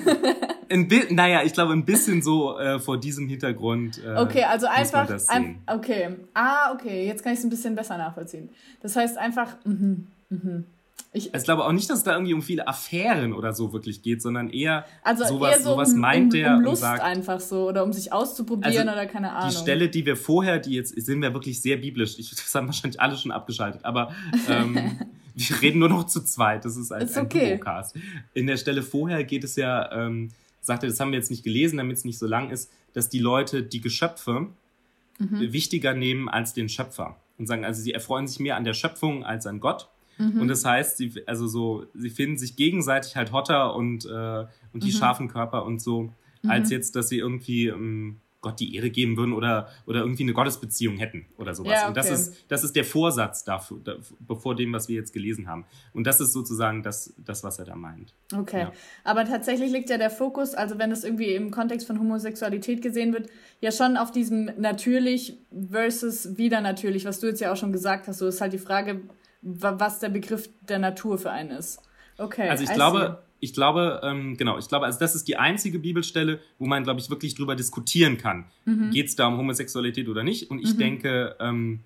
ein 0.68 0.88
naja, 1.10 1.42
ich 1.42 1.52
glaube, 1.52 1.72
ein 1.72 1.84
bisschen 1.84 2.22
so 2.22 2.56
äh, 2.58 2.78
vor 2.78 2.98
diesem 3.00 3.28
Hintergrund. 3.28 4.00
Äh, 4.04 4.16
okay, 4.18 4.44
also 4.44 4.66
einfach. 4.66 5.10
Ein, 5.28 5.62
okay. 5.66 6.16
Ah, 6.34 6.72
okay. 6.72 7.06
Jetzt 7.06 7.24
kann 7.24 7.32
ich 7.32 7.40
es 7.40 7.44
ein 7.44 7.50
bisschen 7.50 7.74
besser 7.74 7.98
nachvollziehen. 7.98 8.50
Das 8.82 8.94
heißt 8.94 9.18
einfach. 9.18 9.56
Mh, 9.64 9.96
mh. 10.30 10.62
Ich, 11.16 11.35
ich 11.35 11.42
glaube 11.44 11.64
auch 11.64 11.72
nicht, 11.72 11.88
dass 11.88 11.98
es 11.98 12.05
da 12.05 12.12
irgendwie 12.12 12.35
um 12.35 12.42
viele 12.42 12.68
Affären 12.68 13.33
oder 13.33 13.55
so 13.55 13.72
wirklich 13.72 14.02
geht, 14.02 14.20
sondern 14.20 14.50
eher 14.50 14.85
also 15.02 15.24
sowas, 15.24 15.57
eher 15.57 15.62
so 15.62 15.70
sowas 15.70 15.92
um, 15.92 16.00
meint 16.00 16.35
um, 16.35 16.40
der 16.40 16.57
um 16.57 16.61
Lust 16.62 16.83
sagt, 16.83 17.02
einfach 17.02 17.40
so 17.40 17.68
oder 17.68 17.85
um 17.85 17.92
sich 17.92 18.12
auszuprobieren 18.12 18.88
also 18.88 19.00
oder 19.00 19.07
keine 19.07 19.33
Ahnung. 19.33 19.50
Die 19.50 19.57
Stelle, 19.57 19.88
die 19.88 20.05
wir 20.05 20.16
vorher, 20.16 20.59
die 20.59 20.74
jetzt 20.74 20.94
sind 20.94 21.22
wir 21.22 21.33
wirklich 21.33 21.61
sehr 21.61 21.79
biblisch. 21.79 22.18
Ich, 22.18 22.31
das 22.31 22.55
haben 22.55 22.66
wahrscheinlich 22.66 23.00
alle 23.00 23.16
schon 23.16 23.31
abgeschaltet, 23.31 23.85
aber 23.85 24.14
ähm, 24.48 24.98
wir 25.35 25.62
reden 25.62 25.79
nur 25.79 25.88
noch 25.88 26.05
zu 26.05 26.22
zweit. 26.22 26.64
Das 26.64 26.76
ist 26.76 26.92
ein, 26.92 27.02
ist 27.02 27.16
okay. 27.16 27.52
ein 27.52 27.59
Duocast. 27.59 27.96
In 28.35 28.46
der 28.46 28.57
Stelle 28.59 28.83
vorher 28.83 29.24
geht 29.24 29.44
es 29.44 29.57
ja, 29.57 29.90
ähm, 29.92 30.31
sagte, 30.61 30.87
das 30.87 31.00
haben 31.00 31.12
wir 31.12 31.18
jetzt 31.18 31.31
nicht 31.31 31.44
gelesen, 31.44 31.79
damit 31.79 31.96
es 31.96 32.05
nicht 32.05 32.18
so 32.18 32.26
lang 32.26 32.50
ist, 32.50 32.70
dass 32.92 33.09
die 33.09 33.20
Leute 33.20 33.62
die 33.62 33.81
Geschöpfe 33.81 34.48
mhm. 35.18 35.52
wichtiger 35.52 35.94
nehmen 35.94 36.29
als 36.29 36.52
den 36.52 36.68
Schöpfer 36.68 37.16
und 37.38 37.46
sagen, 37.46 37.64
also 37.64 37.81
sie 37.81 37.92
erfreuen 37.92 38.26
sich 38.26 38.38
mehr 38.40 38.57
an 38.57 38.64
der 38.64 38.74
Schöpfung 38.74 39.24
als 39.24 39.46
an 39.46 39.61
Gott. 39.61 39.88
Mhm. 40.18 40.40
Und 40.40 40.48
das 40.48 40.64
heißt, 40.64 40.96
sie, 40.96 41.12
also 41.26 41.46
so, 41.46 41.87
sie 41.94 42.11
finden 42.11 42.38
sich 42.38 42.57
gegenseitig 42.57 43.16
halt 43.16 43.33
hotter 43.33 43.74
und, 43.74 44.05
äh, 44.07 44.46
und 44.72 44.83
die 44.83 44.92
mhm. 44.92 44.98
scharfen 44.98 45.29
Körper 45.29 45.64
und 45.64 45.81
so, 45.81 46.12
mhm. 46.42 46.50
als 46.50 46.70
jetzt, 46.70 46.96
dass 46.96 47.09
sie 47.09 47.18
irgendwie 47.18 47.66
ähm, 47.66 48.20
Gott 48.46 48.61
die 48.61 48.76
Ehre 48.76 48.90
geben 48.90 49.16
würden 49.16 49.33
oder, 49.33 49.68
oder 49.87 50.00
irgendwie 50.00 50.22
eine 50.22 50.33
Gottesbeziehung 50.33 50.98
hätten 50.98 51.26
oder 51.37 51.52
sowas. 51.52 51.72
Ja, 51.72 51.79
okay. 51.79 51.88
Und 51.88 51.96
das 51.96 52.11
ist, 52.11 52.44
das 52.46 52.62
ist 52.62 52.76
der 52.76 52.85
Vorsatz 52.85 53.42
dafür, 53.42 53.81
da, 53.83 53.96
bevor 54.20 54.55
dem, 54.55 54.72
was 54.72 54.88
wir 54.88 54.94
jetzt 54.94 55.12
gelesen 55.12 55.48
haben. 55.48 55.64
Und 55.92 56.07
das 56.07 56.20
ist 56.20 56.33
sozusagen 56.33 56.85
das, 56.85 57.12
das 57.18 57.42
was 57.42 57.59
er 57.59 57.64
da 57.64 57.74
meint. 57.74 58.14
Okay. 58.33 58.61
Ja. 58.61 58.72
Aber 59.02 59.24
tatsächlich 59.24 59.72
liegt 59.72 59.90
ja 59.90 59.98
der 59.98 60.11
Fokus, 60.11 60.55
also 60.55 60.79
wenn 60.79 60.92
es 60.92 61.02
irgendwie 61.02 61.35
im 61.35 61.50
Kontext 61.50 61.88
von 61.88 61.98
Homosexualität 61.98 62.83
gesehen 62.83 63.12
wird, 63.12 63.29
ja 63.61 63.72
schon 63.72 63.96
auf 63.96 64.12
diesem 64.12 64.50
natürlich 64.59 65.37
versus 65.50 66.37
wieder 66.37 66.61
natürlich, 66.61 67.05
was 67.05 67.18
du 67.18 67.26
jetzt 67.26 67.40
ja 67.40 67.52
auch 67.52 67.57
schon 67.57 67.72
gesagt 67.72 68.07
hast. 68.07 68.18
So 68.18 68.29
ist 68.29 68.40
halt 68.40 68.52
die 68.52 68.59
Frage, 68.59 69.00
was 69.46 70.00
der 70.00 70.09
Begriff 70.09 70.48
der 70.68 70.78
Natur 70.78 71.18
für 71.18 71.30
einen 71.30 71.50
ist. 71.50 71.80
Okay. 72.18 72.48
Also 72.48 72.64
ich 72.64 72.72
glaube, 72.72 73.22
ich 73.38 73.52
glaube, 73.52 74.00
ähm, 74.02 74.37
genau, 74.37 74.59
ich 74.59 74.68
glaube, 74.68 74.87
also 74.87 74.98
das 74.98 75.14
ist 75.14 75.28
die 75.28 75.37
einzige 75.37 75.78
Bibelstelle, 75.78 76.40
wo 76.59 76.66
man, 76.66 76.82
glaube 76.82 77.00
ich, 77.00 77.11
wirklich 77.11 77.35
drüber 77.35 77.54
diskutieren 77.54 78.16
kann. 78.16 78.46
Mhm. 78.64 78.90
Geht 78.90 79.06
es 79.06 79.16
da 79.16 79.28
um 79.28 79.37
Homosexualität 79.37 80.09
oder 80.09 80.24
nicht? 80.24 80.50
Und 80.50 80.59
ich 80.61 80.74
mhm. 80.74 80.78
denke, 80.78 81.37
ähm, 81.38 81.80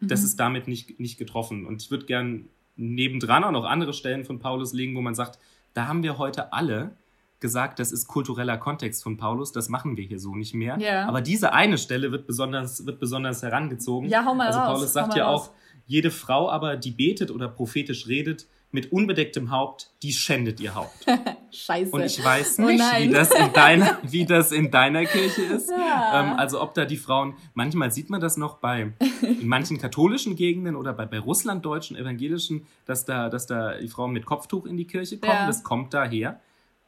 mhm. 0.00 0.08
das 0.08 0.22
ist 0.22 0.38
damit 0.38 0.68
nicht, 0.68 1.00
nicht 1.00 1.18
getroffen. 1.18 1.66
Und 1.66 1.82
ich 1.82 1.90
würde 1.90 2.06
gern 2.06 2.48
nebendran 2.76 3.42
auch 3.44 3.50
noch 3.50 3.64
andere 3.64 3.94
Stellen 3.94 4.24
von 4.24 4.38
Paulus 4.38 4.72
legen, 4.72 4.94
wo 4.94 5.00
man 5.00 5.14
sagt, 5.14 5.38
da 5.74 5.88
haben 5.88 6.02
wir 6.02 6.18
heute 6.18 6.52
alle 6.52 6.96
gesagt, 7.42 7.78
das 7.78 7.92
ist 7.92 8.08
kultureller 8.08 8.56
Kontext 8.56 9.02
von 9.02 9.18
Paulus, 9.18 9.52
das 9.52 9.68
machen 9.68 9.98
wir 9.98 10.04
hier 10.04 10.18
so 10.18 10.34
nicht 10.34 10.54
mehr. 10.54 10.78
Yeah. 10.78 11.06
Aber 11.06 11.20
diese 11.20 11.52
eine 11.52 11.76
Stelle 11.76 12.10
wird 12.10 12.26
besonders, 12.26 12.86
wird 12.86 12.98
besonders 12.98 13.42
herangezogen. 13.42 14.08
Ja, 14.08 14.24
hau 14.24 14.34
mal 14.34 14.46
also 14.46 14.60
raus. 14.60 14.68
Paulus 14.68 14.92
sagt 14.94 15.14
ja 15.14 15.26
raus. 15.26 15.48
auch, 15.48 15.50
jede 15.84 16.10
Frau 16.10 16.48
aber, 16.48 16.76
die 16.76 16.92
betet 16.92 17.30
oder 17.30 17.48
prophetisch 17.48 18.06
redet, 18.06 18.46
mit 18.70 18.90
unbedecktem 18.90 19.50
Haupt, 19.50 19.90
die 20.02 20.12
schändet 20.12 20.58
ihr 20.58 20.74
Haupt. 20.74 21.04
Scheiße. 21.50 21.90
Und 21.90 22.04
ich 22.04 22.24
weiß 22.24 22.58
oh 22.60 22.62
nicht, 22.62 22.82
oh 22.82 22.98
wie, 22.98 23.10
das 23.10 23.30
in 23.30 23.52
deiner, 23.52 23.98
wie 24.02 24.24
das 24.24 24.52
in 24.52 24.70
deiner 24.70 25.04
Kirche 25.04 25.42
ist. 25.42 25.70
Ja. 25.70 26.20
Ähm, 26.20 26.38
also 26.38 26.62
ob 26.62 26.72
da 26.72 26.86
die 26.86 26.96
Frauen, 26.96 27.34
manchmal 27.52 27.92
sieht 27.92 28.08
man 28.08 28.22
das 28.22 28.38
noch 28.38 28.56
bei, 28.56 28.92
in 29.20 29.46
manchen 29.46 29.78
katholischen 29.78 30.36
Gegenden 30.36 30.74
oder 30.74 30.94
bei, 30.94 31.04
bei 31.04 31.18
russlanddeutschen 31.18 31.96
evangelischen, 31.98 32.66
dass 32.86 33.04
da, 33.04 33.28
dass 33.28 33.46
da 33.46 33.76
die 33.76 33.88
Frauen 33.88 34.12
mit 34.12 34.24
Kopftuch 34.24 34.64
in 34.64 34.78
die 34.78 34.86
Kirche 34.86 35.18
kommen. 35.18 35.32
Ja. 35.34 35.46
Das 35.46 35.62
kommt 35.62 35.92
daher. 35.92 36.40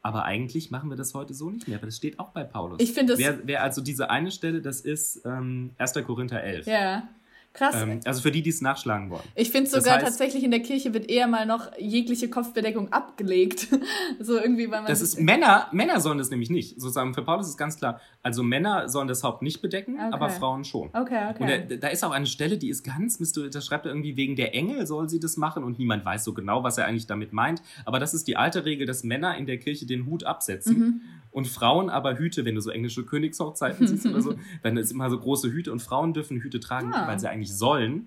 Aber 0.05 0.27
eigentlich 0.27 0.71
machen 0.71 0.91
wir 0.91 0.99
das 0.99 1.15
heute 1.15 1.33
so 1.33 1.49
nicht 1.49 1.67
mehr, 1.67 1.79
aber 1.79 1.87
das 1.87 1.97
steht 1.97 2.19
auch 2.19 2.29
bei 2.29 2.45
Paulus. 2.45 2.79
Ich 2.79 2.93
finde 2.93 3.17
wer, 3.17 3.39
wer 3.47 3.63
also 3.63 3.81
diese 3.81 4.11
eine 4.11 4.31
Stelle, 4.31 4.61
das 4.61 4.83
ist 4.83 5.25
ähm, 5.25 5.71
1. 5.79 5.95
Korinther 6.05 6.43
11. 6.43 6.67
Ja. 6.67 7.09
Krass. 7.55 7.77
Ähm, 7.77 8.01
also 8.05 8.21
für 8.21 8.33
die, 8.33 8.43
die 8.43 8.51
es 8.51 8.61
nachschlagen 8.61 9.11
wollen. 9.11 9.23
Ich 9.37 9.53
finde 9.53 9.71
sogar 9.71 9.95
heißt, 9.95 10.05
tatsächlich 10.05 10.43
in 10.43 10.51
der 10.51 10.59
Kirche 10.59 10.93
wird 10.93 11.09
eher 11.09 11.29
mal 11.29 11.47
noch 11.47 11.71
jegliche 11.79 12.29
Kopfbedeckung 12.29 12.93
abgelegt. 12.93 13.69
so 14.21 14.37
irgendwie, 14.37 14.65
weil 14.73 14.81
man. 14.81 14.87
Das 14.87 15.01
ist 15.01 15.21
Männer, 15.21 15.69
Männer 15.71 16.01
sollen 16.01 16.19
das 16.19 16.31
nämlich 16.31 16.51
nicht. 16.51 16.81
Sozusagen 16.81 17.15
für 17.15 17.23
Paulus 17.23 17.49
ist 17.49 17.57
ganz 17.57 17.77
klar. 17.77 18.01
Also 18.25 18.43
Männer 18.43 18.89
sollen 18.89 19.07
das 19.07 19.23
Haupt 19.23 19.43
nicht 19.43 19.63
bedecken, 19.63 19.95
okay. 19.95 20.09
aber 20.11 20.31
Frauen 20.31 20.65
schon. 20.65 20.89
Okay, 20.93 21.31
okay. 21.31 21.43
Und 21.43 21.71
da, 21.71 21.77
da, 21.77 21.89
ist 21.89 22.05
auch 22.05 22.11
eine 22.11 22.27
Stelle, 22.27 22.59
die 22.59 22.71
ist 22.71 22.83
ganz, 22.83 23.19
da 23.19 23.61
schreibt 23.61 23.87
er 23.87 23.93
irgendwie 23.93 24.17
wegen 24.17 24.35
der 24.35 24.53
Engel 24.53 24.85
soll 24.89 25.09
sie 25.09 25.21
das 25.21 25.37
machen 25.37 25.63
und 25.63 25.79
niemand 25.79 26.05
weiß 26.05 26.25
so 26.25 26.35
genau, 26.35 26.65
was 26.65 26.77
er 26.77 26.87
eigentlich 26.87 27.07
damit 27.07 27.33
meint. 27.33 27.63
Aber 27.85 28.01
das 28.01 28.15
ist 28.15 28.27
die 28.27 28.37
alte 28.37 28.65
Regel, 28.65 28.85
dass 28.85 29.05
Männer 29.05 29.39
in 29.39 29.47
der 29.47 29.59
Kirche 29.59 29.87
den 29.87 30.07
Hut 30.07 30.25
absetzen. 30.25 30.79
Mhm 30.79 31.01
und 31.35 31.49
Frauen 31.49 31.91
aber 31.91 32.17
Hüte, 32.17 32.45
wenn 32.45 32.55
du 32.55 32.61
so 32.61 32.71
englische 32.71 33.05
Königshochzeiten 33.05 33.89
siehst 33.89 34.07
oder 34.07 34.23
so, 34.23 34.37
dann 34.63 34.77
ist 34.77 34.93
immer 34.93 35.11
so 35.11 35.19
große 35.19 35.51
Hüte 35.51 35.73
und 35.73 35.83
Frauen 35.83 36.15
dürfen 36.15 36.41
Hüte 36.41 36.61
tragen, 36.61 36.95
ah. 36.95 37.09
weil 37.09 37.19
sie 37.19 37.29
eigentlich 37.29 37.53
sollen. 37.53 38.07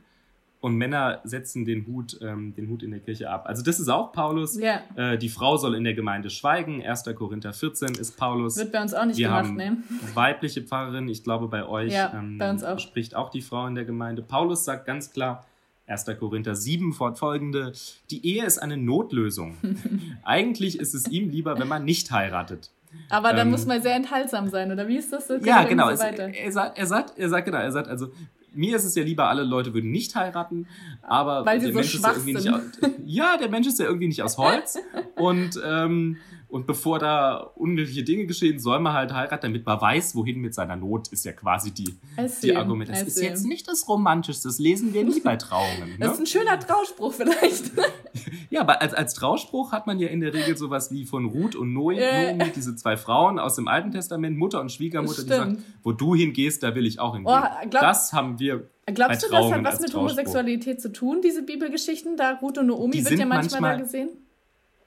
Und 0.59 0.75
Männer 0.75 1.19
setzen 1.23 1.65
den 1.65 1.85
Hut, 1.85 2.17
ähm, 2.21 2.55
den 2.55 2.69
Hut 2.69 2.81
in 2.81 2.89
der 2.89 3.01
Kirche 3.01 3.29
ab. 3.29 3.43
Also 3.45 3.63
das 3.63 3.79
ist 3.79 3.89
auch 3.89 4.11
Paulus. 4.11 4.57
Ja. 4.57 4.81
Äh, 4.95 5.17
die 5.17 5.29
Frau 5.29 5.57
soll 5.57 5.75
in 5.75 5.83
der 5.83 5.93
Gemeinde 5.93 6.29
schweigen. 6.29 6.81
1. 6.81 7.03
Korinther 7.15 7.53
14 7.53 7.89
ist 7.95 8.17
Paulus. 8.17 8.57
Wird 8.57 8.71
bei 8.71 8.81
uns 8.81 8.93
auch 8.93 9.05
nicht 9.05 9.17
Wir 9.17 9.27
gemacht, 9.27 9.53
ne? 9.53 9.77
Weibliche 10.15 10.63
Pfarrerin, 10.63 11.09
ich 11.09 11.23
glaube 11.23 11.47
bei 11.47 11.67
euch 11.67 11.93
ja, 11.93 12.13
ähm, 12.17 12.37
bei 12.37 12.49
auch. 12.49 12.79
spricht 12.79 13.13
auch 13.13 13.29
die 13.29 13.41
Frau 13.41 13.67
in 13.67 13.75
der 13.75 13.85
Gemeinde. 13.85 14.23
Paulus 14.23 14.63
sagt 14.63 14.85
ganz 14.85 15.11
klar, 15.11 15.45
1. 15.85 16.05
Korinther 16.17 16.55
7 16.55 16.93
fortfolgende, 16.93 17.73
die 18.09 18.25
Ehe 18.25 18.45
ist 18.45 18.57
eine 18.57 18.77
Notlösung. 18.77 19.57
Eigentlich 20.23 20.79
ist 20.79 20.95
es 20.95 21.07
ihm 21.09 21.29
lieber, 21.29 21.59
wenn 21.59 21.67
man 21.67 21.85
nicht 21.85 22.09
heiratet. 22.11 22.71
Aber 23.09 23.29
dann 23.29 23.47
ähm, 23.47 23.51
muss 23.51 23.65
man 23.65 23.81
sehr 23.81 23.95
enthaltsam 23.95 24.49
sein, 24.49 24.71
oder 24.71 24.87
wie 24.87 24.97
ist 24.97 25.11
das? 25.13 25.27
so? 25.27 25.35
ja, 25.35 25.63
genau. 25.63 25.87
So 25.87 25.93
es, 25.93 25.99
er, 26.01 26.51
sagt, 26.51 26.77
er, 26.77 26.85
sagt, 26.85 27.17
er 27.17 27.29
sagt, 27.29 27.45
genau, 27.45 27.57
er 27.59 27.71
sagt, 27.71 27.87
also 27.87 28.07
mir 28.53 28.75
ist 28.75 28.83
es 28.83 28.95
ja 28.95 29.03
lieber, 29.03 29.27
alle 29.29 29.43
Leute 29.43 29.73
würden 29.73 29.91
nicht 29.91 30.15
heiraten, 30.15 30.67
aber 31.03 31.45
Weil 31.45 31.59
sie 31.59 31.67
der 31.67 31.73
so 31.73 31.79
Mensch 31.79 31.95
ist 31.95 32.03
ja 32.03 32.11
irgendwie 32.11 32.37
sind. 32.37 32.81
nicht. 32.81 32.99
Ja, 33.05 33.37
der 33.37 33.49
Mensch 33.49 33.67
ist 33.67 33.79
ja 33.79 33.85
irgendwie 33.85 34.07
nicht 34.07 34.21
aus 34.23 34.37
Holz 34.37 34.79
und 35.15 35.59
ähm, 35.63 36.17
und 36.49 36.65
bevor 36.65 36.97
da 36.97 37.37
unmögliche 37.55 38.03
Dinge 38.03 38.25
geschehen, 38.25 38.57
soll 38.57 38.79
man 38.79 38.93
halt 38.93 39.13
heiraten, 39.13 39.41
damit 39.41 39.65
man 39.65 39.81
weiß, 39.81 40.15
wohin 40.15 40.39
mit 40.39 40.53
seiner 40.53 40.77
Not, 40.77 41.09
ist 41.09 41.25
ja 41.25 41.33
quasi 41.33 41.71
die, 41.71 41.97
die 42.41 42.55
Argument. 42.55 42.89
Das 42.89 43.01
ist 43.01 43.21
jetzt 43.21 43.45
nicht 43.45 43.67
das 43.67 43.87
Romantischste, 43.89 44.47
das 44.47 44.57
lesen 44.57 44.93
wir 44.93 45.03
nie 45.03 45.19
bei 45.19 45.35
Trauungen. 45.35 45.89
Ne? 45.89 45.97
Das 45.99 46.13
ist 46.13 46.19
ein 46.19 46.25
schöner 46.25 46.57
Trauspruch 46.57 47.13
vielleicht. 47.13 47.71
ja, 48.49 48.61
aber 48.61 48.81
als, 48.81 48.93
als 48.93 49.13
Trauspruch 49.13 49.73
hat 49.73 49.87
man 49.87 49.99
ja 49.99 50.07
in 50.07 50.21
der 50.21 50.33
Regel 50.33 50.55
sowas 50.55 50.89
wie 50.89 51.05
von 51.05 51.25
Ruth 51.25 51.55
und 51.55 51.73
Noemi, 51.73 52.01
äh. 52.01 52.51
diese 52.55 52.75
zwei 52.77 52.95
Frauen 52.95 53.39
aus 53.39 53.55
dem 53.55 53.67
Alten 53.67 53.91
Testament, 53.91 54.37
Mutter 54.37 54.61
und 54.61 54.71
Schwiegermutter, 54.71 55.23
die 55.23 55.29
sagen, 55.29 55.63
wo 55.83 55.91
du 55.91 56.15
hingehst, 56.15 56.63
da 56.63 56.75
will 56.75 56.85
ich 56.85 57.01
auch 57.01 57.13
hingehen. 57.13 57.33
Oh, 57.33 57.69
glaub, 57.69 57.81
das 57.81 58.13
haben 58.13 58.39
wir 58.39 58.69
Glaubst 58.85 59.21
du, 59.21 59.29
das 59.29 59.51
hat 59.51 59.63
was 59.65 59.81
mit 59.81 59.93
Homosexualität 59.93 60.81
zu 60.81 60.93
tun, 60.93 61.19
diese 61.21 61.43
Bibelgeschichten? 61.43 62.15
Da 62.15 62.35
Ruth 62.41 62.57
und 62.57 62.67
Naomi 62.67 63.03
wird 63.03 63.19
ja 63.19 63.25
manchmal, 63.25 63.59
manchmal 63.59 63.77
da 63.79 63.83
gesehen 63.83 64.09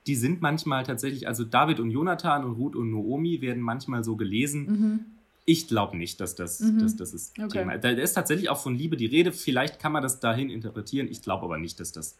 die 0.07 0.15
sind 0.15 0.41
manchmal 0.41 0.85
tatsächlich, 0.85 1.29
also 1.29 1.45
David 1.45 1.81
und 1.81 1.91
Jonathan 1.91 2.45
und 2.45 2.53
Ruth 2.53 2.77
und 2.77 2.91
Noomi 2.91 3.41
werden 3.41 3.63
manchmal 3.63 4.05
so 4.05 4.17
gelesen. 4.17 4.67
Mhm. 4.67 5.01
Ich 5.45 5.69
glaube 5.69 5.97
nicht, 5.97 6.21
dass 6.21 6.35
das, 6.35 6.61
mhm. 6.61 6.79
dass 6.79 6.97
das 6.97 7.13
ist 7.13 7.39
okay. 7.39 7.59
Thema. 7.61 7.79
Da 7.79 7.91
ist 7.91 8.15
tatsächlich 8.15 8.49
auch 8.49 8.61
von 8.61 8.75
Liebe 8.75 8.97
die 8.97 9.07
Rede. 9.07 9.33
Vielleicht 9.33 9.79
kann 9.79 9.93
man 9.93 10.03
das 10.03 10.21
dahin 10.21 10.49
interpretieren. 10.51 11.09
Ich 11.11 11.23
glaube 11.23 11.45
aber 11.45 11.59
nicht, 11.59 11.81
dass 11.81 11.93
das, 11.93 12.17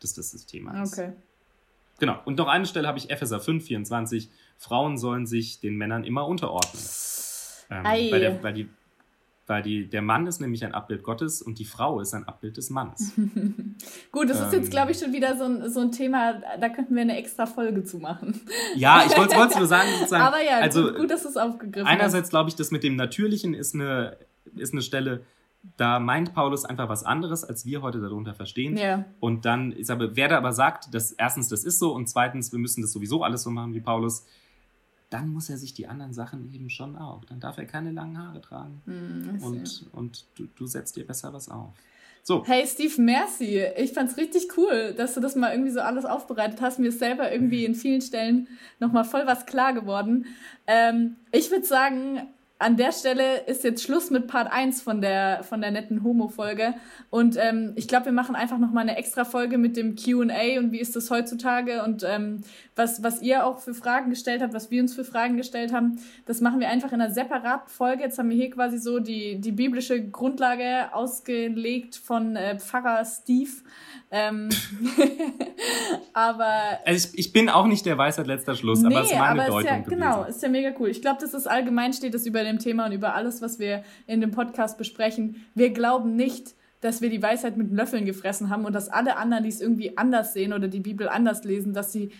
dass 0.00 0.14
das 0.14 0.32
das 0.32 0.46
Thema 0.46 0.82
ist. 0.82 0.92
Okay. 0.92 1.12
Genau. 1.98 2.20
Und 2.24 2.38
noch 2.38 2.48
eine 2.48 2.66
Stelle 2.66 2.86
habe 2.86 2.98
ich 2.98 3.10
Epheser 3.10 3.40
5, 3.40 3.64
24. 3.64 4.28
Frauen 4.56 4.98
sollen 4.98 5.26
sich 5.26 5.60
den 5.60 5.76
Männern 5.76 6.04
immer 6.04 6.26
unterordnen. 6.26 6.82
Ähm, 7.70 7.84
weil, 7.84 8.20
der, 8.20 8.42
weil 8.42 8.54
die 8.54 8.68
weil 9.48 9.62
die, 9.62 9.88
der 9.88 10.02
Mann 10.02 10.26
ist 10.26 10.40
nämlich 10.40 10.64
ein 10.64 10.74
Abbild 10.74 11.02
Gottes 11.02 11.40
und 11.42 11.58
die 11.58 11.64
Frau 11.64 12.00
ist 12.00 12.14
ein 12.14 12.24
Abbild 12.24 12.56
des 12.56 12.70
Mannes. 12.70 13.12
Gut, 14.12 14.28
das 14.28 14.38
ähm, 14.38 14.46
ist 14.46 14.52
jetzt, 14.52 14.70
glaube 14.70 14.92
ich, 14.92 14.98
schon 14.98 15.12
wieder 15.12 15.36
so 15.36 15.44
ein, 15.44 15.70
so 15.70 15.80
ein 15.80 15.90
Thema, 15.90 16.40
da 16.60 16.68
könnten 16.68 16.94
wir 16.94 17.02
eine 17.02 17.16
extra 17.16 17.46
Folge 17.46 17.82
zu 17.84 17.98
machen. 17.98 18.40
Ja, 18.76 19.04
ich 19.06 19.16
wollte 19.16 19.34
es 19.34 19.56
nur 19.56 19.66
sagen, 19.66 19.88
sozusagen. 19.98 20.22
Aber 20.26 20.42
ja, 20.44 20.58
also, 20.58 20.84
gut, 20.84 20.98
gut 20.98 21.10
dass 21.10 21.24
es 21.24 21.36
aufgegriffen. 21.36 21.88
Einerseits 21.88 22.28
glaube 22.30 22.50
ich, 22.50 22.56
das 22.56 22.70
mit 22.70 22.82
dem 22.82 22.96
Natürlichen 22.96 23.54
ist 23.54 23.74
eine, 23.74 24.18
ist 24.56 24.72
eine 24.72 24.82
Stelle, 24.82 25.22
da 25.76 25.98
meint 25.98 26.34
Paulus 26.34 26.64
einfach 26.64 26.88
was 26.88 27.04
anderes, 27.04 27.44
als 27.44 27.64
wir 27.64 27.82
heute 27.82 28.00
darunter 28.00 28.34
verstehen. 28.34 28.76
Ja. 28.76 29.04
Und 29.20 29.44
dann 29.44 29.72
ist 29.72 29.90
aber, 29.90 30.14
wer 30.16 30.28
da 30.28 30.38
aber 30.38 30.52
sagt, 30.52 30.94
dass 30.94 31.12
erstens 31.12 31.48
das 31.48 31.64
ist 31.64 31.78
so 31.78 31.94
und 31.94 32.08
zweitens, 32.08 32.52
wir 32.52 32.58
müssen 32.58 32.82
das 32.82 32.92
sowieso 32.92 33.22
alles 33.22 33.42
so 33.42 33.50
machen 33.50 33.74
wie 33.74 33.80
Paulus, 33.80 34.26
dann 35.10 35.28
muss 35.28 35.48
er 35.48 35.56
sich 35.56 35.74
die 35.74 35.86
anderen 35.86 36.12
Sachen 36.12 36.52
eben 36.52 36.70
schon 36.70 36.96
auch. 36.96 37.24
Dann 37.24 37.40
darf 37.40 37.58
er 37.58 37.64
keine 37.64 37.92
langen 37.92 38.18
Haare 38.18 38.40
tragen. 38.40 38.82
Mm, 38.86 39.42
und 39.42 39.86
und 39.92 40.26
du, 40.34 40.46
du 40.54 40.66
setzt 40.66 40.96
dir 40.96 41.06
besser 41.06 41.32
was 41.32 41.48
auf. 41.48 41.74
So. 42.22 42.44
Hey 42.44 42.66
Steve, 42.66 43.00
merci. 43.00 43.64
Ich 43.78 43.94
fand's 43.94 44.18
richtig 44.18 44.48
cool, 44.58 44.92
dass 44.94 45.14
du 45.14 45.20
das 45.20 45.34
mal 45.34 45.50
irgendwie 45.52 45.70
so 45.70 45.80
alles 45.80 46.04
aufbereitet 46.04 46.60
hast. 46.60 46.78
Mir 46.78 46.88
ist 46.88 46.98
selber 46.98 47.32
irgendwie 47.32 47.64
in 47.66 47.74
vielen 47.74 48.02
Stellen 48.02 48.48
nochmal 48.80 49.04
voll 49.04 49.26
was 49.26 49.46
klar 49.46 49.72
geworden. 49.72 50.26
Ähm, 50.66 51.16
ich 51.32 51.50
würde 51.50 51.64
sagen, 51.64 52.28
an 52.60 52.76
der 52.76 52.90
Stelle 52.90 53.42
ist 53.46 53.62
jetzt 53.62 53.84
Schluss 53.84 54.10
mit 54.10 54.26
Part 54.26 54.50
1 54.50 54.82
von 54.82 55.00
der, 55.00 55.44
von 55.44 55.60
der 55.60 55.70
netten 55.70 56.02
Homo-Folge. 56.02 56.74
Und 57.08 57.36
ähm, 57.36 57.72
ich 57.76 57.86
glaube, 57.86 58.06
wir 58.06 58.12
machen 58.12 58.34
einfach 58.34 58.58
nochmal 58.58 58.82
eine 58.82 58.96
extra 58.96 59.24
Folge 59.24 59.58
mit 59.58 59.76
dem 59.76 59.94
QA 59.94 60.58
und 60.58 60.72
wie 60.72 60.80
ist 60.80 60.96
das 60.96 61.10
heutzutage 61.10 61.84
und 61.84 62.02
ähm, 62.02 62.42
was, 62.74 63.02
was 63.02 63.22
ihr 63.22 63.46
auch 63.46 63.58
für 63.58 63.74
Fragen 63.74 64.10
gestellt 64.10 64.42
habt, 64.42 64.54
was 64.54 64.72
wir 64.72 64.82
uns 64.82 64.94
für 64.94 65.04
Fragen 65.04 65.36
gestellt 65.36 65.72
haben. 65.72 66.00
Das 66.26 66.40
machen 66.40 66.58
wir 66.58 66.68
einfach 66.68 66.92
in 66.92 67.00
einer 67.00 67.12
separaten 67.12 67.68
Folge. 67.68 68.02
Jetzt 68.02 68.18
haben 68.18 68.28
wir 68.28 68.36
hier 68.36 68.50
quasi 68.50 68.78
so 68.78 68.98
die, 68.98 69.40
die 69.40 69.52
biblische 69.52 70.08
Grundlage 70.08 70.92
ausgelegt 70.92 71.94
von 71.94 72.34
äh, 72.34 72.58
Pfarrer 72.58 73.04
Steve. 73.04 73.50
Ähm, 74.10 74.48
aber. 76.12 76.78
Also 76.84 77.08
ich, 77.12 77.18
ich, 77.26 77.32
bin 77.32 77.50
auch 77.50 77.66
nicht 77.66 77.84
der 77.84 77.98
Weisheit 77.98 78.26
letzter 78.26 78.54
Schluss, 78.54 78.80
nee, 78.80 78.94
aber 78.94 79.04
es 79.04 79.12
ist 79.12 79.18
meine 79.18 79.46
Deutung. 79.46 79.60
Ist 79.60 79.66
ja, 79.66 79.78
genau, 79.80 80.24
ist 80.24 80.42
ja 80.42 80.48
mega 80.48 80.72
cool. 80.78 80.88
Ich 80.88 81.02
glaube, 81.02 81.18
das 81.20 81.34
ist 81.34 81.46
allgemein 81.46 81.92
steht 81.92 82.14
es 82.14 82.24
über 82.24 82.42
dem 82.48 82.58
Thema 82.58 82.86
und 82.86 82.92
über 82.92 83.14
alles, 83.14 83.42
was 83.42 83.58
wir 83.58 83.84
in 84.06 84.20
dem 84.20 84.30
Podcast 84.30 84.78
besprechen. 84.78 85.46
Wir 85.54 85.70
glauben 85.70 86.16
nicht, 86.16 86.54
dass 86.80 87.00
wir 87.00 87.10
die 87.10 87.22
Weisheit 87.22 87.56
mit 87.56 87.72
Löffeln 87.72 88.04
gefressen 88.04 88.50
haben 88.50 88.64
und 88.64 88.72
dass 88.72 88.88
alle 88.88 89.16
anderen, 89.16 89.44
die 89.44 89.50
es 89.50 89.60
irgendwie 89.60 89.96
anders 89.96 90.32
sehen 90.32 90.52
oder 90.52 90.68
die 90.68 90.80
Bibel 90.80 91.08
anders 91.08 91.44
lesen, 91.44 91.72
dass 91.72 91.92
sie 91.92 92.12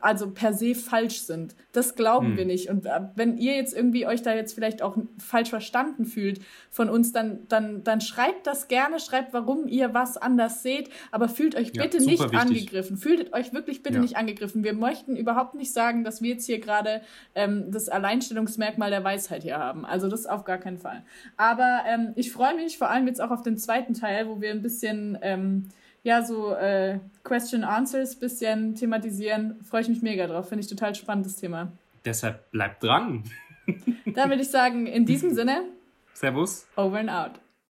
also 0.00 0.30
per 0.30 0.52
se 0.52 0.74
falsch 0.74 1.22
sind. 1.22 1.54
Das 1.72 1.94
glauben 1.94 2.28
hm. 2.28 2.36
wir 2.36 2.44
nicht. 2.46 2.68
Und 2.68 2.86
äh, 2.86 3.00
wenn 3.14 3.36
ihr 3.38 3.54
jetzt 3.54 3.74
irgendwie 3.74 4.06
euch 4.06 4.22
da 4.22 4.34
jetzt 4.34 4.54
vielleicht 4.54 4.82
auch 4.82 4.96
falsch 5.18 5.50
verstanden 5.50 6.04
fühlt 6.04 6.40
von 6.70 6.88
uns, 6.90 7.12
dann, 7.12 7.46
dann, 7.48 7.84
dann 7.84 8.00
schreibt 8.00 8.46
das 8.46 8.68
gerne, 8.68 8.98
schreibt, 9.00 9.32
warum 9.32 9.68
ihr 9.68 9.94
was 9.94 10.16
anders 10.16 10.62
seht, 10.62 10.90
aber 11.10 11.28
fühlt 11.28 11.54
euch 11.54 11.72
bitte 11.72 11.98
ja, 11.98 12.04
nicht 12.04 12.22
wichtig. 12.22 12.38
angegriffen. 12.38 12.96
Fühlt 12.96 13.32
euch 13.32 13.52
wirklich 13.52 13.82
bitte 13.82 13.96
ja. 13.96 14.00
nicht 14.00 14.16
angegriffen. 14.16 14.64
Wir 14.64 14.74
möchten 14.74 15.16
überhaupt 15.16 15.54
nicht 15.54 15.72
sagen, 15.72 16.04
dass 16.04 16.22
wir 16.22 16.30
jetzt 16.30 16.46
hier 16.46 16.58
gerade 16.58 17.00
ähm, 17.34 17.70
das 17.70 17.88
Alleinstellungsmerkmal 17.88 18.90
der 18.90 19.04
Weisheit 19.04 19.42
hier 19.42 19.58
haben. 19.58 19.84
Also 19.84 20.08
das 20.08 20.26
auf 20.26 20.44
gar 20.44 20.58
keinen 20.58 20.78
Fall. 20.78 21.02
Aber 21.36 21.80
ähm, 21.86 22.12
ich 22.16 22.32
freue 22.32 22.54
mich 22.56 22.78
vor 22.78 22.90
allem 22.90 23.06
jetzt 23.06 23.20
auch 23.20 23.30
auf 23.30 23.42
den 23.42 23.58
zweiten 23.58 23.94
Teil, 23.94 24.28
wo 24.28 24.40
wir 24.40 24.50
ein 24.50 24.62
bisschen 24.62 25.18
ähm, 25.22 25.68
ja, 26.04 26.22
so 26.22 26.54
äh, 26.54 27.00
Question 27.24 27.64
Answers 27.64 28.14
bisschen 28.14 28.74
thematisieren. 28.74 29.60
Freue 29.64 29.80
ich 29.80 29.88
mich 29.88 30.02
mega 30.02 30.26
drauf. 30.26 30.48
Finde 30.48 30.62
ich 30.62 30.68
total 30.68 30.94
spannendes 30.94 31.36
Thema. 31.36 31.72
Deshalb 32.04 32.50
bleibt 32.50 32.82
dran. 32.84 33.24
Dann 34.14 34.28
würde 34.28 34.42
ich 34.42 34.50
sagen, 34.50 34.86
in 34.86 35.06
diesem 35.06 35.34
Sinne. 35.34 35.64
Servus. 36.12 36.66
Over 36.76 36.98
and 36.98 37.10
out. 37.10 37.40